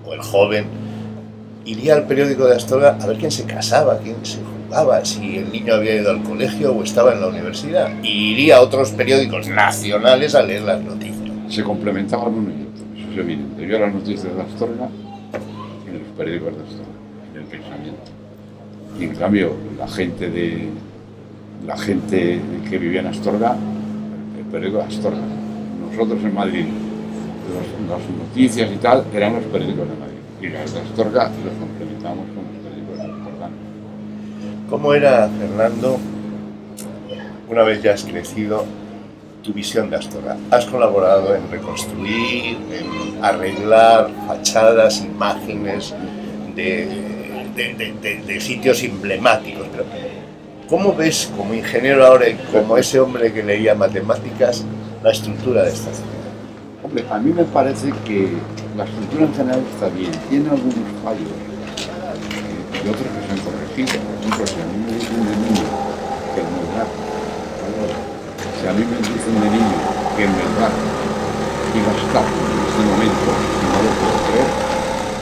o 0.05 0.13
el 0.13 0.21
joven, 0.21 0.65
iría 1.65 1.95
al 1.95 2.07
periódico 2.07 2.45
de 2.45 2.55
Astorga 2.55 2.97
a 3.01 3.07
ver 3.07 3.17
quién 3.17 3.31
se 3.31 3.45
casaba, 3.45 3.97
quién 3.99 4.17
se 4.23 4.39
jugaba, 4.43 5.03
si 5.03 5.37
el 5.37 5.51
niño 5.51 5.73
había 5.73 5.95
ido 5.95 6.11
al 6.11 6.23
colegio 6.23 6.73
o 6.73 6.83
estaba 6.83 7.13
en 7.13 7.21
la 7.21 7.27
universidad. 7.27 7.91
Y 8.03 8.31
iría 8.31 8.57
a 8.57 8.61
otros 8.61 8.91
periódicos 8.91 9.47
nacionales 9.47 10.35
a 10.35 10.43
leer 10.43 10.63
las 10.63 10.81
noticias. 10.81 11.31
Se 11.49 11.63
complementaban 11.63 12.33
uno 12.33 12.49
y 12.49 12.63
otro, 12.63 12.85
eso 12.95 13.11
es 13.11 13.17
evidente. 13.17 13.67
Yo 13.67 13.79
las 13.79 13.93
noticias 13.93 14.35
de 14.35 14.41
Astorga 14.41 14.89
en 15.87 15.99
los 15.99 16.07
periódicos 16.17 16.57
de 16.57 16.63
Astorga, 16.63 16.91
en 17.33 17.41
el 17.41 17.45
pensamiento. 17.45 18.01
Y 18.99 19.03
en 19.03 19.15
cambio, 19.15 19.53
la 19.77 19.87
gente 19.87 20.29
de 20.29 20.69
la 21.65 21.77
gente 21.77 22.39
que 22.69 22.77
vivía 22.77 22.99
en 23.01 23.07
Astorga, 23.07 23.55
el 24.37 24.45
periódico 24.45 24.79
de 24.79 24.83
Astorga. 24.85 25.21
Nosotros 25.89 26.23
en 26.23 26.33
Madrid, 26.33 26.65
los- 27.53 27.89
las 27.89 28.09
noticias 28.09 28.71
y 28.71 28.75
tal 28.77 29.03
eran 29.13 29.35
los 29.35 29.43
periódicos 29.45 29.87
de 29.89 29.95
Madrid. 29.95 30.15
Y 30.41 30.47
las 30.49 30.73
de 30.73 30.79
Astorga 30.81 31.23
los 31.43 31.53
complementábamos 31.59 32.25
con 32.27 32.43
los 32.43 32.63
periódicos 32.63 32.97
de 32.97 33.03
Astorga. 33.03 33.49
¿Cómo 34.69 34.93
era, 34.93 35.29
Fernando, 35.39 35.97
una 37.49 37.63
vez 37.63 37.81
ya 37.81 37.93
has 37.93 38.03
crecido, 38.03 38.65
tu 39.43 39.53
visión 39.53 39.89
de 39.89 39.95
Astorga? 39.97 40.37
Has 40.51 40.65
colaborado 40.65 41.35
en 41.35 41.49
reconstruir, 41.51 42.57
en 42.71 43.23
arreglar 43.23 44.09
fachadas, 44.27 45.01
imágenes 45.03 45.93
de, 46.55 46.87
de- 47.55 47.73
de- 48.01 48.21
de- 48.25 48.41
sitios 48.41 48.83
emblemáticos. 48.83 49.67
Pero, 49.71 49.85
¿Cómo 50.67 50.95
ves 50.95 51.31
como 51.37 51.53
ingeniero 51.53 52.03
ahora 52.03 52.25
como 52.51 52.75
ese 52.75 52.99
hombre 52.99 53.31
que 53.31 53.43
leía 53.43 53.75
matemáticas 53.75 54.65
la 55.03 55.11
estructura 55.11 55.61
de 55.61 55.69
esta 55.69 55.93
ciudad? 55.93 56.09
A 56.85 57.17
mí 57.17 57.33
me 57.33 57.43
parece 57.45 57.89
que 58.05 58.29
la 58.77 58.85
estructura 58.85 59.25
en 59.25 59.33
general 59.33 59.61
está 59.73 59.89
bien, 59.89 60.13
tiene 60.29 60.45
algunos 60.53 60.85
fallos 61.01 61.33
eh, 61.33 62.77
y 62.77 62.85
otros 62.85 63.09
que 63.09 63.21
se 63.25 63.29
han 63.33 63.41
corregido. 63.41 63.89
Por 64.05 64.13
ejemplo, 64.21 64.45
si 64.45 64.61
a 64.61 64.69
mí 64.69 64.77
me 64.85 64.93
dicen 64.93 65.17
de 65.17 65.33
niño 65.33 65.65
que 66.29 66.39
el 66.45 66.49
Melgar, 66.53 66.85
si 68.53 68.63
a 68.69 68.73
mí 68.77 68.85
me 68.85 68.97
dicen 69.01 69.33
de 69.33 69.49
niño 69.49 69.77
que 70.13 70.23
el 70.29 70.33
Melgar 70.37 70.73
iba 71.73 71.89
a 71.89 71.97
estar 72.05 72.21
en 72.21 72.61
este 72.69 72.81
momento, 72.85 73.29
no 73.33 73.77
lo 73.81 73.91
puedo 73.97 74.17
creer, 74.29 74.49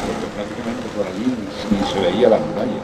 porque 0.04 0.28
prácticamente 0.36 0.86
por 0.92 1.08
allí 1.08 1.28
ni, 1.32 1.80
se 1.88 1.98
veía 2.04 2.28
la 2.28 2.44
muralla. 2.44 2.82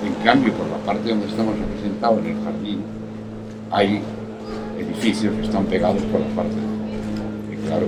En 0.00 0.16
cambio, 0.24 0.48
por 0.56 0.64
la 0.72 0.80
parte 0.80 1.12
donde 1.12 1.28
estamos 1.28 1.60
representados, 1.60 2.24
en 2.24 2.26
el 2.32 2.40
jardín, 2.40 2.80
hay 3.68 4.00
edificios 4.80 5.36
que 5.36 5.44
están 5.44 5.68
pegados 5.68 6.00
por 6.08 6.24
la 6.24 6.32
parte 6.32 6.56
y 7.52 7.56
claro, 7.68 7.86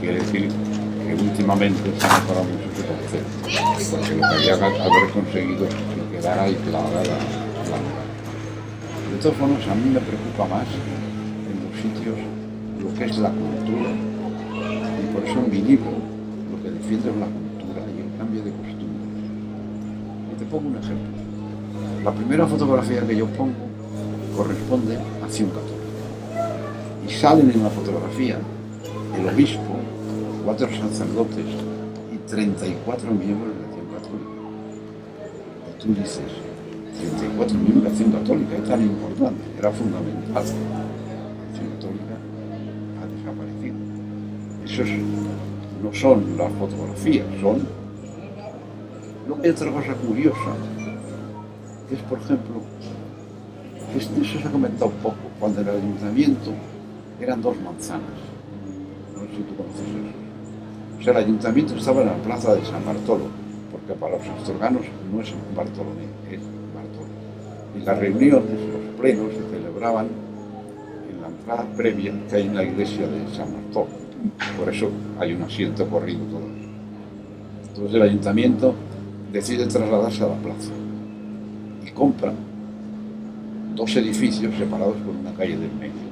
quiere 0.00 0.18
decir 0.18 0.48
que 0.48 1.14
últimamente 1.14 1.92
se 1.98 2.06
ha 2.06 2.20
mejorado 2.20 2.44
mucho 2.44 2.66
ese 2.72 2.84
concepto, 2.88 3.36
porque 3.90 4.14
lo 4.16 4.58
que 4.58 4.80
haber 4.80 5.10
conseguido 5.12 5.68
que 5.68 6.16
quedara 6.16 6.42
aislada 6.44 6.88
la, 6.88 7.18
la 7.68 7.76
muralla. 7.84 8.16
De 9.12 9.18
todas 9.20 9.36
formas, 9.36 9.68
a 9.68 9.74
mí 9.74 9.90
me 9.90 10.00
preocupa 10.00 10.46
más 10.48 10.66
en 10.66 11.56
los 11.60 11.74
sitios 11.82 12.16
lo 12.80 12.94
que 12.94 13.04
es 13.04 13.18
la 13.18 13.30
cultura. 13.30 13.90
Y 13.90 15.14
por 15.14 15.24
eso 15.24 15.38
en 15.38 15.50
mi 15.50 15.60
libro 15.62 15.92
lo 16.50 16.62
que 16.62 16.70
defiendo 16.70 17.10
es 17.10 17.16
la 17.16 17.26
cultura 17.26 17.82
y 17.92 18.00
el 18.00 18.18
cambio 18.18 18.42
de 18.42 18.50
costumbres. 18.52 19.24
Y 20.32 20.38
te 20.38 20.44
pongo 20.46 20.68
un 20.68 20.76
ejemplo. 20.76 21.20
La 22.04 22.12
primera 22.12 22.46
fotografía 22.46 23.06
que 23.06 23.16
yo 23.16 23.26
pongo 23.26 23.68
corresponde 24.34 24.96
a 24.96 25.24
Acción 25.26 25.50
Católica. 25.50 25.76
Y 27.06 27.12
salen 27.12 27.50
en 27.50 27.62
la 27.62 27.70
fotografía 27.70 28.38
el 29.20 29.28
obispo, 29.34 29.76
cuatro 30.44 30.68
sacerdotes 30.68 31.44
y 32.12 32.16
34 32.28 33.10
miembros 33.10 33.52
de 33.56 33.64
Acción 33.64 33.86
Católica. 33.94 34.30
Y 35.68 35.82
tú 35.82 35.88
dices, 35.94 36.30
34 36.98 37.58
miembros 37.58 37.82
de 37.84 37.88
Acción 37.90 38.12
Católica, 38.12 38.56
es 38.56 38.64
tan 38.68 38.82
importante, 38.82 39.42
era 39.58 39.70
fundamental. 39.70 40.36
Acción 40.36 41.68
Católica 41.74 42.16
ha 43.00 43.06
desaparecido. 43.06 43.76
Eso 44.64 44.82
es- 44.82 45.82
no 45.82 45.94
son 45.94 46.36
las 46.36 46.52
fotografías, 46.52 47.26
son... 47.40 47.66
Luego 49.26 49.42
hay 49.42 49.50
otra 49.50 49.70
cosa 49.72 49.94
curiosa, 49.94 50.52
que 51.88 51.94
es, 51.94 52.00
por 52.02 52.18
ejemplo, 52.18 52.54
que 53.92 53.98
esto- 53.98 54.24
se 54.24 54.46
ha 54.46 54.50
comentado 54.50 54.90
poco, 55.02 55.16
cuando 55.38 55.60
el 55.62 55.68
ayuntamiento 55.70 56.52
eran 57.20 57.40
dos 57.40 57.56
manzanas. 57.62 58.02
No 59.16 59.19
sé 59.19 59.19
si 59.19 59.19
tú 59.19 59.19
conoces 59.19 59.19
eso. 59.19 59.19
O 60.98 61.02
sea, 61.02 61.12
el 61.12 61.24
ayuntamiento 61.24 61.74
estaba 61.74 62.02
en 62.02 62.08
la 62.08 62.16
plaza 62.16 62.54
de 62.54 62.64
San 62.64 62.84
Bartolo, 62.84 63.24
porque 63.72 63.94
para 63.94 64.18
los 64.18 64.26
astorganos 64.28 64.82
no 65.12 65.20
es 65.22 65.32
Bartolomé, 65.56 66.04
es 66.30 66.40
Bartolo. 66.74 67.08
Y 67.74 67.84
las 67.84 67.98
reuniones, 67.98 68.60
los 68.72 69.00
plenos, 69.00 69.32
se 69.32 69.56
celebraban 69.56 70.08
en 71.10 71.22
la 71.22 71.28
entrada 71.28 71.64
previa 71.76 72.12
que 72.28 72.36
hay 72.36 72.42
en 72.42 72.54
la 72.54 72.64
iglesia 72.64 73.06
de 73.06 73.34
San 73.34 73.52
Bartolo. 73.52 73.88
Por 74.58 74.68
eso 74.72 74.90
hay 75.18 75.32
un 75.32 75.42
asiento 75.42 75.88
corrido 75.88 76.20
todo. 76.26 76.42
Entonces 77.68 77.94
el 77.94 78.02
ayuntamiento 78.02 78.74
decide 79.32 79.66
trasladarse 79.66 80.22
a 80.24 80.28
la 80.28 80.34
plaza 80.34 80.70
y 81.86 81.90
compra 81.92 82.32
dos 83.74 83.96
edificios 83.96 84.54
separados 84.58 84.96
por 84.98 85.14
una 85.14 85.32
calle 85.32 85.56
del 85.56 85.72
medio. 85.72 86.10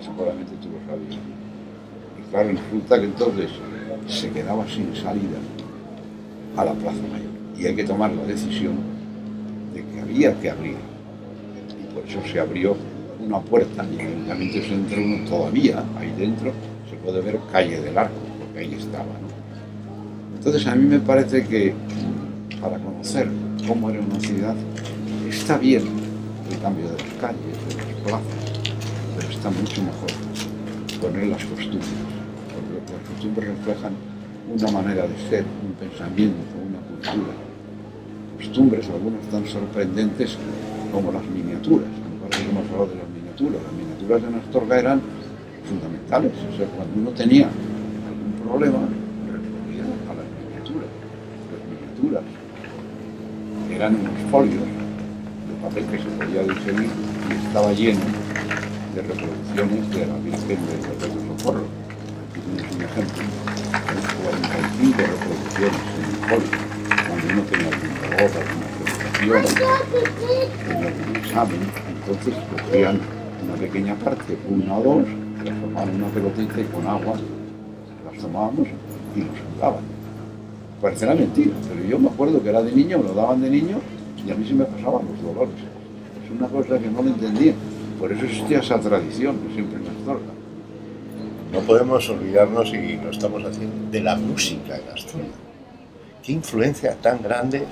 Eso 0.00 0.10
probablemente 0.12 0.54
tú 0.62 0.68
lo 0.68 0.78
sabías. 0.86 1.29
Claro, 2.30 2.48
resulta 2.50 2.98
que 2.98 3.06
entonces 3.06 3.50
se 4.08 4.30
quedaba 4.30 4.64
sin 4.68 4.94
salida 4.94 5.38
a 6.56 6.64
la 6.64 6.72
Plaza 6.72 6.98
Mayor. 7.10 7.30
Y 7.58 7.66
hay 7.66 7.74
que 7.74 7.84
tomar 7.84 8.12
la 8.12 8.24
decisión 8.24 8.74
de 9.74 9.84
que 9.84 10.00
había 10.00 10.38
que 10.40 10.50
abrir. 10.50 10.76
Y 11.80 11.94
por 11.94 12.04
eso 12.06 12.20
se 12.30 12.40
abrió 12.40 12.76
una 13.20 13.40
puerta 13.40 13.84
y 13.84 14.00
el 14.00 14.06
ayuntamiento 14.06 14.58
entró 14.58 15.02
uno 15.02 15.28
todavía, 15.28 15.84
ahí 15.98 16.12
dentro 16.16 16.52
se 16.88 16.96
puede 16.96 17.20
ver 17.20 17.38
calle 17.52 17.80
del 17.80 17.96
arco, 17.96 18.14
porque 18.38 18.60
ahí 18.60 18.74
estaba. 18.74 19.04
Entonces 20.36 20.66
a 20.66 20.74
mí 20.74 20.86
me 20.86 21.00
parece 21.00 21.44
que 21.46 21.74
para 22.60 22.78
conocer 22.78 23.28
cómo 23.66 23.90
era 23.90 24.00
una 24.00 24.18
ciudad 24.20 24.54
está 25.28 25.58
bien 25.58 25.82
el 26.50 26.58
cambio 26.60 26.86
de 26.86 26.92
las 26.92 27.12
calles, 27.20 27.68
de 27.68 27.74
las 27.76 28.00
plazas, 28.02 28.62
pero 29.16 29.30
está 29.30 29.50
mucho 29.50 29.82
mejor 29.82 30.10
poner 31.00 31.26
las 31.28 31.44
costumbres, 31.44 31.88
costumbres 33.20 33.48
reflejan 33.48 33.92
una 34.48 34.70
manera 34.72 35.02
de 35.06 35.14
ser, 35.28 35.44
un 35.44 35.72
pensamiento, 35.74 36.56
una 36.56 36.80
cultura. 36.88 37.36
Costumbres, 38.38 38.88
algunas 38.88 39.20
tan 39.30 39.46
sorprendentes 39.46 40.38
como 40.90 41.12
las 41.12 41.22
miniaturas. 41.26 41.88
Que 42.30 42.48
hemos 42.48 42.64
hablado 42.70 42.86
de 42.86 42.96
las 42.96 43.08
miniaturas. 43.12 43.60
Las 43.60 43.72
miniaturas 43.76 44.22
de 44.22 44.38
Astorga 44.38 44.78
eran 44.78 45.02
fundamentales. 45.68 46.32
O 46.32 46.56
sea, 46.56 46.66
cuando 46.68 46.96
uno 46.96 47.10
tenía 47.10 47.44
algún 48.08 48.32
problema, 48.40 48.78
recurría 49.28 49.84
a 49.84 50.14
las 50.16 50.28
miniaturas. 50.40 50.88
Las 51.52 51.62
miniaturas 51.68 52.24
eran 53.70 54.00
unos 54.00 54.16
folios 54.30 54.64
de 54.64 55.54
papel 55.60 55.84
que 55.92 55.98
se 55.98 56.08
podía 56.16 56.42
diseñar 56.42 56.96
y 57.28 57.46
estaba 57.46 57.72
lleno 57.74 58.00
de 58.94 59.02
reproducciones 59.02 59.90
de 59.90 60.06
la 60.06 60.16
Virgen 60.24 60.58
Socorro. 60.88 61.09
Ejemplo 62.90 63.22
45 64.24 64.98
reproducciones 64.98 65.80
en 65.94 66.04
el 66.10 66.16
folio, 66.26 66.50
cuando 67.06 67.24
uno 67.32 67.42
tenía 67.42 67.68
alguna 67.68 68.06
gota, 68.18 68.38
alguna 68.40 68.66
presentación, 68.74 69.44
tenía 70.66 70.88
algún 70.88 71.16
examen, 71.16 71.60
entonces 71.88 72.34
cogían 72.50 73.00
una 73.44 73.54
pequeña 73.54 73.94
parte, 73.94 74.36
una 74.48 74.76
o 74.76 74.82
dos, 74.82 75.04
transformaban 75.44 75.88
en 75.90 76.02
una 76.02 76.08
pelotita 76.08 76.60
y 76.60 76.64
con 76.64 76.86
agua 76.88 77.14
las 78.10 78.20
tomábamos 78.20 78.66
y 79.14 79.20
nos 79.20 79.38
andaban. 79.54 79.84
Parecerá 80.82 81.14
mentira, 81.14 81.52
pero 81.68 81.88
yo 81.88 81.98
me 81.98 82.08
acuerdo 82.08 82.42
que 82.42 82.48
era 82.48 82.60
de 82.60 82.72
niño, 82.72 82.98
me 82.98 83.04
lo 83.04 83.14
daban 83.14 83.40
de 83.40 83.50
niño 83.50 83.78
y 84.26 84.30
a 84.32 84.34
mí 84.34 84.44
se 84.48 84.54
me 84.54 84.64
pasaban 84.64 85.06
los 85.06 85.22
dolores. 85.22 85.54
Es 86.24 86.30
una 86.36 86.48
cosa 86.48 86.76
que 86.76 86.88
no 86.88 87.02
lo 87.02 87.08
entendía. 87.08 87.54
Por 88.00 88.10
eso 88.10 88.24
existía 88.24 88.58
esa 88.58 88.80
tradición 88.80 89.36
que 89.38 89.54
siempre 89.54 89.78
en 89.78 89.96
Astorga 89.96 90.39
no 91.52 91.60
podemos 91.60 92.08
olvidarnos, 92.08 92.72
y 92.72 92.96
lo 92.96 93.10
estamos 93.10 93.42
haciendo, 93.44 93.90
de 93.90 94.00
la 94.00 94.16
música 94.16 94.76
en 94.76 94.88
Asturias. 94.88 95.34
Qué 96.22 96.32
influencia 96.32 96.94
tan 96.96 97.22
grande 97.22 97.64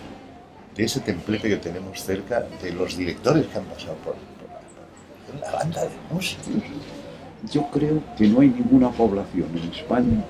de 0.74 0.84
ese 0.84 1.00
templete 1.00 1.48
que 1.48 1.56
tenemos 1.56 2.02
cerca, 2.02 2.44
de 2.62 2.72
los 2.72 2.96
directores 2.96 3.46
que 3.46 3.58
han 3.58 3.64
pasado 3.64 3.94
por, 4.04 4.16
la, 5.40 5.52
banda 5.52 5.82
de 5.82 5.90
música. 6.10 6.42
Yo 7.52 7.68
creo 7.70 8.02
que 8.16 8.26
no 8.26 8.40
hay 8.40 8.48
ninguna 8.48 8.90
población 8.90 9.46
en 9.54 9.70
España, 9.70 10.24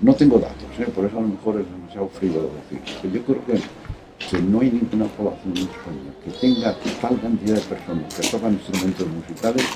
no 0.00 0.14
tengo 0.14 0.38
datos, 0.38 0.68
¿eh? 0.78 0.86
por 0.94 1.04
eso 1.04 1.18
a 1.18 1.20
lo 1.20 1.28
mejor 1.28 1.60
es 1.60 1.70
demasiado 1.70 2.08
frío 2.08 2.50
decir, 2.70 2.96
pero 3.02 3.14
yo 3.14 3.22
creo 3.22 3.46
que, 3.46 4.26
que 4.30 4.42
no 4.42 4.60
hay 4.60 4.70
ninguna 4.70 5.06
población 5.06 5.56
en 5.56 5.62
España 5.62 6.14
que 6.24 6.30
tenga 6.40 6.76
tal 7.00 7.20
cantidad 7.20 7.56
de 7.56 7.60
personas 7.60 8.14
que 8.14 8.28
tocan 8.28 8.54
instrumentos 8.54 9.06
musicales 9.08 9.66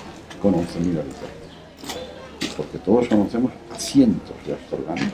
con 0.40 0.54
11.000 0.54 1.00
habitantes 1.00 1.37
porque 2.58 2.78
todos 2.78 3.06
conocemos 3.06 3.52
a 3.72 3.78
cientos 3.78 4.34
de 4.44 4.52
astorganos 4.52 5.12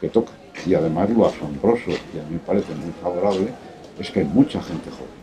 que 0.00 0.08
tocan. 0.08 0.34
Y 0.66 0.74
además 0.74 1.08
lo 1.10 1.26
asombroso, 1.26 1.90
y 1.90 2.18
a 2.18 2.22
mí 2.24 2.32
me 2.32 2.38
parece 2.40 2.74
muy 2.74 2.92
favorable, 3.00 3.48
es 3.98 4.10
que 4.10 4.20
hay 4.20 4.26
mucha 4.26 4.60
gente 4.60 4.90
joven. 4.90 5.22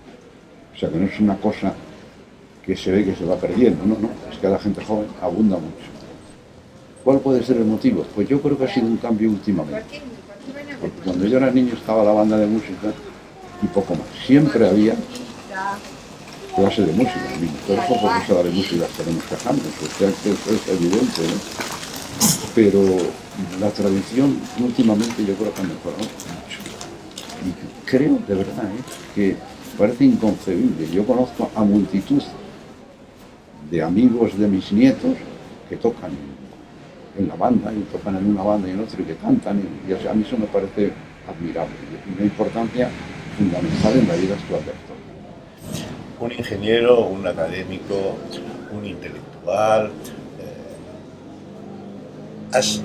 O 0.74 0.80
sea 0.80 0.89
que 0.89 0.95
no 0.95 1.05
es 1.05 1.20
una 1.20 1.36
cosa 1.36 1.74
que 2.66 2.78
se 2.78 2.91
ve 2.91 3.03
que 3.03 3.14
se 3.14 3.26
va 3.26 3.36
perdiendo, 3.36 3.86
no, 3.86 3.97
no, 3.99 4.10
es 4.32 4.38
que 4.39 4.47
la 4.47 4.57
gente 4.57 4.84
joven 4.84 5.07
abunda 5.22 5.57
mucho. 5.57 5.89
¿Cuál 7.03 7.20
puede 7.20 7.43
ser 7.43 7.57
el 7.57 7.66
motivo? 7.66 8.05
Pues 8.16 8.30
yo 8.30 8.41
creo 8.41 8.57
que 8.57 8.64
ha 8.64 8.74
sido 8.74 8.88
un 8.88 8.97
cambio 8.97 9.30
últimamente. 9.30 10.01
Porque 10.80 11.01
cuando 11.03 11.26
yo 11.26 11.38
era 11.38 11.51
niño 11.51 11.74
estaba 11.74 12.03
la 12.05 12.14
banda 12.14 12.38
de 12.38 12.47
música 12.47 12.93
y 13.62 13.68
poco 13.68 13.95
más. 13.95 14.07
Siempre 14.26 14.68
había 14.68 14.95
clase 16.60 16.86
de 16.86 16.93
música. 16.93 17.20
Mi 17.39 17.47
profesora 17.47 18.43
de 18.43 18.51
música 18.51 18.86
tenemos 18.97 19.24
quejarnos, 19.24 19.66
o 19.66 19.97
sea 19.97 20.12
que 20.24 20.32
es 20.32 20.68
evidente, 20.68 21.22
Pero 22.55 22.82
la 23.60 23.70
tradición 23.70 24.38
últimamente 24.60 25.26
yo 25.26 25.36
creo 25.36 25.53
que 25.53 25.62
ha 25.62 25.64
mejorado 25.64 26.03
mucho. 26.03 26.60
Y 27.47 27.89
creo 27.89 28.20
de 28.28 28.36
verdad 28.36 28.66
¿eh? 28.66 28.84
que 29.16 29.36
parece 29.78 30.05
inconcebible. 30.05 30.89
Yo 30.91 31.05
conozco 31.05 31.49
a 31.55 31.64
multitud 31.64 32.22
de 33.72 33.82
amigos 33.82 34.38
de 34.38 34.47
mis 34.47 34.72
nietos 34.72 35.16
que 35.70 35.78
tocan 35.78 36.12
en 37.18 37.28
la 37.28 37.36
banda 37.36 37.72
y 37.72 37.82
tocan 37.91 38.18
en 38.18 38.26
una 38.32 38.43
banda 38.43 38.68
y 38.68 38.72
en 38.72 38.80
otra 38.82 38.99
y 39.01 39.03
que 39.03 39.16
cantan 39.16 39.62
y, 39.88 39.93
a 39.93 40.14
mí 40.14 40.24
eso 40.26 40.38
me 40.38 40.47
parece 40.47 40.91
admirable 41.28 41.76
y 42.07 42.14
una 42.18 42.24
importancia 42.24 42.89
fundamental 43.38 43.93
en 43.97 44.07
la 44.07 44.16
vida 44.16 44.34
actual 44.34 44.66
de 44.66 44.99
un 46.20 46.32
ingeniero, 46.32 46.99
un 47.01 47.26
académico, 47.26 48.17
un 48.78 48.86
intelectual. 48.86 49.88
Eh, 50.39 50.78
has 52.53 52.82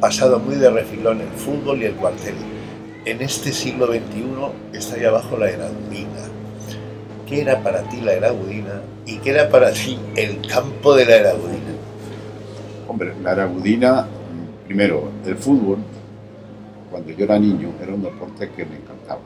pasado 0.00 0.38
muy 0.38 0.56
de 0.56 0.70
refilón 0.70 1.20
el 1.20 1.28
fútbol 1.28 1.82
y 1.82 1.86
el 1.86 1.94
cuartel. 1.94 2.34
En 3.04 3.22
este 3.22 3.52
siglo 3.52 3.86
XXI 3.86 4.76
está 4.76 4.98
ya 4.98 5.10
bajo 5.10 5.36
la 5.36 5.50
eragudina. 5.50 6.28
¿Qué 7.26 7.42
era 7.42 7.62
para 7.62 7.82
ti 7.82 8.00
la 8.00 8.14
eragudina 8.14 8.80
y 9.06 9.18
qué 9.18 9.30
era 9.30 9.48
para 9.50 9.72
ti 9.72 9.98
el 10.16 10.46
campo 10.46 10.94
de 10.94 11.04
la 11.06 11.16
eragudina? 11.16 11.74
Hombre, 12.88 13.12
la 13.22 13.32
eragudina, 13.32 14.06
primero, 14.66 15.10
el 15.26 15.36
fútbol, 15.36 15.78
cuando 16.90 17.12
yo 17.12 17.24
era 17.24 17.38
niño, 17.38 17.72
era 17.82 17.94
un 17.94 18.02
deporte 18.02 18.50
que 18.50 18.64
me 18.64 18.76
encantaba 18.76 19.20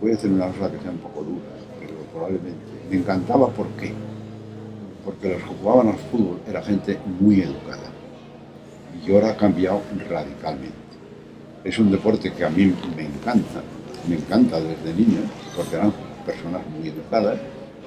voy 0.00 0.10
a 0.10 0.14
decir 0.14 0.30
una 0.30 0.46
cosa 0.48 0.70
que 0.70 0.78
sea 0.78 0.90
un 0.90 0.98
poco 0.98 1.22
dura, 1.22 1.44
pero 1.80 1.94
probablemente 2.12 2.66
me 2.90 2.96
encantaba 2.96 3.48
¿por 3.48 3.66
qué? 3.78 3.92
Porque 5.04 5.30
los 5.30 5.42
que 5.42 5.48
jugaban 5.48 5.88
al 5.88 5.98
fútbol 5.98 6.40
era 6.48 6.62
gente 6.62 6.98
muy 7.20 7.40
educada 7.40 7.90
y 9.04 9.12
ahora 9.14 9.30
ha 9.30 9.36
cambiado 9.36 9.82
radicalmente. 10.08 10.74
Es 11.64 11.78
un 11.78 11.90
deporte 11.90 12.32
que 12.32 12.44
a 12.44 12.50
mí 12.50 12.74
me 12.96 13.02
encanta, 13.02 13.62
me 14.08 14.16
encanta 14.16 14.60
desde 14.60 14.94
niño, 14.94 15.20
porque 15.54 15.76
eran 15.76 15.92
personas 16.24 16.62
muy 16.68 16.88
educadas. 16.88 17.38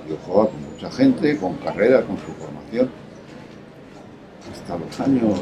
Yo 0.07 0.18
jugaba 0.26 0.49
con 0.49 0.72
mucha 0.72 0.91
gente, 0.91 1.38
con 1.38 1.55
carrera, 1.57 2.01
con 2.03 2.18
su 2.18 2.32
formación. 2.34 2.89
Hasta 4.51 4.78
los 4.78 4.99
años 4.99 5.39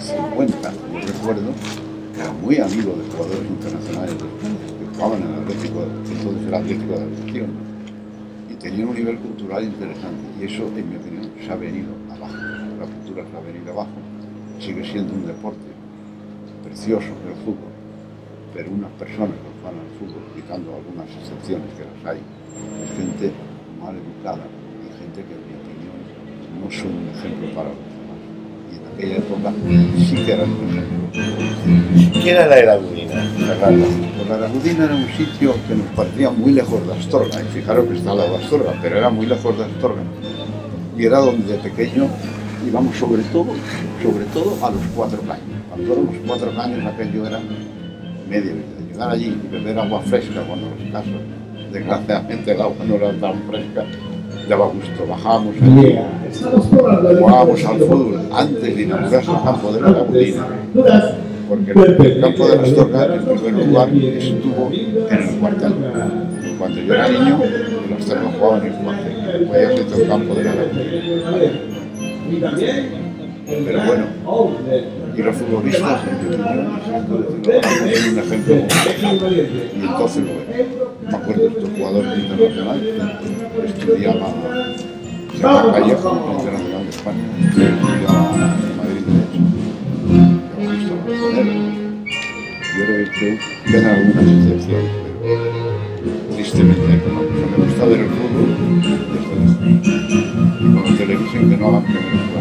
50, 0.00 0.72
yo 0.72 1.00
recuerdo, 1.00 1.52
era 2.16 2.32
muy 2.32 2.58
amigo 2.58 2.94
de 2.94 3.10
jugadores 3.10 3.48
internacionales 3.48 4.18
de 4.18 4.26
España 4.26 4.81
jugaban 4.94 5.22
en 5.22 5.42
Atlético, 5.42 5.82
entonces 5.82 6.46
el 6.46 6.54
Atlético 6.54 6.92
de 6.92 7.00
la 7.00 7.06
Nación, 7.06 7.50
y 8.50 8.54
tenían 8.54 8.88
un 8.88 8.94
nivel 8.96 9.18
cultural 9.18 9.64
interesante, 9.64 10.22
y 10.40 10.44
eso, 10.44 10.66
en 10.76 10.90
mi 10.90 10.96
opinión, 10.96 11.30
se 11.40 11.50
ha 11.50 11.56
venido 11.56 11.92
abajo. 12.10 12.36
La 12.80 12.86
cultura 12.86 13.24
se 13.30 13.36
ha 13.36 13.40
venido 13.40 13.72
abajo, 13.72 13.96
sigue 14.60 14.84
siendo 14.84 15.14
un 15.14 15.26
deporte 15.26 15.70
precioso 16.62 17.08
el 17.26 17.34
fútbol, 17.44 17.72
pero 18.54 18.70
unas 18.70 18.90
personas 18.92 19.34
que 19.36 19.50
juegan 19.60 19.80
al 19.80 19.92
fútbol, 19.98 20.22
quitando 20.34 20.74
algunas 20.76 21.08
excepciones 21.10 21.68
que 21.74 21.84
las 21.84 22.00
hay, 22.06 22.20
es 22.82 22.90
gente 22.96 23.32
mal 23.80 23.94
educada 23.96 24.44
y 24.82 24.88
gente 25.00 25.24
que, 25.26 25.34
en 25.34 25.44
mi 25.48 25.54
opinión, 25.58 25.98
no 26.62 26.70
son 26.70 26.92
un 26.92 27.08
ejemplo 27.08 27.48
para 27.54 27.70
los 27.70 27.91
aquella 28.94 29.16
época 29.16 29.52
sí 29.98 30.16
que 30.16 30.32
eran. 30.32 30.50
¿Qué 32.22 32.30
era 32.30 32.46
la 32.46 32.58
Eragudina, 32.58 33.22
Fernando? 33.38 33.86
la 34.28 34.34
Aragudina 34.34 34.84
era 34.84 34.94
un 34.94 35.08
sitio 35.16 35.54
que 35.68 35.74
nos 35.74 35.86
parecía 35.94 36.30
muy 36.30 36.52
lejos 36.52 36.86
de 36.86 36.94
Astorga, 36.94 37.42
y 37.42 37.44
fijaros 37.52 37.86
que 37.86 37.96
está 37.96 38.12
al 38.12 38.18
lado 38.18 38.38
de 38.38 38.44
Astorga, 38.44 38.74
pero 38.80 38.98
era 38.98 39.10
muy 39.10 39.26
lejos 39.26 39.58
de 39.58 39.64
Astorga. 39.64 40.02
Y 40.96 41.04
era 41.04 41.18
donde 41.18 41.52
de 41.52 41.58
pequeño 41.58 42.06
íbamos 42.66 42.96
sobre 42.96 43.22
todo, 43.24 43.46
sobre 44.02 44.24
todo 44.26 44.56
a 44.64 44.70
los 44.70 44.82
cuatro 44.94 45.20
caños. 45.22 45.62
Cuando 45.68 45.92
éramos 45.92 46.14
cuatro 46.26 46.54
caños 46.54 46.86
aquello 46.86 47.26
era 47.26 47.40
medio 48.28 48.52
de 48.52 48.92
llegar 48.92 49.10
allí 49.10 49.36
y 49.44 49.48
beber 49.48 49.78
agua 49.78 50.00
fresca 50.02 50.42
cuando 50.46 50.68
los 50.70 50.92
casos, 50.92 51.20
desgraciadamente 51.72 52.52
el 52.52 52.60
agua 52.60 52.84
no 52.86 52.94
era 52.94 53.12
tan 53.12 53.42
fresca, 53.48 53.84
daba 54.48 54.66
gusto, 54.66 55.06
bajábamos 55.08 55.54
allí, 55.62 55.98
jugábamos 57.18 57.64
al 57.64 57.78
fútbol 57.78 58.20
antes 58.32 58.76
de 58.76 58.82
inaugurarse 58.82 59.30
el 59.30 59.42
campo 59.42 59.72
de 59.72 59.80
la 59.80 59.90
Laguna, 59.90 60.46
porque 61.48 61.70
el 61.70 62.20
campo 62.20 62.48
de 62.48 62.56
las 62.56 62.74
Torres, 62.74 63.10
en 63.28 63.38
primer 63.38 63.66
lugar, 63.66 63.88
estuvo 63.94 64.70
en 64.72 65.18
el 65.18 65.36
cuartel. 65.38 65.72
Cuando 66.58 66.80
yo 66.80 66.94
era 66.94 67.08
niño, 67.08 67.40
los 67.90 68.06
Torres 68.06 68.24
jugaban 68.38 68.60
en 68.60 68.66
el 68.72 68.78
cuartel, 68.78 69.14
después 69.38 69.58
ya 69.60 69.68
se 69.96 70.02
el 70.02 70.08
campo 70.08 70.34
de 70.34 70.44
la 70.44 70.54
Laguna. 70.54 70.82
Pero 73.44 73.78
bueno, 73.86 74.04
y 75.14 75.22
los 75.22 75.36
futbolistas, 75.36 76.00
en 76.06 76.14
mi 76.22 76.26
opinión, 76.36 76.68
es 77.90 78.06
un 78.06 78.18
ejemplo. 78.18 78.54
Y 79.28 79.80
entonces, 79.80 80.22
bueno, 80.24 80.40
me 81.06 81.16
acuerdo 81.16 81.42
de 81.42 81.48
estos 81.48 81.68
jugadores 81.76 82.18
internacionales, 82.18 82.88
estudiaba, 83.60 84.26
se 85.30 85.38
llama 85.38 85.72
Callejo, 85.72 86.36
internacional 86.38 86.82
de 86.84 86.90
España, 86.90 87.24
estudiaba 87.48 88.30
en 88.34 88.76
Madrid 88.76 89.02
de 89.06 89.12
hecho. 89.22 89.40
Yo 92.74 92.82
creo 92.86 93.04
que 93.12 93.38
quedan 93.70 93.94
algunas 93.94 94.24
excepciones, 94.24 94.90
pero 95.22 95.44
tristemente 96.34 97.08
no. 97.08 97.20
Me 97.22 97.64
gusta 97.64 97.84
ver 97.84 98.00
el 98.00 98.08
fútbol 98.08 98.48
desde 98.80 99.34
con 100.72 100.84
la 100.84 100.96
televisión 100.96 101.50
que 101.50 101.56
no 101.56 101.68
hagan 101.68 101.82
primeros 101.84 102.32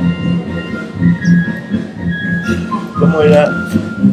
¿Cómo 2.97 3.21
era, 3.21 3.49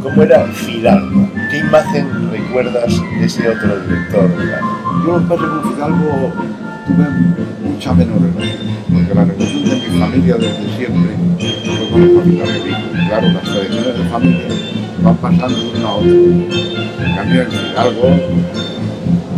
cómo 0.02 0.22
era 0.22 0.46
Fidalgo? 0.46 1.28
¿Qué 1.50 1.58
imagen 1.58 2.30
recuerdas 2.32 3.00
de 3.20 3.24
ese 3.24 3.48
otro 3.48 3.78
director? 3.80 4.30
Yo 5.06 5.28
con 5.28 5.72
Fidalgo 5.72 6.32
tuve 6.88 7.04
mucha 7.68 7.92
relación, 7.92 8.32
porque 8.92 9.14
la 9.14 9.24
relación 9.24 9.64
de 9.64 9.74
mi 9.76 9.98
familia 10.00 10.34
desde 10.36 10.66
siempre 10.76 11.12
fue 11.64 11.88
con 11.90 12.00
la 12.00 12.20
familia 12.20 12.44
Revico. 12.44 12.78
Claro, 13.08 13.26
las 13.32 13.42
tradiciones 13.42 13.98
de 13.98 14.04
familia 14.04 14.48
van 15.02 15.16
pasando 15.16 15.58
de 15.58 15.78
una 15.78 15.88
a 15.88 15.94
otra. 15.94 16.10
En 16.10 17.14
cambio, 17.14 17.42
en 17.42 17.50
Fidalgo, 17.50 18.08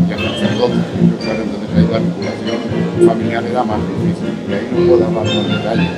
ya 0.08 0.16
sacerdote, 0.16 0.78
claro, 1.22 1.40
entonces 1.42 1.70
ahí 1.76 1.86
la 1.90 1.98
vinculación 1.98 2.58
familiar 3.06 3.44
era 3.44 3.64
más 3.64 3.80
difícil, 3.88 4.30
y 4.48 4.52
ahí 4.52 4.66
no 4.70 4.76
puedo 4.86 5.04
hablar 5.06 5.26
con 5.26 5.44
detalle. 5.50 5.88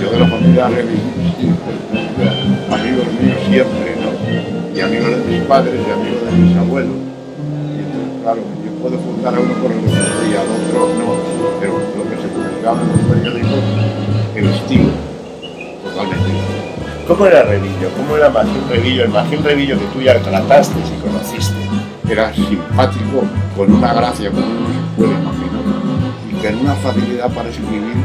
Yo 0.00 0.10
de 0.10 0.18
la 0.18 0.26
familia 0.26 0.68
Revico, 0.68 1.10
sí, 1.38 1.46
amigos 2.72 3.06
míos 3.20 3.40
siempre, 3.48 3.88
¿no? 4.00 4.10
Y 4.74 4.80
amigos 4.80 5.10
de 5.10 5.32
mis 5.32 5.42
padres 5.42 5.74
y 5.74 5.90
amigos 5.90 6.22
de 6.24 6.38
mis 6.38 6.56
abuelos. 6.56 6.96
Claro, 8.22 8.40
yo 8.78 8.82
puedo 8.82 8.98
juntar 8.98 9.34
a 9.34 9.40
uno 9.40 9.54
por 9.54 9.72
el 9.72 9.78
y 9.78 10.34
al 10.34 10.46
otro 10.46 10.88
no, 10.98 11.14
pero 11.60 11.72
lo 11.96 12.04
que 12.08 12.16
se 12.22 12.28
publicaba 12.28 12.80
en 12.80 12.88
los 12.88 13.00
periódicos, 13.00 13.60
el 14.34 14.46
estilo, 14.48 14.90
totalmente. 15.84 16.30
¿Cómo 17.06 17.26
era 17.26 17.42
Revillo? 17.42 17.90
¿Cómo 17.96 18.16
era 18.16 18.28
Magín 18.28 18.68
Revillo? 18.68 19.04
El 19.04 19.10
Magín 19.10 19.42
Revillo 19.42 19.78
que 19.78 19.86
tú 19.86 20.00
ya 20.00 20.20
trataste 20.20 20.78
y 20.78 21.00
conociste. 21.00 21.56
Era 22.08 22.32
simpático, 22.34 23.22
con 23.56 23.72
una 23.72 23.94
gracia 23.94 24.30
como 24.30 24.42
se 24.42 24.96
puede 24.96 25.12
imaginar, 25.12 25.62
y 26.30 26.34
con 26.34 26.60
una 26.60 26.74
facilidad 26.74 27.30
para 27.32 27.48
escribir 27.48 27.96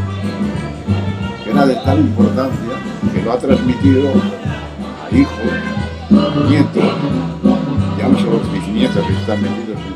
que 1.44 1.52
era 1.52 1.66
de 1.66 1.76
tal 1.76 2.00
importancia 2.00 2.74
que 3.14 3.22
lo 3.22 3.32
ha 3.32 3.38
transmitido 3.38 4.10
a 4.10 5.16
hijos, 5.16 5.38
nietos, 6.50 6.84
ya 7.98 8.08
no 8.08 8.20
solo 8.20 8.40
bisnietos 8.52 9.06
que 9.06 9.14
están 9.14 9.42
metidos 9.42 9.78
en... 9.78 9.93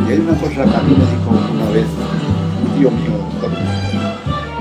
Y 0.00 0.10
hay 0.10 0.18
una 0.20 0.34
cosa 0.34 0.64
que 0.64 0.76
a 0.76 0.82
mí 0.82 0.94
me 0.94 1.04
dijo 1.04 1.30
una 1.52 1.68
vez 1.70 1.86
un 2.62 2.68
tío 2.78 2.90
mío 2.90 3.14
Unidos, 3.18 3.58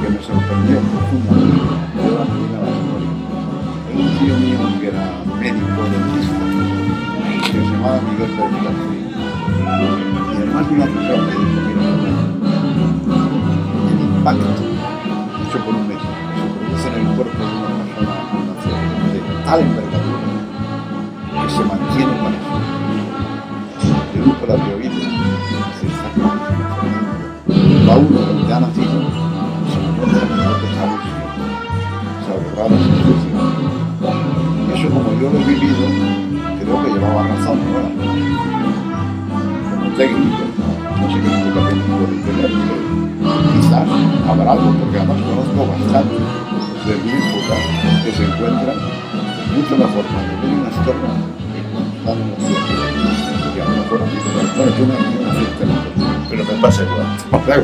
que 0.01 0.07
me 0.09 0.19
sorprendió 0.21 0.77
profundamente, 0.79 1.57
yo 3.88 3.99
un 3.99 4.09
tío 4.17 4.33
mío 4.38 4.59
que 4.79 4.88
era 4.88 5.05
médico 5.39 5.81
dentista, 5.91 6.43
que 7.45 7.51
se 7.51 7.59
llamaba 7.59 7.97
Miguel 8.01 8.31
Pérez. 8.38 8.77
Y 10.31 10.35
además 10.35 10.63
de 10.67 10.73
una 10.75 10.85
persona 10.85 11.23
me 11.23 11.31
dijo, 11.31 11.57
mira, 11.67 11.83
el 13.89 13.97
impacto 13.99 14.49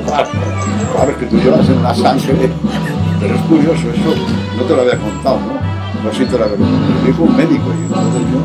claro, 0.02 1.12
es 1.12 1.18
que 1.18 1.26
tú 1.26 1.38
llevas 1.38 1.68
en 1.70 1.84
la 1.84 1.94
sangre, 1.94 2.50
pero 3.20 3.36
es 3.36 3.42
curioso, 3.44 3.90
eso 3.90 4.16
no 4.58 4.64
te 4.64 4.76
lo 4.76 4.82
había 4.82 4.98
contado, 4.98 5.40
¿no? 5.40 6.04
No 6.04 6.12
sé 6.12 6.26
si 6.26 6.32
te 6.32 6.38
lo 6.38 6.46
había 6.46 6.58
contado. 6.58 6.82
Yo 7.02 7.08
dijo 7.08 7.24
un 7.24 7.38
médico 7.38 7.66
y 7.68 7.84
entonces 7.84 8.22
yo, 8.32 8.40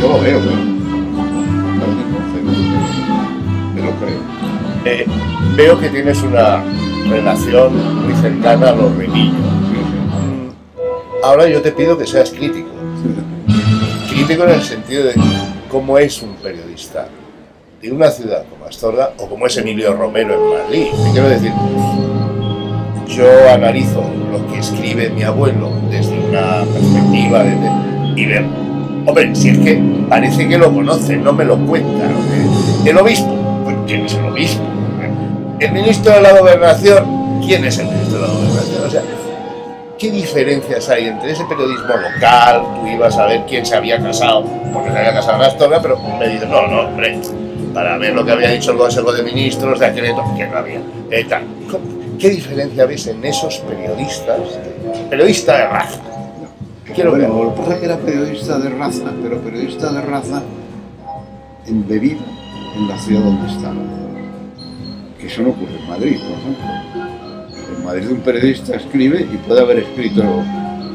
yo 0.00 0.08
lo 0.08 0.20
veo, 0.22 0.40
pero 0.40 0.56
no 0.56 1.86
me 3.74 3.80
me 3.80 3.82
lo 3.82 3.90
creo. 3.96 4.20
Eh, 4.84 5.06
veo 5.56 5.78
que 5.78 5.88
tienes 5.90 6.22
una 6.22 6.62
relación 7.08 8.04
muy 8.04 8.14
cercana 8.14 8.70
a 8.70 8.72
los 8.72 8.94
Revillo. 8.96 9.32
Mm, 9.32 10.50
Ahora 11.24 11.48
yo 11.48 11.60
te 11.60 11.72
pido 11.72 11.98
que 11.98 12.06
seas 12.06 12.30
crítico. 12.30 12.68
Crítico 14.10 14.44
en 14.44 14.50
el 14.50 14.62
sentido 14.62 15.04
de 15.04 15.14
cómo 15.70 15.98
es 15.98 16.22
un 16.22 16.34
periodista 16.36 17.08
de 17.80 17.92
una 17.92 18.10
ciudad 18.10 18.44
como 18.50 18.59
Astorga 18.70 19.10
o 19.18 19.26
como 19.26 19.46
es 19.46 19.56
Emilio 19.56 19.94
Romero 19.94 20.34
en 20.34 20.62
Madrid. 20.62 20.86
Te 21.04 21.10
quiero 21.10 21.28
decir, 21.28 21.52
yo 23.08 23.26
analizo 23.52 24.04
lo 24.30 24.46
que 24.46 24.60
escribe 24.60 25.10
mi 25.10 25.24
abuelo 25.24 25.70
desde 25.90 26.16
una 26.16 26.62
perspectiva 26.72 27.42
de, 27.42 27.56
y 28.14 28.26
veo, 28.26 28.44
hombre, 29.06 29.34
si 29.34 29.50
es 29.50 29.58
que 29.58 29.82
parece 30.08 30.48
que 30.48 30.56
lo 30.56 30.72
conoce, 30.72 31.16
no 31.16 31.32
me 31.32 31.44
lo 31.44 31.58
cuenta. 31.66 32.04
El 32.84 32.96
obispo, 32.96 33.34
pues 33.64 33.76
¿quién 33.88 34.06
es 34.06 34.14
el 34.14 34.24
obispo? 34.26 34.62
El 35.58 35.72
ministro 35.72 36.14
de 36.14 36.20
la 36.20 36.38
gobernación, 36.38 37.40
¿quién 37.44 37.64
es 37.64 37.76
el 37.78 37.86
ministro 37.86 38.20
de 38.20 38.28
la 38.28 38.32
gobernación? 38.32 38.86
O 38.86 38.90
sea, 38.90 39.02
¿qué 39.98 40.10
diferencias 40.12 40.88
hay 40.88 41.08
entre 41.08 41.32
ese 41.32 41.44
periodismo 41.44 41.88
local? 41.88 42.62
Tú 42.76 42.86
ibas 42.86 43.18
a 43.18 43.26
ver 43.26 43.42
quién 43.48 43.66
se 43.66 43.74
había 43.74 44.00
casado, 44.00 44.44
porque 44.72 44.92
se 44.92 44.98
había 44.98 45.12
casado 45.12 45.38
en 45.38 45.42
Astorga, 45.42 45.82
pero 45.82 45.98
me 46.18 46.28
dices, 46.28 46.48
no, 46.48 46.68
no, 46.68 46.82
hombre, 46.82 47.18
para 47.74 47.96
ver 47.98 48.14
lo 48.14 48.24
que 48.24 48.32
había 48.32 48.50
dicho 48.50 48.72
el 48.72 48.78
Consejo 48.78 49.12
de 49.12 49.22
Ministros 49.22 49.78
de 49.78 49.86
aquel 49.86 50.04
entonces, 50.06 50.36
que 50.38 50.46
no 50.46 50.56
había. 50.58 50.80
Eh, 51.10 51.24
tal. 51.28 51.42
¿Qué 52.18 52.28
diferencia 52.30 52.84
ves 52.86 53.06
en 53.06 53.24
esos 53.24 53.58
periodistas, 53.58 54.38
periodista 55.08 55.56
de 55.56 55.66
raza? 55.68 56.00
Quiero 56.94 57.10
bueno, 57.10 57.34
ver. 57.34 57.44
lo 57.44 57.54
que 57.54 57.60
pasa 57.60 57.72
es 57.74 57.78
que 57.78 57.84
era 57.86 57.96
periodista 57.98 58.58
de 58.58 58.68
raza, 58.70 59.12
pero 59.22 59.38
periodista 59.40 59.92
de 59.92 60.00
raza 60.02 60.42
embebido 61.66 62.20
en 62.76 62.88
la 62.88 62.98
ciudad 62.98 63.22
donde 63.22 63.50
estaba. 63.52 63.74
Que 65.18 65.26
eso 65.28 65.42
no 65.42 65.50
ocurre 65.50 65.76
en 65.78 65.88
Madrid, 65.88 66.18
por 66.20 66.38
ejemplo. 66.38 67.76
En 67.78 67.84
Madrid 67.84 68.10
un 68.10 68.20
periodista 68.20 68.74
escribe 68.76 69.20
y 69.22 69.36
puede 69.38 69.60
haber 69.60 69.78
escrito, 69.78 70.22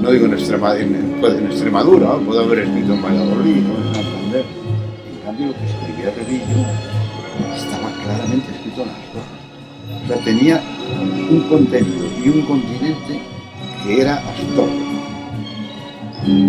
no 0.01 0.11
digo 0.11 0.25
en, 0.25 0.33
Extrema- 0.33 0.77
en- 0.77 1.17
puede- 1.21 1.37
en 1.39 1.45
Extremadura, 1.47 2.13
puede 2.25 2.43
haber 2.43 2.59
escrito 2.59 2.93
en 2.93 3.01
Valladolid 3.01 3.63
o 3.69 3.87
en 3.87 3.95
Santander. 3.95 4.45
En 4.45 5.25
cambio, 5.25 5.47
lo 5.47 5.53
que 5.53 5.65
Revillo 6.11 6.65
estaba 7.55 7.91
claramente 8.03 8.51
escrito 8.51 8.85
las 8.85 8.95
cosas. 9.11 9.45
O 10.03 10.07
sea, 10.07 10.17
tenía 10.23 10.61
un 11.29 11.41
contenido 11.49 12.05
y 12.23 12.29
un 12.29 12.41
continente 12.43 13.21
que 13.83 14.01
era 14.01 14.15
Astorga. 14.15 14.73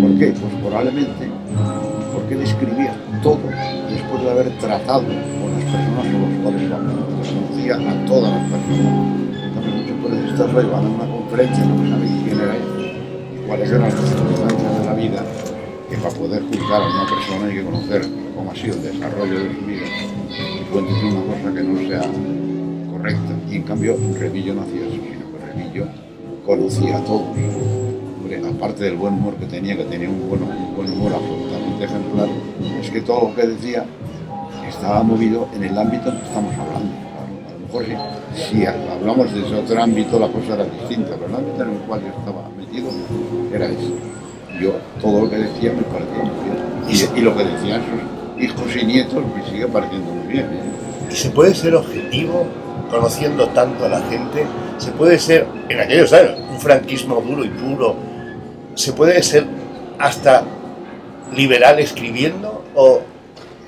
¿Por 0.01 0.19
qué? 0.19 0.33
Pues 0.33 0.53
probablemente 0.61 1.29
porque 2.13 2.33
él 2.33 2.41
escribía 2.41 2.95
todo 3.21 3.39
después 3.89 4.23
de 4.23 4.31
haber 4.31 4.49
tratado 4.59 5.03
con 5.03 5.53
las 5.53 5.63
personas 5.63 6.05
con 6.05 6.21
las 6.21 6.41
cuales. 6.41 6.71
Conocía 7.27 7.75
a 7.75 8.05
todas 8.05 8.31
las 8.31 8.51
personas. 8.51 8.93
Muchos 9.67 9.97
periodistas 10.03 10.53
hoy 10.53 10.65
van 10.65 10.85
a 10.85 10.89
una 10.89 11.05
conferencia, 11.05 11.65
no 11.65 11.89
saben 11.89 12.23
quién 12.23 12.39
era 12.39 12.55
él 12.55 12.77
cuáles 13.47 13.69
eran 13.69 13.83
las 13.83 13.93
circunstancias 13.93 14.79
de 14.79 14.85
la 14.85 14.93
vida, 14.93 15.23
que 15.89 15.95
para 15.97 16.13
poder 16.13 16.43
juzgar 16.43 16.81
a 16.81 16.87
una 16.87 17.07
persona 17.07 17.45
hay 17.47 17.55
que 17.55 17.63
conocer 17.63 18.01
cómo 18.35 18.51
ha 18.51 18.55
sido 18.55 18.75
el 18.75 18.83
desarrollo 18.83 19.39
de 19.39 19.55
su 19.55 19.65
vida 19.65 19.85
y 20.27 20.71
cuentes 20.71 21.03
una 21.03 21.21
cosa 21.21 21.53
que 21.55 21.63
no 21.63 21.87
sea 21.87 22.01
correcta. 22.91 23.33
Y 23.49 23.55
en 23.55 23.63
cambio, 23.63 23.97
Revillo 24.19 24.53
no 24.53 24.61
hacía 24.63 24.81
eso, 24.81 24.95
sino 24.95 25.31
que 25.31 25.45
Revillo 25.45 25.85
conocía 26.45 26.97
a 26.97 27.03
todos. 27.03 27.27
Hombre, 28.17 28.41
aparte 28.49 28.83
del 28.83 28.97
buen 28.97 29.13
humor 29.13 29.35
que 29.35 29.45
tenía, 29.45 29.77
que 29.77 29.85
tenía 29.85 30.09
un 30.09 30.27
buen, 30.27 30.43
un 30.43 30.75
buen 30.75 30.91
humor 30.91 31.13
absolutamente 31.13 31.85
ejemplar, 31.85 32.29
es 32.81 32.91
que 32.91 33.01
todo 33.01 33.29
lo 33.29 33.35
que 33.35 33.47
decía 33.47 33.85
estaba 34.67 35.01
movido 35.03 35.47
en 35.55 35.63
el 35.63 35.77
ámbito 35.77 36.09
en 36.09 36.17
que 36.19 36.25
estamos 36.25 36.53
hablando. 36.53 36.93
A 37.17 37.53
lo 37.53 37.59
mejor 37.65 37.85
si, 38.35 38.57
si 38.57 38.65
hablamos 38.65 39.33
de 39.33 39.45
ese 39.45 39.55
otro 39.55 39.81
ámbito 39.81 40.19
la 40.19 40.27
cosa 40.27 40.55
era 40.55 40.65
distinta, 40.65 41.11
pero 41.15 41.27
el 41.27 41.35
ámbito 41.35 41.63
en 41.63 41.69
el 41.69 41.79
cual 41.87 42.01
yo 42.01 42.07
estaba 42.07 42.49
metido 42.57 42.89
era 43.53 43.67
ese. 43.67 44.17
Yo 44.59 44.73
todo 45.01 45.21
lo 45.21 45.29
que 45.29 45.37
decía 45.37 45.73
me 45.73 45.83
parecía 45.83 46.23
muy 46.23 46.43
bien. 46.45 47.13
Y, 47.15 47.19
y 47.19 47.21
lo 47.21 47.35
que 47.35 47.43
decían 47.43 47.81
sus 47.85 48.43
hijos 48.43 48.75
y 48.75 48.85
nietos 48.85 49.23
me 49.35 49.45
sigue 49.45 49.67
pareciendo 49.67 50.11
muy 50.11 50.27
bien. 50.27 50.45
¿eh? 50.45 51.11
¿Y 51.11 51.15
se 51.15 51.29
puede 51.29 51.55
ser 51.55 51.75
objetivo 51.75 52.47
conociendo 52.89 53.47
tanto 53.49 53.85
a 53.85 53.89
la 53.89 54.01
gente? 54.01 54.45
¿Se 54.77 54.91
puede 54.91 55.19
ser, 55.19 55.45
en 55.69 55.79
aquellos 55.79 56.11
años, 56.13 56.39
un 56.49 56.59
franquismo 56.59 57.21
duro 57.21 57.43
y 57.43 57.49
puro? 57.49 57.95
¿Se 58.75 58.93
puede 58.93 59.21
ser 59.23 59.45
hasta 59.99 60.43
liberal 61.35 61.79
escribiendo? 61.79 62.63
¿O 62.75 63.01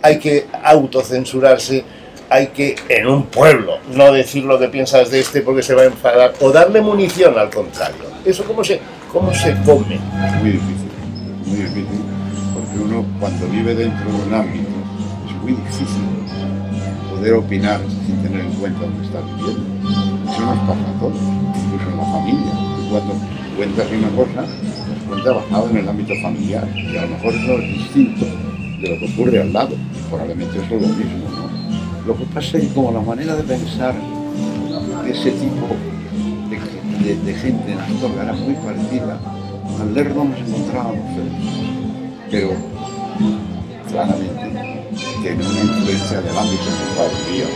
hay 0.02 0.20
que 0.20 0.48
autocensurarse? 0.64 1.84
Hay 2.30 2.48
que, 2.48 2.76
en 2.90 3.08
un 3.08 3.26
pueblo, 3.26 3.80
no 3.94 4.12
decir 4.12 4.44
lo 4.44 4.60
que 4.60 4.68
piensas 4.68 5.10
de 5.10 5.20
este 5.20 5.42
porque 5.42 5.64
se 5.64 5.74
va 5.74 5.82
a 5.82 5.86
enfadar, 5.86 6.34
o 6.42 6.52
darle 6.52 6.80
munición 6.80 7.38
al 7.40 7.50
contrario. 7.50 8.04
¿Eso 8.24 8.44
cómo 8.44 8.64
se, 8.64 8.80
cómo 9.12 9.34
se 9.34 9.52
come? 9.64 10.00
Muy 10.40 10.52
difícil, 10.52 10.92
muy 11.46 11.58
difícil, 11.58 12.02
porque 12.54 12.80
uno 12.84 13.06
cuando 13.20 13.48
vive 13.48 13.76
dentro 13.76 14.12
de 14.12 14.28
un 14.28 14.34
ámbito 14.34 14.70
es 15.28 15.42
muy 15.42 15.54
difícil 15.54 16.04
poder 17.10 17.34
opinar 17.34 17.82
sin 18.06 18.22
tener 18.22 18.42
en 18.42 18.54
cuenta 18.54 18.82
dónde 18.82 19.06
está 19.06 19.20
viviendo. 19.22 20.32
Eso 20.32 20.42
nos 20.42 20.60
pasa 20.60 20.90
a 20.90 21.00
todos, 21.00 21.18
incluso 21.18 21.90
en 21.90 21.98
la 21.98 22.06
familia. 22.06 22.52
Tú 22.78 22.90
cuando 22.92 23.14
cuentas 23.58 23.88
una 23.92 24.10
cosa, 24.10 24.42
las 24.42 25.04
cuentas 25.08 25.36
basado 25.36 25.70
en 25.70 25.78
el 25.78 25.90
ámbito 25.90 26.14
familiar, 26.22 26.68
y 26.76 26.98
a 26.98 27.02
lo 27.02 27.08
mejor 27.10 27.34
eso 27.34 27.54
es 27.54 27.74
distinto 27.74 28.26
de 28.26 28.90
lo 28.90 29.00
que 29.00 29.14
ocurre 29.14 29.42
al 29.42 29.54
lado, 29.54 29.76
y 29.76 30.10
probablemente 30.10 30.58
eso 30.60 30.76
es 30.76 30.82
lo 30.82 30.88
mismo. 30.88 31.30
¿no? 31.30 32.08
Lo 32.08 32.18
que 32.18 32.26
pasa 32.26 32.58
es 32.58 32.68
que 32.68 32.74
como 32.74 32.92
la 32.92 33.02
manera 33.02 33.36
de 33.36 33.44
pensar 33.44 33.96
de 35.04 35.12
ese 35.12 35.32
tipo 35.32 35.68
de, 37.00 37.16
de- 37.16 37.22
de 37.24 37.34
gente 37.34 37.72
en 37.72 37.80
Astorga 37.80 38.24
era 38.24 38.34
muy 38.34 38.54
parecida, 38.56 39.20
al 39.82 39.94
leerlo 39.94 40.24
nos 40.26 40.40
encontrábamos. 40.40 41.00
Pero 42.32 42.50
claramente 43.90 44.86
tiene 45.22 45.46
una 45.46 45.62
influencia 45.62 46.22
del 46.22 46.38
ámbito 46.38 46.64
vivíamos. 47.28 47.56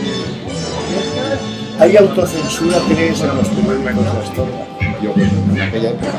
¿Hay 1.80 1.96
autocensura, 1.96 2.76
crees, 2.88 3.20
en 3.20 3.36
los 3.36 3.48
periódicos 3.48 4.04
de 4.04 4.10
Astorga? 4.10 4.66
Yo 5.02 5.12
creo 5.12 5.28
que 5.28 5.52
en 5.52 5.60
aquella 5.60 5.90
época, 5.90 6.12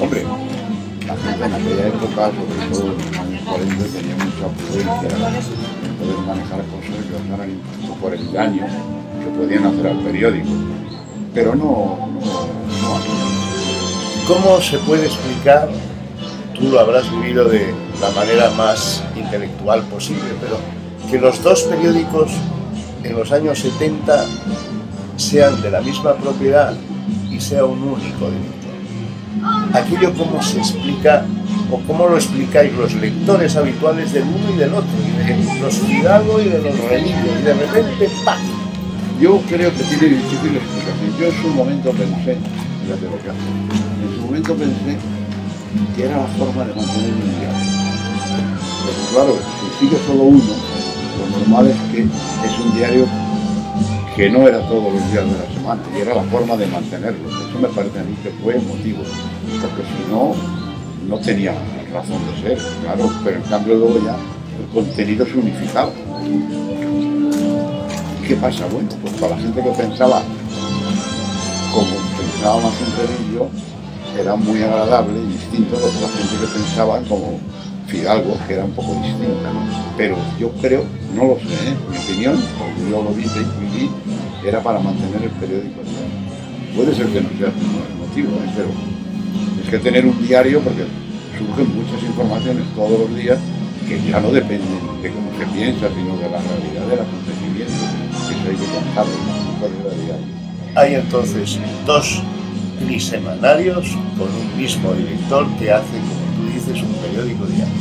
hombre, 0.00 0.22
la 1.06 1.16
gente 1.16 1.44
en 1.44 1.52
aquella 1.54 1.86
época, 1.88 2.30
sobre 2.30 2.70
todo 2.70 2.92
en 2.92 2.96
los 2.98 3.18
años 3.18 3.42
40, 3.44 3.84
tenía 3.84 4.16
mucha 4.16 4.46
prudencia 4.56 5.08
en 5.84 5.94
poder 5.96 6.18
manejar 6.26 6.60
cosas 6.66 7.04
que 7.06 7.14
incluso 7.50 7.94
por 8.00 8.14
el 8.14 8.32
daño 8.32 8.66
que 8.66 9.38
podían 9.38 9.66
hacer 9.66 9.86
al 9.88 9.98
periódico. 10.00 10.48
Pero 11.36 11.54
no, 11.54 11.98
no, 12.08 12.98
no. 12.98 13.00
¿Cómo 14.26 14.58
se 14.58 14.78
puede 14.78 15.04
explicar, 15.04 15.68
tú 16.58 16.70
lo 16.70 16.80
habrás 16.80 17.10
vivido 17.10 17.44
de 17.44 17.74
la 18.00 18.08
manera 18.12 18.50
más 18.52 19.04
intelectual 19.14 19.82
posible, 19.82 20.24
pero 20.40 20.56
que 21.10 21.18
los 21.18 21.42
dos 21.42 21.64
periódicos 21.64 22.32
en 23.04 23.16
los 23.16 23.30
años 23.32 23.58
70 23.58 24.24
sean 25.18 25.60
de 25.60 25.70
la 25.70 25.82
misma 25.82 26.14
propiedad 26.14 26.72
y 27.30 27.38
sea 27.38 27.66
un 27.66 27.82
único 27.82 28.30
director? 28.30 29.74
Aquello 29.74 30.14
cómo 30.14 30.42
se 30.42 30.56
explica 30.56 31.26
o 31.70 31.78
cómo 31.80 32.08
lo 32.08 32.16
explicáis 32.16 32.72
los 32.72 32.94
lectores 32.94 33.56
habituales 33.56 34.10
del 34.14 34.22
uno 34.22 34.54
y 34.54 34.56
del 34.56 34.72
otro, 34.72 34.88
y 35.04 35.52
de 35.52 35.60
los 35.60 35.74
Fidalgo 35.74 36.40
y 36.40 36.48
de 36.48 36.62
los 36.62 36.78
Remillo, 36.88 37.38
y 37.38 37.42
de 37.42 37.52
repente. 37.52 38.08
Yo 39.20 39.40
creo 39.48 39.70
que 39.74 39.82
tiene 39.84 40.16
difícil 40.16 40.56
explicación. 40.56 41.16
Yo 41.18 41.26
en 41.26 41.42
su 41.42 41.48
momento 41.48 41.90
pensé, 41.92 42.36
lo 42.86 42.96
que 43.22 43.30
hace, 43.30 43.48
en 44.04 44.14
su 44.14 44.26
momento 44.26 44.54
pensé 44.54 44.98
que 45.96 46.04
era 46.04 46.18
la 46.18 46.26
forma 46.26 46.64
de 46.64 46.74
mantener 46.74 47.10
un 47.10 47.40
diálogo. 47.40 47.76
Pero 48.84 49.00
claro, 49.12 49.38
si 49.58 49.86
sigue 49.86 49.96
solo 50.06 50.22
uno, 50.24 50.44
lo 51.18 51.38
normal 51.38 51.66
es 51.68 51.76
que 51.92 52.02
es 52.02 52.58
un 52.62 52.76
diario 52.76 53.06
que 54.14 54.30
no 54.30 54.46
era 54.46 54.60
todos 54.68 54.92
los 54.92 55.12
días 55.12 55.24
de 55.24 55.38
la 55.38 55.54
semana, 55.54 55.82
y 55.96 56.00
era 56.00 56.14
la 56.14 56.22
forma 56.24 56.56
de 56.56 56.66
mantenerlo. 56.66 57.28
Eso 57.28 57.58
me 57.58 57.68
parece 57.68 57.98
a 58.00 58.02
mí 58.02 58.16
que 58.22 58.30
fue 58.42 58.58
motivo, 58.60 59.02
porque 59.60 59.82
si 59.82 60.12
no, 60.12 60.34
no 61.08 61.18
tenía 61.18 61.54
razón 61.92 62.18
de 62.26 62.48
ser, 62.48 62.58
claro, 62.82 63.10
pero 63.24 63.36
en 63.36 63.42
cambio 63.42 63.74
luego 63.76 63.98
ya 64.04 64.16
el 64.58 64.66
contenido 64.74 65.24
se 65.26 65.38
unificaba. 65.38 65.90
¿Y 68.26 68.30
qué 68.30 68.36
pasa? 68.42 68.66
Bueno, 68.66 68.88
pues 69.02 69.14
para 69.20 69.36
la 69.36 69.40
gente 69.40 69.62
que 69.62 69.70
pensaba 69.70 70.20
como 71.72 71.94
pensaba 72.18 72.56
más 72.60 72.74
en 72.74 73.34
yo, 73.36 73.48
era 74.20 74.34
muy 74.34 74.60
agradable 74.64 75.20
y 75.20 75.32
distinto 75.34 75.76
que 75.76 76.00
la 76.02 76.08
gente 76.08 76.34
que 76.34 76.58
pensaba 76.58 77.00
como 77.08 77.38
Fidalgo, 77.86 78.36
que 78.48 78.54
era 78.54 78.64
un 78.64 78.72
poco 78.72 78.94
distinta. 78.94 79.52
¿no? 79.52 79.62
Pero 79.96 80.16
yo 80.40 80.50
creo, 80.60 80.82
no 81.14 81.22
lo 81.24 81.34
sé, 81.36 81.54
¿eh? 81.54 81.76
mi 81.88 81.96
opinión, 81.96 82.42
porque 82.58 82.90
yo 82.90 83.00
lo 83.04 83.10
vi, 83.10 83.22
viví, 83.22 83.90
era 84.44 84.60
para 84.60 84.80
mantener 84.80 85.22
el 85.22 85.30
periódico. 85.30 85.82
vivo. 85.82 86.74
Puede 86.74 86.96
ser 86.96 87.06
que 87.06 87.20
no 87.20 87.28
sea 87.38 87.46
el 87.46 87.96
motivo, 87.96 88.30
¿eh? 88.42 88.50
pero 88.56 88.68
es 89.62 89.70
que 89.70 89.78
tener 89.78 90.04
un 90.04 90.26
diario, 90.26 90.60
porque 90.62 90.82
surgen 91.38 91.76
muchas 91.76 92.02
informaciones 92.02 92.64
todos 92.74 92.98
los 92.98 93.14
días 93.14 93.38
que 93.86 94.02
ya 94.02 94.18
no 94.18 94.32
dependen 94.32 94.82
de 95.00 95.10
cómo 95.12 95.30
se 95.38 95.46
piensa, 95.54 95.86
sino 95.94 96.16
de 96.16 96.28
la 96.28 96.42
realidad 96.42 96.66
acontecimiento, 96.66 97.26
que 97.26 97.32
eso 97.32 97.35
hay 100.76 100.94
entonces 100.94 101.58
dos 101.86 102.22
trisemanarios 102.78 103.96
con 104.18 104.28
un 104.28 104.56
mismo 104.56 104.92
director 104.92 105.46
que 105.58 105.72
hace, 105.72 105.98
como 105.98 106.48
tú 106.48 106.52
dices, 106.52 106.82
un 106.82 106.92
periódico 106.94 107.46
diario. 107.46 107.74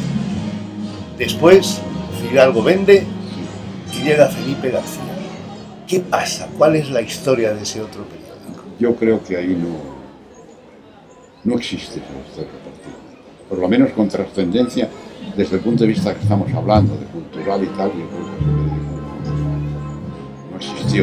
Después, 1.18 1.82
Fidalgo 2.22 2.64
vende 2.64 3.06
y 3.94 4.04
llega 4.04 4.28
Felipe 4.28 4.72
García. 4.72 5.02
¿Qué 5.88 6.00
pasa? 6.00 6.48
¿Cuál 6.58 6.78
es 6.78 6.90
la 6.90 7.02
historia 7.02 7.54
de 7.54 7.64
ese 7.64 7.82
otro 7.82 8.06
periódico? 8.06 8.64
Yo 8.80 8.96
creo 8.96 9.24
que 9.24 9.38
ahí 9.38 9.56
no, 9.56 9.76
no 11.44 11.58
existe 11.58 12.00
esa 12.00 12.30
historia. 12.30 12.52
Por 13.50 13.60
lo 13.60 13.68
menos 13.68 13.92
con 13.92 14.08
trascendencia 14.08 14.90
desde 15.36 15.58
el 15.58 15.62
punto 15.62 15.84
de 15.84 15.90
vista 15.90 16.14
que 16.16 16.22
estamos 16.22 16.52
hablando, 16.54 16.98
de 16.98 17.06
cultural 17.06 17.64
y 17.64 17.68
tal, 17.68 17.92
yo 17.92 18.65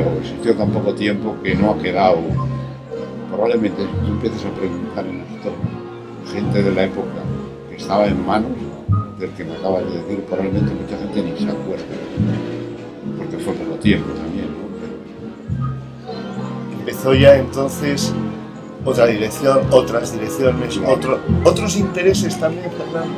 existió, 0.01 0.55
tan 0.55 0.71
poco 0.71 0.95
tiempo 0.95 1.37
que 1.43 1.55
no 1.55 1.73
ha 1.73 1.79
quedado. 1.79 2.19
Probablemente 3.29 3.83
tú 3.83 4.13
empiezas 4.13 4.45
a 4.45 4.51
preguntar 4.51 5.07
en 5.07 5.21
esto, 5.21 5.53
gente 6.33 6.63
de 6.63 6.73
la 6.73 6.85
época 6.85 7.23
que 7.69 7.77
estaba 7.77 8.07
en 8.07 8.27
manos 8.27 8.51
del 9.19 9.31
que 9.31 9.45
me 9.45 9.55
acabas 9.55 9.85
de 9.85 9.99
decir, 9.99 10.21
probablemente 10.25 10.73
mucha 10.75 10.99
gente 10.99 11.23
ni 11.23 11.39
se 11.39 11.51
acuerda, 11.51 11.85
porque 13.19 13.39
fue 13.39 13.55
poco 13.55 13.77
tiempo 13.77 14.11
también, 14.13 14.63
Empezó 16.79 17.15
ya 17.15 17.37
entonces 17.37 18.13
otra 18.85 19.07
dirección, 19.07 19.61
otras 19.71 20.13
direcciones, 20.13 20.79
otro- 20.87 21.19
otros 21.45 21.77
intereses 21.77 22.39
también, 22.39 22.67
Fernando. 22.71 23.15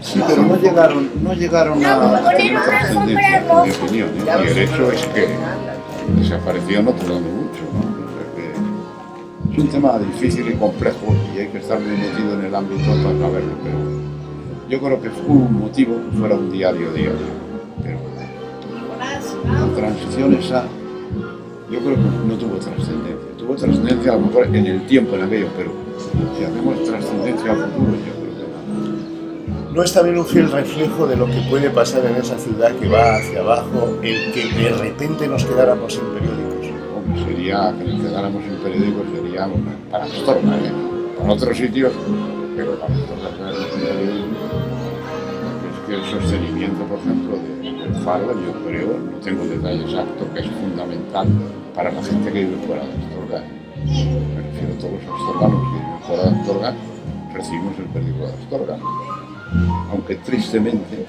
Sí, 0.00 0.22
pero 0.26 0.42
no 0.42 0.56
llegaron, 0.56 1.10
no 1.22 1.32
llegaron 1.32 1.84
a 1.84 2.30
tener 2.36 2.62
trascendencia, 2.62 3.38
en 3.38 3.62
mi 3.64 3.70
opinión. 3.70 4.08
¿eh? 4.08 4.44
Y 4.44 4.48
el 4.48 4.58
hecho 4.58 4.92
es 4.92 5.04
que 5.06 5.28
desapareció 6.20 6.82
no 6.82 6.90
tardando 6.92 7.28
mucho. 7.30 7.60
¿no? 7.72 7.98
Es 9.52 9.58
un 9.64 9.68
tema 9.70 9.98
difícil 9.98 10.48
y 10.48 10.52
complejo 10.54 11.14
y 11.34 11.38
hay 11.40 11.48
que 11.48 11.58
estar 11.58 11.80
muy 11.80 11.96
metido 11.96 12.34
en 12.34 12.44
el 12.44 12.54
ámbito 12.54 12.84
para 13.02 13.18
saberlo, 13.18 13.52
pero 13.64 13.78
yo 14.68 14.78
creo 14.80 15.00
que 15.02 15.10
fue 15.10 15.26
un 15.34 15.58
motivo 15.60 15.96
que 16.10 16.16
fuera 16.18 16.34
un 16.36 16.50
diario 16.52 16.92
diario. 16.92 17.38
Pero 17.82 17.98
la 19.52 19.74
transición 19.74 20.34
esa, 20.34 20.64
yo 21.70 21.78
creo 21.80 21.94
que 21.94 22.26
no 22.28 22.34
tuvo 22.34 22.56
trascendencia. 22.56 23.27
Tuvo 23.48 23.56
trascendencia 23.56 24.12
a 24.12 24.16
lo 24.16 24.26
mejor 24.26 24.44
en 24.54 24.66
el 24.66 24.86
tiempo, 24.86 25.16
en 25.16 25.22
aquello, 25.22 25.48
pero 25.56 25.72
si 26.36 26.44
hacemos 26.44 26.84
trascendencia 26.84 27.52
al 27.52 27.56
futuro, 27.56 27.92
yo 27.92 28.12
creo 28.20 28.34
que 28.36 29.70
no. 29.70 29.72
¿No 29.72 29.82
es 29.82 29.92
también 29.94 30.18
un 30.18 30.26
fiel 30.26 30.52
reflejo 30.52 31.06
de 31.06 31.16
lo 31.16 31.24
que 31.24 31.40
puede 31.48 31.70
pasar 31.70 32.04
en 32.04 32.16
esa 32.16 32.36
ciudad 32.36 32.72
que 32.76 32.86
va 32.86 33.16
hacia 33.16 33.40
abajo 33.40 33.96
el 34.02 34.32
que 34.32 34.52
de 34.52 34.68
repente 34.76 35.26
nos 35.26 35.46
quedáramos 35.46 35.94
sin 35.94 36.04
periódicos? 36.12 36.66
Hombre, 36.94 37.24
sería 37.24 37.74
que 37.78 37.84
nos 37.84 38.02
quedáramos 38.02 38.44
sin 38.44 38.54
periódicos, 38.56 39.06
sería 39.16 39.46
una, 39.46 39.72
para 39.90 40.04
Astorga, 40.04 40.56
¿eh? 40.58 40.72
para 41.18 41.32
otros 41.32 41.56
sitios, 41.56 41.92
pero 42.54 42.78
para 42.78 42.92
periódicos, 42.92 43.18
es 45.88 45.94
el 45.94 46.20
sostenimiento, 46.20 46.84
por 46.84 46.98
ejemplo, 46.98 47.38
del 47.62 47.94
faro, 48.04 48.34
yo 48.44 48.52
creo, 48.66 48.98
no 49.10 49.16
tengo 49.24 49.44
el 49.44 49.50
detalle 49.50 49.80
exacto, 49.84 50.26
que 50.34 50.40
es 50.40 50.46
fundamental 50.48 51.26
para 51.74 51.90
la 51.90 52.02
gente 52.02 52.30
que 52.30 52.44
vive 52.44 52.56
fuera 52.66 52.82
de 52.84 52.90
Astorga. 52.90 53.17
Me 53.84 54.42
refiero 54.42 54.74
a 54.74 54.78
todos 54.78 54.92
los 54.92 55.20
astorganos 55.20 55.62
que 55.62 55.78
viven 55.78 56.00
fuera 56.06 56.22
de 56.24 56.40
Astorga, 56.40 56.74
recibimos 57.32 57.78
el 57.78 57.84
periódico 57.86 58.26
de 58.26 58.32
Astorga. 58.32 58.78
Aunque 59.90 60.16
tristemente, 60.16 61.06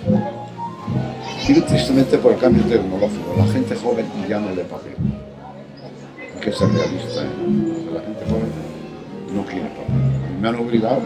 digo 1.48 1.66
tristemente 1.66 2.18
por 2.18 2.34
el 2.34 2.40
cambio 2.40 2.64
tecnológico, 2.64 3.36
la 3.38 3.46
gente 3.48 3.76
joven 3.76 4.06
ya 4.28 4.40
no 4.40 4.50
lee 4.52 4.64
papel. 4.70 4.96
Hay 6.36 6.42
que 6.42 6.52
ser 6.52 6.70
realista, 6.70 7.24
¿eh? 7.24 7.92
la 7.94 8.02
gente 8.02 8.26
joven 8.26 8.52
no 9.36 9.46
quiere 9.46 9.70
papel. 9.70 10.40
Me 10.40 10.48
han 10.48 10.56
obligado, 10.56 11.02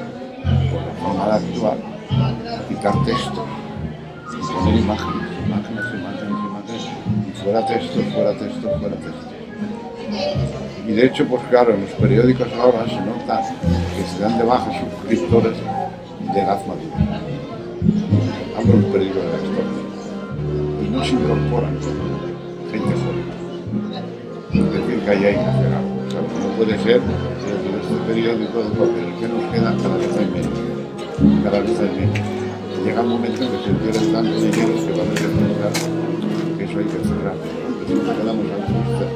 por 0.72 0.82
la 0.82 0.94
forma 1.02 1.40
de 1.40 1.94
a 2.16 2.68
quitar 2.68 3.06
textos 3.06 3.46
y 4.32 4.54
poner 4.54 4.76
imágenes, 4.80 5.28
imágenes, 5.46 5.86
imágenes, 5.94 6.30
imágenes, 6.30 6.88
y 7.28 7.32
fuera 7.42 7.66
texto, 7.66 8.00
fuera 8.14 8.38
texto, 8.38 8.80
fuera 8.80 8.96
texto. 8.96 10.63
Y 10.86 10.92
de 10.92 11.06
hecho, 11.06 11.26
pues 11.28 11.42
claro, 11.50 11.74
en 11.74 11.82
los 11.82 11.92
periódicos 11.92 12.48
ahora 12.60 12.86
se 12.86 13.00
nota 13.02 13.42
que 13.96 14.04
se 14.04 14.20
dan 14.22 14.38
de 14.38 14.44
baja 14.44 14.70
suscriptores 14.80 15.58
de 16.34 16.40
edad 16.40 16.60
madura. 16.68 17.22
Hablo 18.58 18.74
un 18.74 18.92
periódico 18.92 19.20
de 19.20 19.26
la 19.26 19.38
historia. 19.38 19.84
Y 20.84 20.90
no 20.90 21.04
se 21.04 21.12
incorporan 21.12 21.78
gente 22.72 22.94
joven. 23.00 23.34
Es 24.54 24.72
decir, 24.74 25.00
que 25.06 25.12
hay 25.12 25.20
que 25.20 25.40
hacer 25.40 25.74
algo. 25.74 25.94
¿sabes? 26.12 26.32
No 26.44 26.48
puede 26.58 26.78
ser 26.80 27.00
que 27.00 27.70
en 27.70 27.76
este 27.80 27.96
periódico 28.08 28.60
de 28.60 28.70
papel 28.76 29.08
que 29.20 29.28
nos 29.28 29.44
queda 29.52 29.76
cada 29.82 29.98
vez 29.98 30.18
hay 30.18 30.28
menos. 30.36 31.44
Cada 31.44 31.60
vez 31.60 31.80
hay 31.80 31.92
menos. 31.96 32.20
Llega 32.84 33.02
un 33.02 33.10
momento 33.10 33.44
en 33.44 33.50
que 33.50 33.58
se 33.64 33.72
pierden 33.72 34.12
tantos 34.12 34.42
dineros 34.44 34.82
que 34.84 34.92
van 34.92 35.08
a 35.08 35.14
necesitar 35.16 35.72
que 36.58 36.64
eso 36.66 36.80
hay 36.80 36.86
que 36.86 37.00
cerrar. 37.08 37.38
Nos 37.84 38.18
quedamos 38.18 38.46
altruistas, 38.52 39.12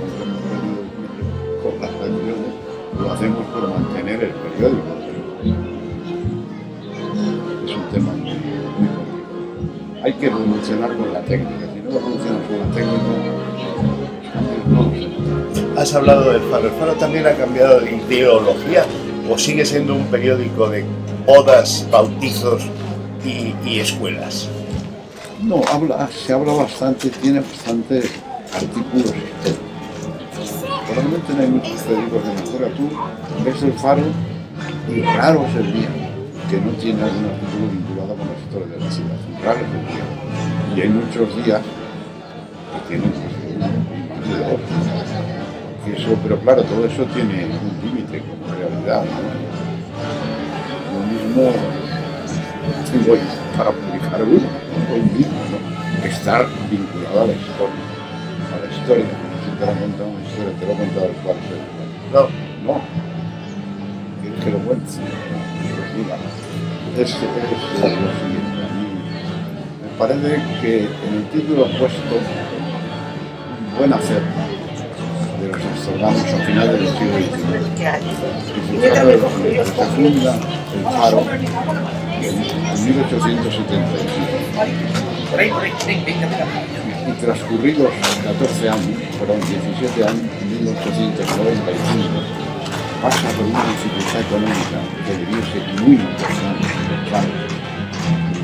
con 1.71 1.81
las 1.81 1.91
acciones, 1.91 2.53
lo 2.99 3.11
hacemos 3.11 3.45
por 3.47 3.69
mantener 3.69 4.23
el 4.23 4.31
periódico. 4.31 4.87
Es 7.65 7.75
un 7.75 7.83
tema 7.91 8.11
muy, 8.13 8.31
muy 8.31 8.87
complicado. 8.95 10.03
Hay 10.03 10.13
que 10.13 10.25
evolucionar 10.27 10.95
con 10.95 11.13
la 11.13 11.21
técnica. 11.21 11.65
Si 11.73 11.79
no 11.81 11.89
evolucionas 11.89 12.47
con 12.47 12.59
la 12.59 12.75
técnica, 12.75 13.03
no. 14.69 15.81
Has 15.81 15.93
hablado 15.93 16.31
del 16.31 16.41
Faro. 16.43 16.67
¿El 16.67 16.73
Faro 16.73 16.93
también 16.93 17.27
ha 17.27 17.33
cambiado 17.33 17.79
de 17.81 17.95
ideología 17.95 18.85
o 19.29 19.37
sigue 19.37 19.65
siendo 19.65 19.93
un 19.95 20.05
periódico 20.05 20.69
de 20.69 20.85
bodas, 21.25 21.87
bautizos 21.91 22.63
y, 23.23 23.53
y 23.67 23.79
escuelas? 23.79 24.49
No, 25.43 25.61
habla, 25.71 26.09
se 26.11 26.33
habla 26.33 26.53
bastante, 26.53 27.09
tiene 27.09 27.41
bastantes 27.41 28.11
artículos 28.53 29.05
históricos. 29.05 29.76
Probablemente 30.87 31.33
no 31.33 31.41
hay 31.41 31.47
muchos 31.49 31.81
periódicos 31.83 32.23
de 32.23 32.33
historia. 32.43 32.67
Tú 32.75 32.89
ves 33.43 33.63
el 33.63 33.73
faro 33.73 34.03
y 34.87 35.01
raro 35.01 35.45
es 35.49 35.55
el 35.55 35.73
día 35.73 35.89
que 36.49 36.61
no 36.61 36.71
tiene 36.79 37.03
algún 37.03 37.25
artículo 37.25 37.67
vinculado 37.71 38.15
con 38.15 38.27
la 38.27 38.39
historia 38.39 38.67
de 38.67 38.79
la 38.79 38.91
ciudad. 38.91 39.17
Raro 39.43 39.59
el 39.59 39.71
día. 39.87 40.05
Y 40.75 40.81
hay 40.81 40.89
muchos 40.89 41.45
días 41.45 41.61
que 41.61 42.87
tienen 42.87 43.11
pues, 43.11 43.59
más 43.59 44.29
de 44.29 44.37
dos. 44.45 44.61
Eso, 45.87 46.17
pero 46.23 46.39
claro, 46.39 46.63
todo 46.63 46.85
eso 46.85 47.03
tiene 47.13 47.45
un 47.45 47.71
límite 47.83 48.21
como 48.21 48.53
realidad. 48.55 49.03
Lo 50.93 50.99
mismo 51.11 51.51
tengo 52.91 53.17
para 53.57 53.71
publicar 53.71 54.21
uno, 54.21 54.39
¿no? 54.39 54.95
un 54.95 55.17
libro, 55.17 55.39
¿no? 55.51 56.05
estar 56.05 56.45
vinculado 56.69 57.21
a 57.23 57.27
la 57.27 57.33
historia. 57.33 57.83
A 58.53 58.65
la 58.65 58.73
historia. 58.73 59.26
Te 59.57 59.65
lo 59.65 59.71
he 59.71 59.75
contado 59.75 60.09
una 60.09 60.21
historia, 60.21 60.53
te 60.59 60.65
lo 60.67 60.71
he 60.71 60.75
contado 60.75 61.05
el 61.07 61.13
cuarto. 61.23 61.53
No. 62.13 62.21
No. 62.63 62.73
¿Quieres 64.21 64.39
que 64.43 64.49
lo 64.51 64.59
cuente? 64.59 64.91
Pues 64.95 65.89
mira, 65.97 66.15
es, 66.95 67.01
es 67.01 67.09
lo 67.09 67.17
siguiente. 68.21 68.61
A 68.61 68.63
mí 68.75 68.85
me 69.81 69.89
parece 69.97 70.29
que 70.61 70.73
en 71.07 71.13
el 71.15 71.25
título 71.29 71.61
puesto 71.79 72.15
un 72.15 72.25
buen 73.77 73.91
hacer 73.93 74.21
de 75.41 75.47
los 75.47 75.57
astorganos 75.57 76.21
a 76.21 76.37
finales 76.45 76.73
del 76.73 76.87
siglo 76.89 77.17
XIX. 77.17 77.33
Y 78.73 78.75
de 78.77 78.87
el 78.87 78.93
faro 80.83 81.19
en, 81.31 81.41
en 82.23 82.35
1875. 82.85 83.87
Y 87.07 87.11
transcurridos 87.21 87.91
14 88.23 88.69
años, 88.69 88.99
perdón, 89.17 89.39
17 89.39 90.03
años, 90.03 90.27
en 90.41 90.65
1895, 90.65 92.47
pasa 93.01 93.29
por 93.37 93.45
una 93.45 93.63
dificultad 93.63 94.21
económica 94.21 94.79
que 95.05 95.13
debió 95.17 95.39
ser 95.45 95.63
muy 95.81 95.95
importante, 95.95 96.67
claro, 97.09 97.31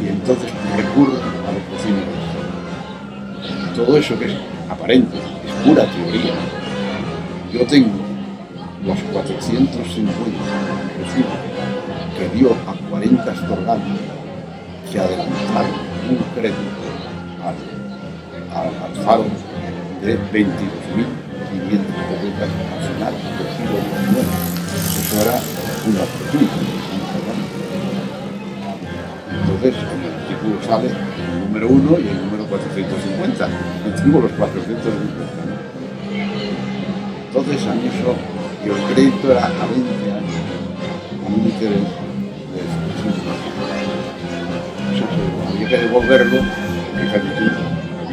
y 0.01 0.07
entonces 0.07 0.49
recurre 0.77 1.19
a 1.19 1.51
los 1.51 1.63
Estado. 1.73 2.23
Todo 3.75 3.97
eso 3.97 4.17
que 4.19 4.25
es 4.25 4.35
aparente, 4.69 5.17
es 5.17 5.53
pura 5.67 5.85
teoría. 5.85 6.33
Yo 7.51 7.65
tengo 7.67 7.91
los 8.85 8.99
450 9.11 10.39
recibos 10.99 11.37
que 12.17 12.29
dio 12.37 12.51
a 12.67 12.73
40 12.89 13.31
astorganos 13.31 13.99
que 14.91 14.99
adelantaron 14.99 15.71
un 16.09 16.17
crédito 16.35 16.83
al, 17.43 17.72
al, 18.55 18.67
al 18.83 18.93
faro 19.05 19.25
de 20.01 20.17
22.500 20.31 20.43
pesetas 22.09 22.49
al 22.73 22.81
final 22.93 23.13
del 23.13 23.49
siglo 23.57 23.77
XIX. 23.83 24.27
Eso 24.99 25.15
era 25.21 25.35
una 25.87 26.03
fortuna. 26.05 26.53
Entonces, 29.31 29.73
en 29.75 29.99
el 30.03 30.13
artículo 30.13 30.55
sale 30.67 30.87
el 30.89 31.39
número 31.45 31.67
1 31.69 31.99
y 31.99 32.07
el 32.07 32.17
número 32.25 32.43
450. 32.45 33.47
Yo 33.47 34.03
tengo 34.03 34.21
los 34.21 34.31
450. 34.33 34.93
¿no? 34.93 35.53
Entonces, 37.27 37.67
a 37.67 37.73
mí 37.73 37.87
eso, 37.87 38.15
y 38.63 38.69
el 38.69 38.93
crédito 38.93 39.31
era 39.31 39.45
a 39.45 39.65
20 39.67 40.11
años, 40.11 40.41
con 41.23 41.33
un 41.33 41.45
interés 41.45 41.79
de 41.81 42.61
5%. 43.01 43.13
Eso 44.93 45.05
se- 45.09 45.55
había 45.55 45.67
que 45.69 45.77
devolverlo, 45.77 46.37
fíjate 47.01 47.29
tú, 47.37 47.45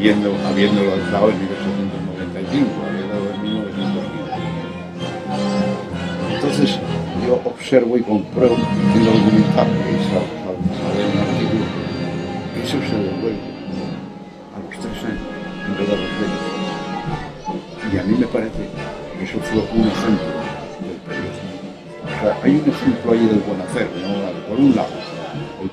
habiendo, 0.00 0.32
habiéndolo 0.48 0.96
dado 1.12 1.28
en 1.28 1.36
1895, 1.40 2.70
había 2.88 3.06
dado 3.12 3.26
en 3.34 3.42
1915. 3.42 6.36
Entonces, 6.36 6.78
yo 7.26 7.34
observo 7.44 7.98
y 7.98 8.00
compruebo, 8.00 8.56
y 8.56 8.98
lo 9.04 9.10
documentado, 9.12 9.68
que 9.68 10.00
sale 10.08 10.24
en 11.04 11.12
un 11.12 11.20
artículo, 11.20 11.66
que 12.54 12.62
eso 12.62 12.78
se 12.80 12.96
devuelve 12.96 13.44
a 14.56 14.58
los 14.64 14.72
tres 14.80 15.04
años, 15.04 15.20
en 15.68 15.76
vez 15.76 15.84
de 15.84 15.96
los 16.00 16.08
20. 16.16 17.92
Y 17.92 17.94
a 17.98 18.02
mí 18.02 18.16
me 18.18 18.26
parece 18.26 18.70
que 19.18 19.24
eso 19.24 19.38
fue 19.40 19.60
un 19.60 19.84
ejemplo 19.84 20.32
del 20.80 20.96
periodismo. 21.04 21.60
Hay 22.42 22.52
un 22.56 22.64
ejemplo 22.72 23.12
ahí 23.12 23.26
del 23.26 23.40
buen 23.40 23.60
hacer, 23.60 23.86
¿no? 24.00 24.08
Por 24.48 24.58
un 24.58 24.74
lado, 24.74 24.96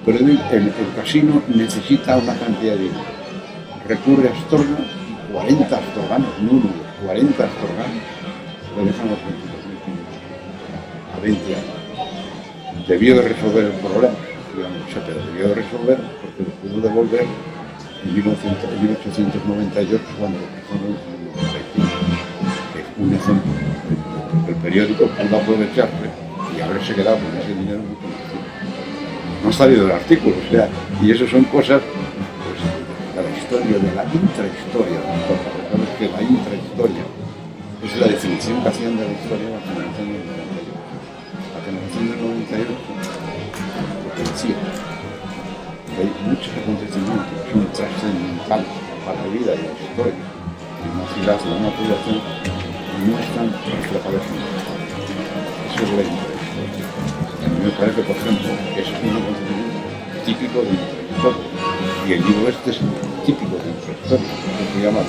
el, 0.06 0.38
el, 0.52 0.68
el 0.68 0.90
casino 0.98 1.42
necesita 1.48 2.18
una 2.18 2.36
cantidad 2.36 2.76
de 2.76 2.84
dinero. 2.92 3.17
Recurre 3.88 4.28
a 4.28 4.34
Astorga 4.34 4.80
y 5.08 5.32
40 5.32 5.78
astorganos, 5.78 6.28
no 6.42 6.52
uno, 6.52 6.70
40 7.06 7.44
astorganos, 7.44 8.04
le 8.76 8.84
dejan 8.84 9.08
los 9.08 9.20
22.500 9.20 11.16
a 11.16 11.20
20 11.22 11.56
años. 11.56 12.86
Debió 12.86 13.16
de 13.16 13.22
resolver 13.30 13.64
el 13.64 13.72
problema, 13.80 14.16
digamos, 14.54 14.78
pero 14.92 15.26
debió 15.26 15.48
de 15.48 15.56
resolver 15.56 15.98
porque 16.22 16.44
lo 16.44 16.50
pudo 16.60 16.82
devolver 16.82 17.26
en 18.04 18.14
1900 18.14 18.64
en 18.72 18.82
1898 18.82 20.04
cuando 20.20 20.38
lo 20.40 20.46
en 20.48 20.84
el 20.84 21.32
95 21.32 21.88
que 22.74 22.80
es 22.80 22.88
un 22.98 23.14
ejemplo. 23.14 23.52
El 24.50 24.56
periódico 24.56 25.06
pudo 25.08 25.38
aprovecharse 25.38 26.12
y 26.58 26.62
haberse 26.62 26.94
quedado 26.94 27.18
con 27.18 27.38
ese 27.40 27.56
dinero. 27.56 27.82
No 29.44 29.50
ha 29.50 29.54
salido 29.54 29.86
el 29.86 29.92
artículo, 29.92 30.36
o 30.46 30.52
sea, 30.52 30.68
y 31.02 31.12
eso 31.12 31.26
son 31.28 31.46
cosas 31.46 31.82
pues, 31.82 31.97
de 33.18 33.24
la 33.24 33.38
historia, 33.38 33.78
de 33.82 33.96
la 33.98 34.06
intrahistoria 34.06 35.00
de 35.02 35.10
la 35.10 35.90
que 35.98 36.06
la 36.06 36.22
intrahistoria 36.22 37.02
es 37.82 37.98
la 37.98 38.08
definición 38.14 38.62
que 38.62 38.70
hacían 38.70 38.94
de 38.98 39.06
la 39.10 39.14
historia 39.14 39.58
la 39.58 39.62
generación 39.66 40.14
del 40.14 40.22
98. 40.22 40.70
La 41.50 41.62
generación 41.66 42.04
del 42.14 42.20
98 42.22 42.78
lo 42.78 44.10
que 44.14 44.22
decía, 44.22 44.58
que 45.90 45.98
hay 45.98 46.12
muchos 46.30 46.54
acontecimientos 46.62 47.26
que 47.26 47.50
son 47.58 47.66
trascendentales 47.74 48.70
para 49.02 49.18
la 49.18 49.30
vida 49.34 49.52
y 49.58 49.66
la 49.66 49.74
historia 49.82 50.22
de 50.22 50.88
una 50.94 51.06
ciudad 51.18 51.38
o 51.42 51.48
de 51.50 51.58
una 51.58 51.74
población 51.74 52.22
y 52.22 53.00
no 53.02 53.14
están 53.18 53.50
reflejados 53.50 54.26
en 54.30 54.38
la 54.38 54.50
historia. 54.62 54.94
Eso 55.74 55.82
es 55.82 55.92
la 55.98 56.06
intrahistoria. 56.06 56.86
A 56.86 57.50
mí 57.50 57.58
me 57.66 57.74
parece, 57.82 58.02
por 58.06 58.14
ejemplo, 58.14 58.50
que 58.78 58.80
es 58.86 58.90
un 58.94 59.10
acontecimiento 59.10 59.78
típico 60.22 60.58
de 60.62 60.70
intrahistoria. 60.78 61.77
Y 62.08 62.14
el 62.14 62.26
libro 62.26 62.48
este 62.48 62.72
es 62.72 62.80
típico 63.26 63.58
de 63.58 63.70
infrahistoria, 63.70 64.26
que 64.58 64.64
se 64.74 64.80
llama 64.86 65.02
la. 65.02 65.08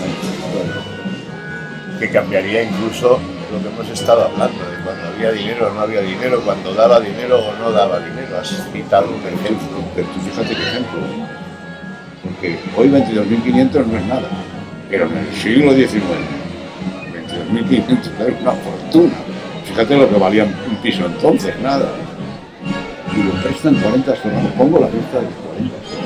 Que 2.00 2.10
cambiaría 2.10 2.64
incluso 2.64 3.20
lo 3.52 3.62
que 3.62 3.68
hemos 3.68 3.88
estado 3.88 4.24
hablando, 4.24 4.58
de 4.58 4.82
cuando 4.82 5.06
había 5.06 5.30
dinero 5.30 5.68
o 5.68 5.74
no 5.74 5.80
había 5.80 6.00
dinero, 6.00 6.42
cuando 6.44 6.74
daba 6.74 6.98
dinero 6.98 7.38
o 7.38 7.52
no 7.56 7.70
daba 7.70 8.00
dinero. 8.00 8.40
Has 8.40 8.48
citado 8.72 9.10
un 9.10 9.20
ejemplo. 9.20 9.78
Pero 9.94 10.08
tú 10.08 10.18
fíjate 10.20 10.56
qué 10.56 10.62
ejemplo. 10.62 10.98
Porque 12.24 12.58
hoy 12.76 12.88
22.500 12.88 13.86
no 13.86 13.96
es 13.96 14.04
nada, 14.06 14.28
pero 14.90 15.06
en 15.06 15.18
el 15.18 15.32
siglo 15.34 15.72
XIX, 15.72 16.02
22.500 17.52 18.26
es 18.26 18.42
una 18.42 18.52
fortuna. 18.52 19.14
Fíjate 19.66 19.96
lo 19.96 20.08
que 20.08 20.18
valía 20.18 20.44
un 20.44 20.76
piso 20.82 21.06
entonces, 21.06 21.56
nada. 21.60 21.92
Y 23.16 23.22
lo 23.22 23.30
prestan 23.40 23.76
40 23.76 24.16
semanas. 24.16 24.52
Pongo 24.58 24.80
la 24.80 24.90
lista 24.90 25.18
de 25.18 25.26
los 25.26 25.34
40 25.34 25.76
semanas. 25.76 25.97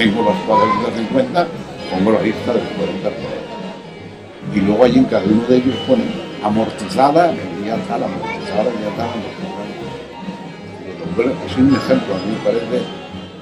Tengo 0.00 0.22
los 0.22 0.34
cuadros 0.46 0.96
de 0.96 1.02
50, 1.02 1.46
pongo 1.90 2.12
la 2.12 2.22
lista 2.22 2.54
de 2.54 2.60
los 2.60 2.68
40 2.72 3.10
semanas. 3.10 3.44
Y 4.54 4.60
luego 4.60 4.84
allí 4.84 4.98
en 4.98 5.04
cada 5.04 5.24
uno 5.26 5.42
de 5.42 5.56
ellos 5.58 5.76
ponen 5.86 6.08
amortizada, 6.42 7.34
ya 7.66 7.76
tal, 7.84 8.04
amortizada, 8.04 8.64
ya 8.80 8.96
tal, 8.96 9.10
amortizada. 9.12 9.60
Pero 11.14 11.32
Es 11.44 11.56
un 11.58 11.76
ejemplo, 11.76 12.14
a 12.14 12.18
mí 12.24 12.32
me 12.32 12.42
parece 12.42 12.82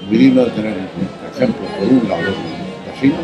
muy 0.05 0.17
digno 0.17 0.43
de 0.43 0.51
tener 0.51 0.73
en. 0.73 0.89
Ejemplo, 1.33 1.65
por 1.79 1.87
un 1.87 2.09
lado, 2.09 2.27
el 2.27 2.91
casino, 2.91 3.19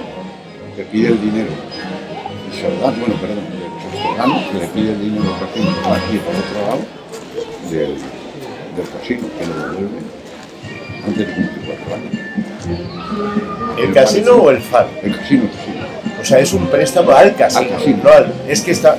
que 0.77 0.83
pide 0.83 1.09
el 1.09 1.19
dinero. 1.19 1.51
Y 1.51 2.55
Sordán, 2.55 2.97
bueno, 3.01 3.15
perdón, 3.15 3.43
de 3.51 3.67
los 3.67 4.01
Sordán, 4.01 4.49
que 4.49 4.59
le 4.59 4.67
pide 4.67 4.91
el 4.93 5.01
dinero 5.01 5.25
al 5.33 5.39
casino. 5.45 5.71
Aquí, 5.91 6.17
por 6.23 6.35
otro 6.39 6.61
lado, 6.71 6.85
del, 7.69 7.95
del 8.77 8.89
casino, 8.97 9.27
que 9.37 9.45
lo 9.45 9.55
devuelve 9.55 10.24
antes 11.07 11.27
de 11.27 11.33
cumplir 11.33 11.65
cuatro 11.65 11.95
años. 11.95 13.77
¿El 13.77 13.93
casino 13.93 14.31
o 14.33 14.49
el 14.51 14.57
FAR? 14.59 14.87
El 15.03 15.17
casino, 15.17 15.43
el. 15.43 16.21
O 16.21 16.25
sea, 16.25 16.39
es 16.39 16.53
un 16.53 16.65
préstamo 16.67 17.11
al 17.11 17.35
casino, 17.35 17.61
Al 17.61 17.69
casino. 17.77 17.97
no 18.03 18.09
al- 18.09 18.33
Es 18.47 18.61
que 18.61 18.71
está... 18.71 18.97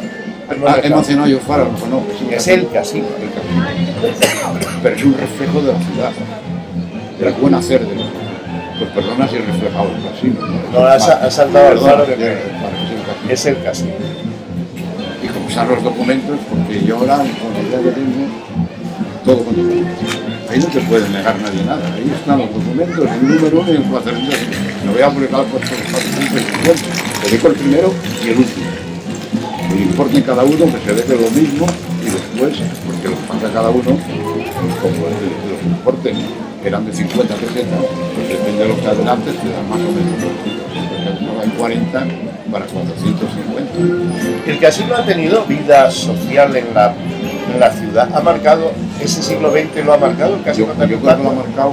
Ah, 0.64 0.76
he 0.80 0.88
mencionado 0.90 1.26
yo 1.28 1.40
Faro, 1.40 1.64
no, 1.90 1.96
no, 1.96 2.02
es, 2.30 2.46
el 2.46 2.68
casino. 2.68 3.06
el 3.20 3.30
casino. 3.30 4.58
Pero 4.82 4.94
es 4.94 5.04
un 5.04 5.14
reflejo 5.18 5.60
de 5.60 5.72
la 5.72 5.78
ciudad, 5.80 6.10
del 7.18 7.32
buen 7.34 7.54
hacer 7.54 7.80
de 7.80 7.96
la 7.96 8.02
ciudad. 8.02 8.10
Pues 8.78 8.90
perdona 8.90 9.26
si 9.28 9.36
he 9.36 9.38
reflejado 9.40 9.88
el 9.88 10.08
casino. 10.08 10.34
No, 10.72 10.86
has- 10.86 11.08
has 11.08 11.34
saltado 11.34 11.66
al 11.66 11.72
Perdona, 11.74 11.92
Faro 11.92 12.06
que- 12.06 12.12
el 12.14 12.22
es 12.22 12.26
el 12.30 12.46
casino. 12.52 13.32
Es 13.32 13.46
el 13.46 13.62
casino. 13.64 13.90
Y 15.24 15.26
como 15.28 15.48
están 15.48 15.68
los 15.68 15.82
documentos, 15.82 16.38
porque 16.48 16.84
yo 16.84 16.96
ahora, 16.98 17.16
con 17.16 17.26
la 17.26 17.60
idea 17.68 17.80
que 17.82 17.90
tengo, 17.90 18.26
todo 19.24 19.44
con 19.44 19.56
documentos. 19.56 20.15
No 20.58 20.66
te 20.68 20.80
puede 20.80 21.08
negar 21.10 21.38
nadie 21.40 21.62
nada. 21.64 21.84
Ahí 21.94 22.10
están 22.14 22.38
los 22.38 22.52
documentos, 22.52 23.10
el 23.10 23.28
número 23.28 23.60
uno 23.60 23.72
y 23.72 23.76
el 23.76 23.82
400. 23.82 24.34
Lo 24.86 24.92
voy 24.92 25.02
a 25.02 25.10
publicar 25.10 25.44
por 25.44 25.60
450. 25.60 27.22
Te 27.22 27.30
dejo 27.30 27.48
el 27.48 27.54
primero 27.54 27.94
y 28.24 28.28
el 28.28 28.38
último. 28.38 28.66
El 29.70 29.82
importe 29.82 30.22
cada 30.22 30.44
uno, 30.44 30.64
que 30.64 30.78
se 30.84 30.94
deje 30.94 31.14
lo 31.14 31.30
mismo 31.30 31.66
y 32.00 32.04
después, 32.06 32.56
porque 32.86 33.08
los 33.08 33.18
paga 33.28 33.52
cada 33.52 33.68
uno, 33.68 33.84
como 33.84 35.06
los 35.50 35.62
importes 35.66 36.16
eran 36.64 36.86
de 36.86 36.92
50 36.92 37.34
pesetas, 37.34 37.78
pues 38.14 38.28
depende 38.28 38.62
de 38.62 38.68
lo 38.68 38.80
que 38.80 38.86
adelantes, 38.86 39.34
te 39.36 39.48
dan 39.50 39.68
más 39.68 39.78
o 39.78 39.92
menos. 39.92 41.20
Uno 41.20 41.40
hay 41.42 41.50
40 41.50 42.06
para 42.50 42.64
450. 42.64 44.50
El 44.50 44.58
casino 44.58 44.96
ha 44.96 45.04
tenido 45.04 45.44
vida 45.44 45.90
social 45.90 46.56
en 46.56 46.72
la, 46.74 46.94
en 47.52 47.60
la 47.60 47.70
ciudad. 47.72 48.08
Ha 48.14 48.20
marcado, 48.20 48.72
ese 49.00 49.22
siglo 49.22 49.50
XX 49.50 49.84
lo 49.84 49.92
ha 49.92 49.98
marcado 49.98 50.36
el 50.36 50.44
Yo, 50.44 50.52
yo 50.52 50.74
creo 50.74 50.88
que 50.88 51.04
lo 51.04 51.10
ha 51.10 51.32
marcado. 51.32 51.72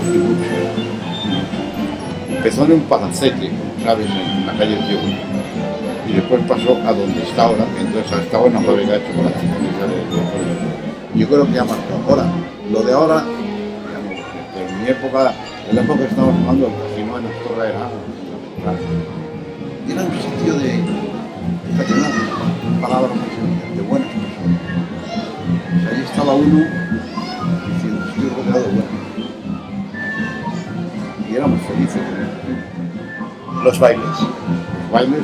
Empezó 2.30 2.65
en 2.65 2.71
un 2.74 2.82
palacete, 2.82 3.51
¿sabes? 3.84 4.07
En 4.09 4.45
la 4.45 4.53
calle 4.53 4.76
Diego. 4.88 5.01
Y 6.07 6.13
después 6.13 6.41
pasó 6.47 6.78
a 6.86 6.91
donde 6.91 7.24
está 7.24 7.43
ahora, 7.43 7.65
entonces 7.80 8.19
estaba 8.19 8.47
en 8.47 8.57
una 8.57 8.65
fábrica 8.65 8.91
de 8.93 9.07
chocolate. 9.07 9.39
que 9.39 9.80
sale 9.80 9.95
de. 9.95 11.19
Yo 11.19 11.28
creo 11.28 11.51
que 11.51 11.59
ha 11.59 11.63
marcado. 11.63 11.99
Ahora, 12.09 12.26
lo 12.71 12.82
de 12.84 12.93
ahora, 12.93 13.24
digamos, 13.24 14.19
en 14.57 14.84
mi 14.84 14.89
época, 14.89 15.34
en 15.69 15.76
la 15.76 15.82
época 15.82 15.99
que 15.99 16.05
estamos 16.05 16.36
hablando, 16.36 16.67
el 16.67 16.74
casino 16.74 17.19
en 17.19 17.26
Astorga 17.28 17.69
era, 17.69 17.89
era 19.89 20.01
un 20.03 20.11
sitio 20.11 20.53
de, 20.55 20.84
fíjate, 21.71 21.93
una 21.93 22.82
palabra 22.82 23.09
muy 23.13 23.76
de 23.76 23.82
buenas 23.84 24.09
personas. 24.09 24.59
O 25.76 25.82
sea, 25.82 25.97
ahí 25.97 26.03
estaba 26.03 26.34
uno 26.34 26.83
de 28.52 28.84
y 31.30 31.36
éramos 31.36 31.60
felices 31.62 32.02
casino. 32.02 33.64
Los 33.64 33.80
bailes. 33.80 34.06
Los 34.06 34.91
bailes 34.91 35.24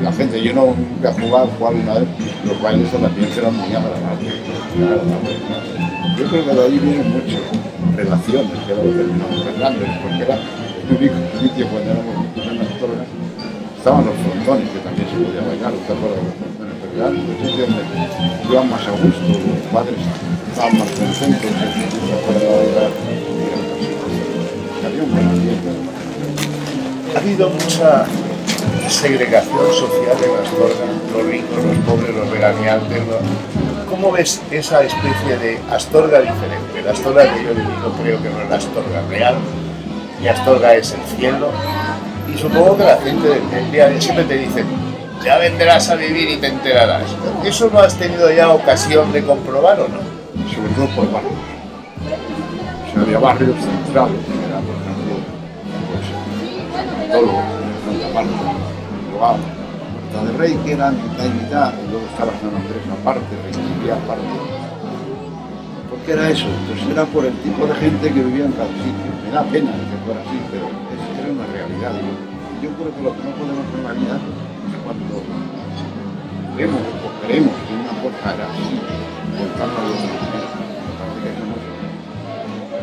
y 0.00 0.02
la 0.02 0.12
gente, 0.12 0.42
yo 0.42 0.52
no 0.52 0.74
nunca 0.74 1.10
he 1.10 1.12
jugado, 1.12 1.46
jugado 1.58 1.76
una 1.76 1.94
vez, 1.94 2.08
los 2.44 2.60
bailes 2.60 2.90
también 2.90 3.30
eran 3.36 3.56
muy 3.56 3.68
agradables. 3.68 4.34
muy 4.74 4.84
agradables. 4.84 5.38
Yo 6.18 6.24
creo 6.28 6.44
que 6.44 6.54
de 6.54 6.64
ahí 6.64 6.78
vienen 6.78 7.12
muchas 7.12 7.40
relaciones 7.94 8.58
que 8.66 8.74
luego 8.74 8.90
terminamos 8.90 9.58
grandes, 9.58 9.88
porque 10.02 10.22
era 10.22 10.34
el 10.34 10.96
único 10.96 11.14
sitio 11.40 11.66
cuando 11.68 11.90
éramos 11.92 12.16
en 12.36 12.58
las 12.58 12.68
torres, 12.80 13.08
estaban 13.78 14.06
los 14.06 14.16
frontones, 14.16 14.68
que 14.70 14.80
también 14.80 15.08
se 15.08 15.16
podía 15.16 15.42
bailar, 15.46 15.72
¿te 15.72 15.92
acuerdas 15.92 16.18
de 16.18 16.26
los 16.26 16.36
frontones? 16.36 16.74
Pero 16.80 16.92
era 16.96 17.08
el 17.08 17.20
sitio 17.40 17.64
donde 17.64 17.84
iban 18.50 18.70
más 18.70 18.84
a 18.88 18.90
gusto, 18.90 19.28
los 19.28 19.64
padres 19.72 20.00
Ha 20.58 20.68
habido 27.18 27.50
mucha 27.50 28.06
segregación 28.88 29.72
social 29.72 30.16
en 30.16 30.30
Astorga, 30.42 30.86
los 31.12 31.26
ricos, 31.26 31.62
los 31.62 31.76
pobres, 31.84 32.14
los 32.14 32.30
veraneantes. 32.30 33.02
¿Cómo 33.90 34.12
ves 34.12 34.40
esa 34.50 34.82
especie 34.82 35.36
de 35.38 35.60
Astorga 35.70 36.20
diferente? 36.20 36.80
La 36.82 36.92
Astorga 36.92 37.34
que 37.34 37.44
yo 37.44 37.50
he 37.50 37.54
vivido 37.54 37.92
creo 38.02 38.22
que 38.22 38.30
no 38.30 38.40
es 38.40 38.48
la 38.48 38.56
Astorga 38.56 39.02
real, 39.10 39.34
y 40.22 40.28
Astorga 40.28 40.74
es 40.74 40.92
el 40.92 41.02
cielo. 41.18 41.50
Y 42.34 42.38
supongo 42.38 42.78
que 42.78 42.84
la 42.84 42.96
gente 42.96 43.28
del 43.28 43.72
día 43.72 44.00
siempre 44.00 44.24
te 44.24 44.38
dice, 44.38 44.64
ya 45.22 45.36
vendrás 45.36 45.90
a 45.90 45.96
vivir 45.96 46.30
y 46.30 46.38
te 46.38 46.46
enterarás. 46.46 47.14
¿Eso 47.44 47.68
no 47.70 47.80
has 47.80 47.94
tenido 47.94 48.32
ya 48.32 48.48
ocasión 48.50 49.12
de 49.12 49.22
comprobar 49.22 49.80
o 49.80 49.88
no? 49.88 50.15
Sobre 50.54 50.72
todo 50.74 50.86
por 50.96 51.06
barrios. 51.12 51.32
O 51.36 52.92
sea, 52.92 53.02
había 53.02 53.18
barrios 53.18 53.56
centrales, 53.56 54.20
que 54.24 54.44
era, 54.46 54.58
por 54.60 54.76
ejemplo, 54.76 55.14
pues, 55.90 56.06
Tolo, 57.12 57.32
Santa 57.84 58.08
Marta, 58.14 58.48
luego 59.12 59.36
Puerta 59.36 60.18
del 60.26 60.38
Rey, 60.38 60.52
que 60.64 60.72
eran 60.72 60.94
mitad 60.96 61.24
y 61.24 61.30
mitad, 61.44 61.72
y 61.76 61.90
luego 61.90 62.06
estaba 62.06 62.32
San 62.40 62.52
Andrés 62.56 62.84
aparte, 62.92 63.32
Requilía 63.44 63.94
aparte. 63.96 64.36
¿Por 65.90 65.98
qué 66.04 66.12
era 66.12 66.30
eso? 66.30 66.46
Pues 66.68 66.80
era 66.90 67.04
por 67.06 67.24
el 67.24 67.34
tipo 67.42 67.66
de 67.66 67.74
gente 67.74 68.12
que 68.12 68.20
vivía 68.22 68.44
en 68.46 68.52
cada 68.52 68.68
sitio. 68.68 69.10
Me 69.24 69.30
da 69.30 69.42
pena 69.44 69.70
que 69.72 69.96
fuera 70.04 70.20
así, 70.22 70.38
pero 70.50 70.66
es- 70.66 71.18
era 71.18 71.32
una 71.32 71.46
realidad. 71.52 71.92
Yo, 72.62 72.70
creo 72.78 72.90
que 72.94 73.02
lo 73.02 73.10
que 73.14 73.22
no 73.26 73.32
podemos 73.36 73.66
en 73.74 73.82
es 74.16 74.78
cuando 74.84 75.14
vemos 76.56 76.80
o 76.80 77.08
creemos 77.26 77.54
que 77.66 77.72
una 77.74 77.94
cosa 78.02 78.34
era 78.34 78.46
así, 78.48 78.80
de 79.36 79.44
manera. 79.44 80.48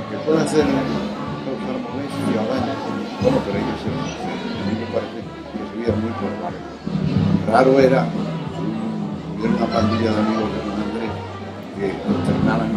Me 0.09 0.17
parece 0.23 0.57
que 0.57 0.65
o 2.33 2.45
daño, 2.47 2.73
bueno, 3.21 3.37
pero 3.45 3.57
ellos. 3.57 3.81
A 3.83 4.69
me 4.79 4.87
parece 4.93 5.19
que 5.19 5.61
se 5.65 5.73
veía 5.77 5.93
muy 5.97 6.13
por. 6.13 6.31
Raro 7.51 7.79
era 7.79 8.01
una 9.43 9.67
pandilla 9.67 10.11
de 10.11 10.19
amigos 10.19 10.49
de 10.53 10.59
San 10.63 10.77
Andrés 10.83 11.13
que 11.75 11.85
alternaran 12.07 12.71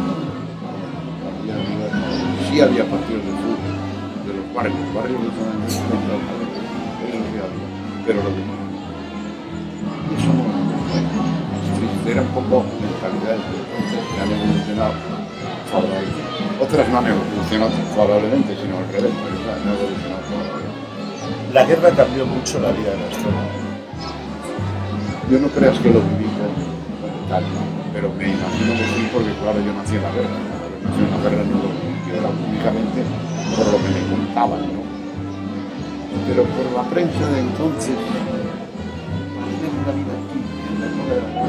pandilla 1.23 1.55
de 1.55 1.61
amigos. 1.63 1.91
Sí 2.51 2.55
había 2.61 2.85
partidos 2.85 3.23
de 3.25 3.31
de 4.27 4.33
los 4.35 4.47
barrios, 4.55 4.75
los 4.81 4.95
barrios 4.95 5.21
de 5.23 5.29
San 5.31 5.47
Andrés 5.53 5.81
los 5.91 6.37
pero 8.07 8.23
lo 8.23 8.31
demás 8.31 8.67
eso 10.17 10.31
no 10.33 11.46
era 12.07 12.23
un 12.23 12.29
poco 12.29 12.65
mentalidades 12.81 13.43
de 13.43 13.57
entonces 13.59 14.01
que 14.07 14.19
han 14.21 14.31
evolucionado 14.31 14.95
favorablemente. 15.71 16.23
Otras 16.61 16.89
no 16.89 16.99
han 16.99 17.07
evolucionado 17.07 17.73
favorablemente, 17.95 18.51
sino 18.57 18.79
al 18.79 18.89
revés, 18.89 19.13
pero 19.13 19.35
no 19.37 19.71
ha 19.71 19.75
evolucionado 19.75 20.23
favorablemente. 20.27 20.77
La 21.53 21.65
guerra 21.65 21.91
cambió 21.91 22.27
mucho 22.27 22.61
la 22.61 22.71
vida 22.73 22.91
de 22.91 23.03
Astorga. 23.11 23.47
Yo 25.31 25.39
no 25.41 25.49
creas 25.49 25.79
que 25.81 25.91
lo 25.91 26.01
viví 26.01 26.29
con, 26.39 26.53
detalle, 26.55 27.59
pero 27.93 28.13
me 28.15 28.29
imagino 28.31 28.73
que 28.79 28.87
sí, 28.95 29.03
porque 29.13 29.33
claro, 29.43 29.59
yo 29.59 29.73
nací 29.75 29.97
en 29.97 30.03
la 30.03 30.13
guerra. 30.13 30.37
Yo 30.37 30.87
nací 30.87 31.01
en 31.03 31.11
la 31.11 31.19
guerra 31.19 31.43
no 31.43 31.57
lo 31.65 31.69
viví, 31.75 31.93
yo 32.07 32.13
era 32.15 32.29
únicamente 32.31 33.01
por 33.57 33.67
lo 33.67 33.79
que 33.83 33.89
me 33.91 34.03
contaban, 34.07 34.63
¿no? 34.71 34.83
Pero 36.29 36.43
por 36.45 36.67
la 36.77 36.85
prensa 36.91 37.27
de 37.31 37.41
entonces, 37.41 37.97
la 39.87 39.93
vida 39.93 40.15
aquí, 40.19 40.41
en 40.67 40.81
la 40.83 41.46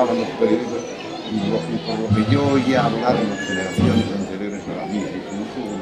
reflejaban 0.00 0.18
los 0.18 0.28
periódicos 0.38 0.80
por 1.86 1.98
lo 1.98 2.08
que 2.16 2.22
yo 2.32 2.40
oía 2.48 2.84
hablar 2.84 3.16
en 3.16 3.30
las 3.30 3.40
generaciones 3.40 4.04
anteriores 4.18 4.62
a 4.66 4.76
la 4.80 4.86
mía, 4.86 5.06
y 5.06 5.18
no 5.36 5.44
tuvo 5.54 5.76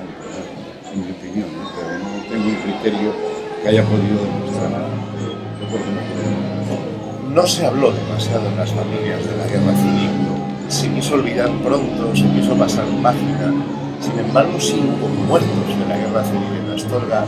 criterio 2.65 3.13
que 3.63 3.69
haya 3.69 3.83
podido 3.85 4.25
demostrar. 4.25 4.89
No 7.31 7.47
se 7.47 7.67
habló 7.67 7.93
demasiado 7.93 8.49
en 8.49 8.57
las 8.57 8.73
familias 8.73 9.25
de 9.25 9.37
la 9.37 9.47
guerra 9.47 9.75
civil, 9.77 10.11
se 10.69 10.89
quiso 10.89 11.15
olvidar 11.15 11.51
pronto, 11.63 12.15
se 12.15 12.29
quiso 12.29 12.55
pasar 12.55 12.85
página. 13.03 13.55
Sin 14.01 14.19
embargo, 14.19 14.61
sí 14.61 14.81
hubo 14.81 15.09
muertos 15.09 15.79
de 15.79 15.87
la 15.89 15.97
guerra 15.97 16.25
civil 16.25 16.65
en 16.65 16.71
Astorga, 16.73 17.25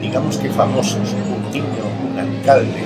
digamos 0.00 0.36
que 0.36 0.50
famosos, 0.50 1.12
un 1.12 1.52
niño, 1.52 1.84
un 2.10 2.18
alcalde. 2.18 2.82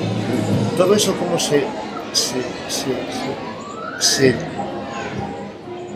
Todo 0.76 0.94
eso 0.94 1.14
como 1.14 1.38
se, 1.38 1.64
se, 2.12 2.42
se, 2.68 2.90
se 2.90 3.41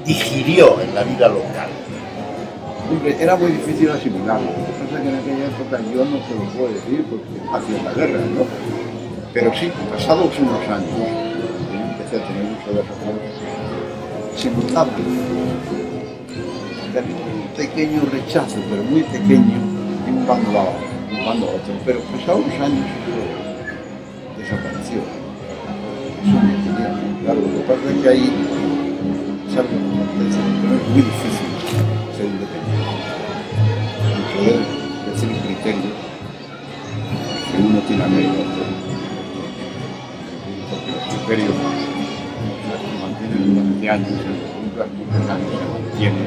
digirió 0.04 0.80
en 0.80 0.94
la 0.94 1.02
vida 1.02 1.28
local. 1.28 1.68
Era 3.18 3.34
muy 3.34 3.50
difícil 3.50 3.90
asimilarlo. 3.90 4.46
Lo 4.46 5.02
que 5.02 5.08
en 5.08 5.16
aquella 5.16 5.46
época 5.46 5.80
yo 5.92 6.04
no 6.04 6.18
te 6.18 6.34
lo 6.34 6.44
puedo 6.52 6.68
decir 6.72 7.04
porque 7.10 7.26
hacía 7.52 7.82
la 7.82 7.92
guerra, 7.92 8.20
¿no? 8.32 8.44
Pero 9.34 9.52
sí, 9.54 9.72
pasados 9.90 10.38
unos 10.38 10.68
años, 10.68 10.88
yo 10.96 11.78
empecé 11.78 12.16
a 12.16 12.26
tener 12.28 12.44
mucho 12.44 12.70
de 12.70 12.82
razón, 12.82 13.18
se 14.36 14.50
notaba 14.50 14.90
un 16.94 17.48
pequeño 17.56 18.02
rechazo, 18.12 18.56
pero 18.70 18.82
muy 18.84 19.02
pequeño, 19.02 19.58
de 20.06 20.12
un 20.12 20.26
bando 20.26 20.58
a 20.58 20.62
un 21.10 21.26
bando 21.26 21.46
a 21.46 21.50
otro. 21.50 21.74
Pero 21.84 22.00
pasados 22.00 22.46
unos 22.46 22.60
años 22.60 22.86
desapareció. 24.38 25.00
Eso 26.22 26.40
me 26.40 27.05
claro. 27.26 27.40
Lo 27.42 27.50
que 27.50 27.62
pasa 27.66 27.90
es 27.90 27.98
que 28.02 28.08
ahí. 28.08 28.30
Pero 29.56 29.66
es 29.66 30.88
muy 30.92 31.02
difícil 31.02 31.48
ser 32.14 32.26
independiente. 32.26 32.92
Y 34.06 34.22
poder 34.36 34.60
decir 35.10 35.28
un 35.32 35.40
criterio 35.46 35.90
que 37.50 37.56
uno 37.62 37.78
tiene 37.88 38.04
a 38.04 38.08
medio 38.08 38.44
porque 40.68 40.90
los 40.92 41.02
criterios 41.08 41.56
se 41.56 42.96
mantienen 43.00 43.40
durante 43.54 43.86
años, 43.90 44.10
muchos 44.12 45.24
años 45.30 45.50
se 45.56 45.66
mantiene 45.72 46.22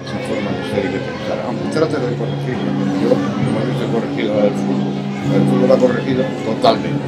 esa 0.00 0.18
forma 0.24 0.50
de 0.56 0.62
ser 0.70 0.80
y 0.80 0.90
de 0.96 1.00
pensar. 1.04 1.38
Aunque 1.44 1.66
trate 1.76 1.96
de 2.00 2.16
corregirlo, 2.16 2.72
yo 3.04 3.10
no 3.12 3.58
he 3.60 3.88
corregido 3.92 4.32
el 4.44 4.54
fútbol. 4.64 4.96
El 5.34 5.42
fútbol 5.44 5.70
ha 5.72 5.76
corregido 5.76 6.24
totalmente, 6.46 7.04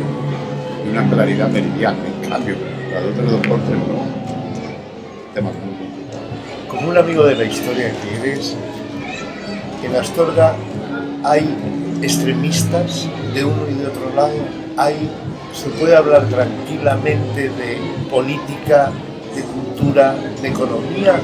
de 0.84 0.90
una 0.90 1.08
claridad 1.08 1.48
meridiana. 1.48 1.98
En 2.22 2.28
cambio, 2.28 2.56
la 2.92 3.00
de 3.00 3.08
otros 3.10 3.32
deportes 3.32 3.70
no. 3.70 5.34
Temas 5.34 5.54
muy. 5.54 6.68
Como 6.68 6.90
un 6.90 6.98
amigo 6.98 7.24
de 7.24 7.34
la 7.34 7.44
historia 7.44 7.92
que 7.92 8.30
eres, 8.30 8.56
en 9.82 9.96
Astorga 9.96 10.54
hay 11.24 11.56
extremistas 12.02 13.08
de 13.34 13.44
uno 13.44 13.68
y 13.70 13.74
de 13.74 13.86
otro 13.86 14.14
lado, 14.14 14.34
hay 14.76 15.10
se 15.52 15.68
puede 15.70 15.96
hablar 15.96 16.28
tranquilamente 16.28 17.48
de 17.48 17.78
política, 18.10 18.90
de 19.34 19.42
cultura, 19.42 20.14
de 20.40 20.48
economía, 20.48 21.18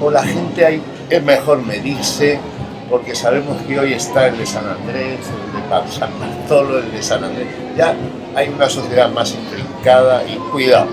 o 0.00 0.10
la 0.10 0.22
gente 0.22 0.64
hay, 0.64 0.82
es 1.10 1.22
mejor 1.22 1.64
medirse, 1.64 2.38
porque 2.88 3.14
sabemos 3.14 3.60
que 3.62 3.78
hoy 3.78 3.92
está 3.92 4.28
el 4.28 4.38
de 4.38 4.46
San 4.46 4.66
Andrés, 4.66 5.18
el 5.20 5.84
de 5.86 5.92
San 5.92 6.10
Bartolo, 6.18 6.78
el 6.78 6.92
de 6.92 7.02
San 7.02 7.24
Andrés, 7.24 7.48
ya 7.76 7.94
hay 8.36 8.48
una 8.50 8.68
sociedad 8.68 9.10
más 9.10 9.34
intrincada 9.34 10.22
y 10.28 10.36
cuidado. 10.52 10.86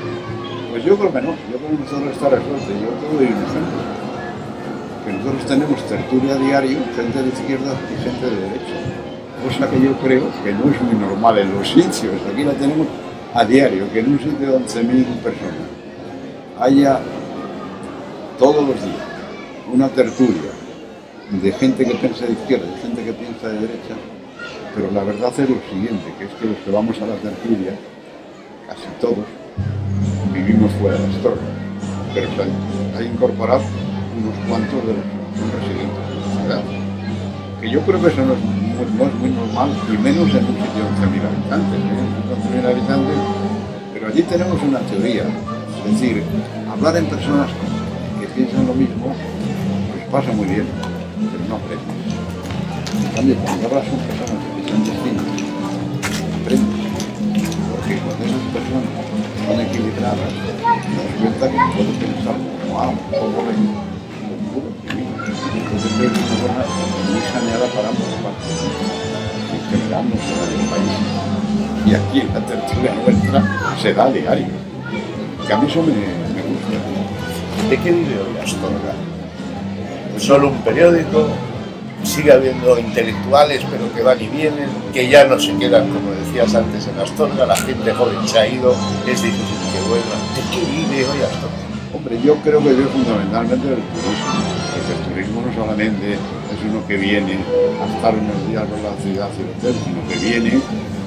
Pues 0.72 0.84
yo 0.84 0.98
creo 0.98 1.14
que 1.14 1.22
no, 1.22 1.36
yo 1.52 1.58
creo 1.58 1.70
que 1.70 1.84
nosotros 1.84 2.12
está 2.14 2.30
resuelto, 2.30 2.70
yo 2.70 2.90
te 2.90 3.16
doy 3.16 3.26
un 3.26 3.44
ejemplo, 3.44 3.80
que 5.06 5.14
nosotros 5.14 5.46
tenemos 5.46 5.88
tertulia 5.88 6.36
diario, 6.36 6.80
gente 6.96 7.22
de 7.22 7.28
izquierda 7.30 7.76
y 7.94 8.04
gente 8.04 8.26
de 8.26 8.42
derecha 8.42 8.94
cosa 9.44 9.70
que 9.70 9.82
yo 9.82 9.94
creo 9.98 10.24
que 10.44 10.54
no 10.54 10.72
es 10.72 10.82
muy 10.82 10.96
normal 10.96 11.38
en 11.38 11.54
los 11.54 11.68
sitios. 11.78 12.16
Aquí 12.32 12.44
la 12.44 12.54
tenemos 12.54 12.88
a 13.34 13.44
diario, 13.46 13.92
que 13.92 14.00
en 14.00 14.14
un 14.14 14.20
sitio 14.20 14.52
de 14.52 14.58
11.000 14.58 15.06
personas 15.18 15.68
haya 16.60 17.00
todos 18.38 18.68
los 18.68 18.76
días 18.76 19.08
una 19.74 19.90
tertulia 19.90 20.52
de 21.32 21.52
gente 21.52 21.84
que 21.84 21.96
piensa 21.96 22.26
de 22.26 22.34
izquierda, 22.34 22.66
de 22.68 22.78
gente 22.78 23.04
que 23.04 23.14
piensa 23.14 23.48
de 23.48 23.54
derecha, 23.56 23.96
pero 24.76 24.92
la 24.92 25.04
verdad 25.04 25.32
es 25.38 25.50
lo 25.50 25.58
siguiente, 25.70 26.14
que 26.18 26.26
es 26.26 26.32
que 26.32 26.46
los 26.48 26.58
que 26.58 26.72
vamos 26.72 26.98
a 27.02 27.06
la 27.06 27.16
tertulia, 27.16 27.74
casi 28.68 28.88
todos, 29.00 29.26
vivimos 30.34 30.72
fuera 30.82 30.98
de 30.98 31.08
las 31.08 31.22
torres, 31.22 31.40
pero 32.14 32.28
se 32.36 32.42
han 32.98 33.14
incorporado 33.14 33.62
unos 34.18 34.36
cuantos 34.48 34.82
de 34.88 34.94
los 34.94 35.06
residentes 35.54 36.04
de 36.10 36.16
la 36.16 36.42
ciudad. 36.42 36.64
Que 37.62 37.70
yo 37.70 37.82
creo 37.82 38.02
que 38.02 38.08
eso 38.08 38.26
no 38.26 38.34
es 38.34 38.40
no 38.74 39.06
es 39.06 39.14
muy 39.16 39.30
normal, 39.30 39.70
y 39.88 39.98
menos 39.98 40.30
en 40.34 40.44
un 40.46 40.56
sitio 40.58 40.84
de 40.84 41.08
11.000 41.08 41.24
habitantes, 41.24 41.80
¿eh? 41.80 42.62
11.000 42.62 42.72
habitantes, 42.72 43.18
pero 43.94 44.08
allí 44.08 44.22
tenemos 44.24 44.62
una 44.62 44.80
teoría, 44.80 45.24
es 45.86 45.92
decir, 45.94 46.24
hablar 46.70 46.98
en 46.98 47.06
personas 47.06 47.50
que 48.20 48.28
piensan 48.28 48.68
lo 48.68 48.74
mismo, 48.74 49.14
pues 49.94 50.06
pasa 50.12 50.32
muy 50.34 50.48
bien, 50.48 50.66
pero 51.32 51.44
no 51.48 51.56
aprendes. 51.56 52.04
En 53.06 53.16
cambio, 53.16 53.36
cuando 53.44 53.68
hablas 53.68 53.88
con 53.88 54.00
personas 54.00 54.43
distinto, 54.82 55.24
aprendes, 56.42 56.82
porque 57.70 57.94
cuando 58.02 58.22
esas 58.26 58.46
personas 58.54 58.90
son 59.46 59.58
equilibradas, 59.62 60.34
das 60.44 61.12
cuenta 61.20 61.46
que 61.50 61.58
como 62.64 62.80
A, 62.80 62.86
como 62.86 63.40
B, 63.44 63.54
como 64.24 64.60
B, 64.64 65.04
entonces 65.54 65.92
creo 65.98 66.12
que 66.12 66.20
es 66.20 66.30
una 66.30 66.38
forma 66.40 66.64
muy 67.12 67.22
saneada 67.32 67.68
para 67.76 67.88
ambos 67.90 68.10
partes. 68.24 68.58
En 69.54 69.62
general 69.70 70.04
no 70.10 70.16
se 70.18 70.34
da 70.38 70.46
del 70.50 70.66
país. 70.70 70.96
Y 71.86 71.94
aquí 71.96 72.22
en 72.22 72.34
la 72.34 72.42
tertulia 72.46 72.92
nuestra 72.96 73.40
se 73.82 73.94
da 73.94 74.10
diario. 74.10 74.48
Que 75.46 75.54
a 75.54 75.58
mí 75.58 75.68
eso 75.68 75.82
me, 75.82 75.92
me 75.92 76.42
gusta. 76.48 76.78
¿De 77.70 77.78
qué 77.78 77.92
vive 77.92 78.16
hoy 78.16 78.38
Astorga? 78.44 78.94
Solo 80.18 80.50
un 80.50 80.58
periódico, 80.62 81.28
sigue 82.14 82.32
habiendo 82.32 82.78
intelectuales, 82.78 83.62
pero 83.72 83.92
que 83.94 84.04
van 84.04 84.22
y 84.22 84.28
vienen, 84.28 84.70
que 84.94 85.10
ya 85.10 85.26
no 85.26 85.40
se 85.40 85.56
quedan, 85.58 85.90
como 85.90 86.12
decías 86.12 86.54
antes, 86.54 86.88
en 86.88 87.00
Astorga, 87.00 87.46
la 87.46 87.56
gente 87.56 87.92
joven 87.92 88.28
se 88.28 88.38
ha 88.38 88.48
ido, 88.48 88.76
es 89.08 89.22
difícil 89.22 89.58
que 89.74 89.80
vuelvan. 89.90 90.22
¿De 90.36 90.42
qué 90.54 90.62
vive 90.72 91.06
hoy 91.10 91.22
Astorga? 91.26 91.64
Hombre, 91.94 92.20
yo 92.24 92.36
creo 92.44 92.62
que 92.62 92.70
vive 92.70 92.86
fundamentalmente 92.86 93.68
del 93.68 93.82
turismo 93.82 94.64
porque 94.74 94.94
el 94.94 95.02
turismo 95.10 95.42
no 95.42 95.54
solamente 95.54 96.14
es 96.14 96.60
uno 96.70 96.86
que 96.88 96.98
viene 96.98 97.40
a 97.82 97.96
estar 97.96 98.14
unos 98.14 98.48
días 98.48 98.64
en 98.64 98.84
la 98.84 98.94
ciudad 99.02 99.30
y 99.38 99.42
el 99.42 99.50
hotel, 99.58 99.76
sino 99.84 100.00
que 100.08 100.16
viene, 100.22 100.62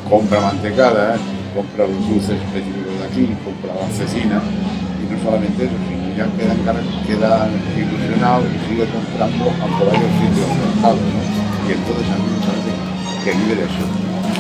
compra 0.09 0.41
mantecada, 0.41 1.17
compra 1.55 1.87
los 1.87 2.01
dulces 2.09 2.35
específicos 2.35 2.99
de 2.99 3.05
aquí, 3.07 3.35
compra 3.45 3.75
la 3.79 3.87
cecina, 3.95 4.43
y 4.43 5.13
no 5.13 5.23
solamente 5.23 5.65
eso, 5.67 5.75
sino 5.87 5.96
ya 6.17 6.25
quedan, 6.33 6.57
quedan 7.05 7.53
ilusionados 7.77 8.49
y 8.49 8.59
sigue 8.65 8.89
comprando 8.89 9.53
a 9.53 9.67
por 9.77 9.85
varios 9.93 10.13
sitios 10.17 10.49
mercados, 10.49 11.05
¿no? 11.05 11.21
Y 11.69 11.77
entonces 11.77 12.09
a 12.09 12.17
mí 12.17 12.27
me 12.33 12.41
parece 12.41 12.73
que 13.21 13.31
vive 13.37 13.55
de 13.61 13.65
eso. 13.69 13.85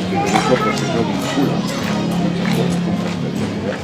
Vive 0.09 0.25
de 0.25 0.39
eso 0.41 0.55
porque 0.57 0.73
eso 0.73 1.01
vincula 1.05 1.57
muchas 2.25 2.49
cosas 2.57 2.81
especialidad. 3.13 3.79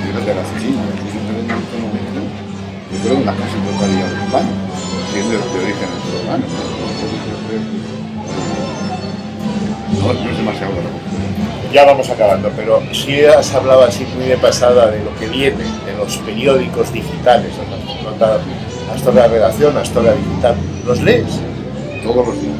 Vive 0.00 0.20
de 0.24 0.32
la 0.32 0.44
cecina, 0.48 0.80
la 0.80 0.96
cecina 0.96 1.20
se 1.28 1.32
vende 1.36 1.52
en 1.52 1.60
este 1.60 1.76
momento, 1.76 2.20
yo 2.24 2.96
creo 3.04 3.16
en 3.20 3.26
la 3.26 3.34
casi 3.36 3.56
totalidad 3.60 4.08
de 4.08 4.18
España 4.24 4.54
siendo 5.12 5.32
de 5.32 5.36
origen 5.36 5.88
romano. 6.12 6.44
No, 6.44 8.05
no 10.14 10.30
es 10.30 10.36
demasiado 10.36 10.72
largo. 10.72 10.90
Ya 11.72 11.84
vamos 11.84 12.08
acabando, 12.08 12.50
pero 12.56 12.82
si 12.92 13.24
has 13.24 13.52
hablado 13.54 13.84
así 13.84 14.06
muy 14.16 14.26
de 14.26 14.36
pasada 14.36 14.90
de 14.90 15.02
lo 15.04 15.14
que 15.18 15.28
viene 15.28 15.64
de 15.84 15.96
los 15.98 16.16
periódicos 16.18 16.92
digitales, 16.92 17.52
hasta 18.94 19.12
la 19.12 19.26
redacción, 19.26 19.76
hasta 19.76 20.00
la 20.00 20.12
digital, 20.12 20.54
¿los 20.86 21.02
lees? 21.02 21.40
Todos 22.02 22.26
los 22.26 22.40
días. 22.40 22.54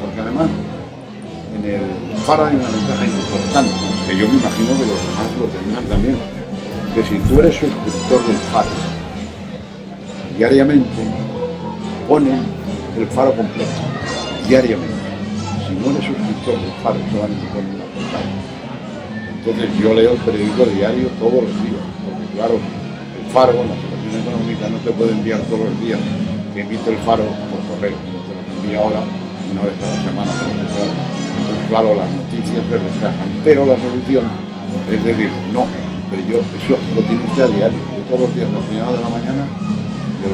Porque 0.00 0.20
además, 0.20 0.48
en 1.56 1.64
el 1.70 2.16
Faro 2.24 2.46
hay 2.46 2.54
una 2.54 2.68
ventaja 2.68 3.04
importante, 3.04 3.72
que 4.08 4.16
yo 4.16 4.28
me 4.28 4.34
imagino 4.38 4.68
que 4.68 4.86
los 4.86 5.00
demás 5.02 5.28
lo 5.38 5.46
tendrán 5.46 5.84
también, 5.84 6.16
que 6.94 7.02
si 7.02 7.18
tú 7.28 7.40
eres 7.40 7.54
suscriptor 7.56 8.26
del 8.26 8.36
Faro, 8.52 8.68
diariamente 10.38 11.02
ponen 12.08 12.42
el 12.96 13.06
faro 13.08 13.34
completo, 13.34 13.70
diariamente. 14.48 14.95
Si 15.66 15.74
no 15.74 15.90
eres 15.90 16.06
suscriptor 16.06 16.54
del 16.62 16.70
faro, 16.78 17.02
solamente 17.10 17.42
ponen 17.50 17.74
la 17.74 17.86
portada. 17.90 18.30
Entonces 19.34 19.66
yo 19.82 19.94
leo 19.94 20.12
el 20.14 20.22
periódico 20.22 20.62
diario 20.70 21.10
todos 21.18 21.42
los 21.42 21.54
días, 21.66 21.82
porque 22.06 22.26
claro, 22.38 22.54
el 22.54 23.26
faro, 23.34 23.66
la 23.66 23.74
situación 23.74 24.14
económica 24.22 24.70
no 24.70 24.78
te 24.86 24.90
puede 24.94 25.10
enviar 25.10 25.42
todos 25.50 25.66
los 25.66 25.76
días 25.82 25.98
que 26.54 26.62
emite 26.62 26.90
el 26.90 26.98
faro 27.02 27.26
por 27.50 27.58
correo, 27.66 27.98
no 27.98 28.18
te 28.22 28.30
lo 28.30 28.42
envía 28.46 28.78
ahora 28.78 29.02
una 29.02 29.62
vez 29.66 29.74
a 29.74 29.90
la 29.90 29.98
semana. 30.06 30.30
Entonces 30.30 31.66
claro, 31.66 31.98
las 31.98 32.10
noticias 32.14 32.62
se 32.62 32.78
pero 33.42 33.66
la 33.66 33.74
solución 33.74 34.24
es 34.86 35.02
decir, 35.02 35.30
no, 35.50 35.66
pero 36.10 36.22
yo 36.30 36.38
eso 36.46 36.78
lo 36.94 37.02
tiene 37.10 37.26
a 37.26 37.46
diario, 37.50 37.78
yo 37.90 38.02
todos 38.06 38.22
los 38.22 38.34
días, 38.38 38.46
a 38.46 38.54
la 38.54 38.62
primera 38.70 38.86
de 38.86 39.02
la 39.02 39.10
mañana, 39.10 39.42
y 40.22 40.26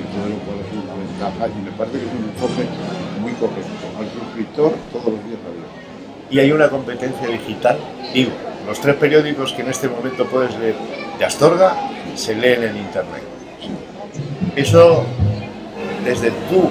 entonces 0.00 0.28
lo 0.32 0.40
cual 0.48 0.64
es 0.64 0.72
una 0.72 0.96
ventaja 0.96 1.44
y 1.44 1.56
me 1.60 1.72
parece 1.76 2.00
que 2.00 2.06
es 2.08 2.12
un 2.16 2.24
enfoque 2.24 2.64
muy 3.40 3.48
correcto. 3.48 3.70
Al 3.98 4.06
suscriptor 4.10 4.72
todos 4.92 5.06
los 5.06 5.24
días 5.24 5.38
abierto. 5.46 5.70
Y 6.30 6.38
hay 6.40 6.52
una 6.52 6.68
competencia 6.68 7.28
digital. 7.28 7.78
Digo, 8.12 8.30
los 8.66 8.80
tres 8.80 8.96
periódicos 8.96 9.52
que 9.52 9.62
en 9.62 9.68
este 9.70 9.88
momento 9.88 10.24
puedes 10.26 10.56
leer 10.58 10.74
de 11.18 11.24
Astorga 11.24 11.74
se 12.14 12.34
leen 12.34 12.62
en 12.64 12.76
Internet. 12.78 13.22
Eso, 14.56 15.04
desde 16.04 16.30
tu 16.48 16.70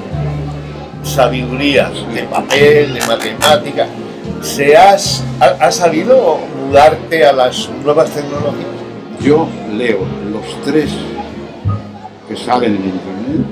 sabiduría 1.03 1.89
de 2.13 2.23
papel, 2.23 2.93
de 2.93 3.01
matemática, 3.05 3.87
¿se 4.41 4.75
has, 4.77 5.23
ha- 5.39 5.57
has 5.65 5.75
sabido 5.75 6.39
mudarte 6.65 7.25
a 7.25 7.33
las 7.33 7.69
nuevas 7.83 8.09
tecnologías? 8.09 8.67
Yo 9.21 9.47
leo 9.75 9.99
los 10.31 10.61
tres 10.65 10.91
que 12.27 12.35
salen 12.37 12.75
en 12.75 12.83
internet 12.85 13.47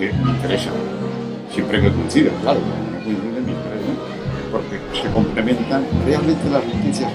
Porque 0.00 0.16
me 0.16 0.30
interesa. 0.30 0.70
Siempre 1.52 1.82
que 1.82 1.92
coincide, 1.92 2.30
claro, 2.40 2.60
no 2.60 3.04
coincide 3.04 3.40
me 3.44 3.52
interesa. 3.52 3.92
Porque 4.50 4.80
se 4.96 5.12
complementan 5.12 5.84
realmente 6.06 6.48
las 6.48 6.64
noticias. 6.64 7.12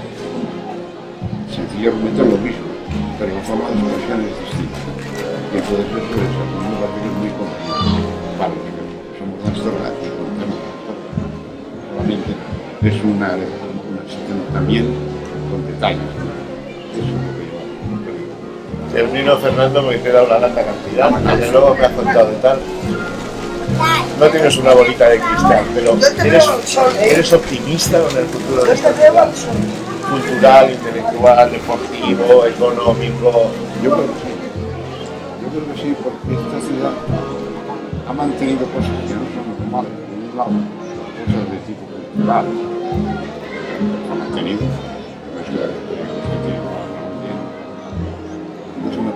Sencillamente 1.50 2.20
lo 2.22 2.38
mismo, 2.38 2.70
pero 3.18 3.34
la 3.34 3.42
forma 3.42 3.66
de 3.70 3.82
expresión 3.82 4.22
es 4.22 4.38
distinta. 4.38 4.78
Y 5.50 5.58
entonces 5.58 5.82
eso 5.82 5.98
es 5.98 6.06
que 6.14 6.22
es 6.22 7.14
muy 7.18 7.32
conveniente 7.34 8.06
para 8.38 8.54
los 8.54 8.62
que 8.62 9.18
somos 9.18 9.42
Astorga 9.50 9.90
y 9.90 10.10
conocemos 10.14 10.62
Astorga 10.62 11.26
solamente 11.90 12.38
es 12.86 12.98
una, 13.02 13.30
sección 14.06 14.46
también 14.54 14.86
con 15.50 15.66
detalles. 15.66 16.06
¿no? 16.22 16.30
Eso 16.94 17.02
es 17.02 17.18
lo 17.18 17.34
que 17.34 17.45
hago. 18.96 19.08
Termino, 19.08 19.38
Fernando, 19.38 19.92
he 19.92 20.00
dado 20.00 20.28
la 20.28 20.40
lata 20.40 20.64
cantidad. 20.64 21.10
Desde 21.38 21.52
luego 21.52 21.76
me 21.76 21.86
has 21.86 21.92
contado 21.92 22.32
de 22.32 22.36
tal. 22.38 22.60
No 24.20 24.28
tienes 24.28 24.58
una 24.58 24.74
bolita 24.74 25.10
de 25.10 25.20
cristal, 25.20 25.66
pero 25.74 25.98
eres, 26.24 26.50
eres 27.02 27.34
optimista 27.34 28.00
con 28.00 28.18
el 28.18 28.26
futuro 28.26 28.64
de 28.64 28.74
esta 28.74 28.94
ciudad. 28.94 29.30
Cultural, 30.10 30.72
intelectual, 30.72 31.52
deportivo, 31.52 32.46
económico. 32.46 33.52
Yo 33.84 33.92
creo 33.92 34.06
que 34.06 34.14
sí. 34.14 34.32
Yo 35.42 35.50
creo 35.50 35.74
que 35.74 35.82
sí, 35.82 35.96
porque 36.02 36.34
esta 36.34 36.60
ciudad 36.68 36.92
ha 38.08 38.14
mantenido 38.14 38.66
cosas 38.68 38.92
que 39.08 39.14
no 39.16 39.26
son 39.34 39.46
normales. 39.60 39.92
Por 39.92 40.18
un 40.32 40.38
lado, 40.38 40.52
cosas 41.26 41.52
de 41.52 41.58
tipo 41.66 41.84
cultural. 41.86 42.46
Ha 44.12 44.16
mantenido. 44.16 44.62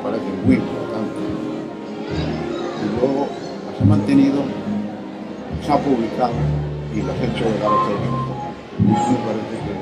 Parece 0.04 0.26
muy 0.46 0.56
importante. 0.56 1.20
Y 2.80 3.00
luego 3.00 3.28
las 3.66 3.82
ha 3.82 3.86
mantenido, 3.86 4.44
las 5.60 5.70
ha 5.70 5.78
publicado 5.78 6.34
y 6.94 7.02
las 7.02 7.16
ha 7.16 7.24
hecho 7.24 7.46
llegar 7.46 7.72
a 7.72 8.30
me 8.80 8.94
parece 8.94 9.56
que. 9.66 9.74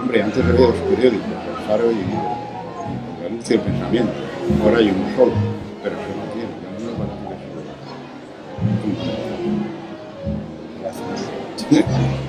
Hombre, 0.00 0.22
antes 0.22 0.44
había 0.44 0.66
dos 0.66 0.74
periódicos, 0.90 1.28
el 1.28 1.66
Faro 1.66 1.90
y 1.92 1.94
la 3.22 3.28
Luz 3.28 3.50
y 3.50 3.54
el 3.54 3.60
Pensamiento. 3.60 4.12
Ahora 4.62 4.78
hay 4.78 4.88
uno 4.90 5.16
solo, 5.16 5.32
pero 5.82 5.96
se 5.96 6.02
mantiene. 6.18 6.52
A 6.52 6.70
mí 6.76 6.84
me 6.84 6.92
parece 6.98 7.16
que 7.28 7.34
es 7.34 7.40
fundamental. 7.46 7.92
Gracias. 11.70 12.21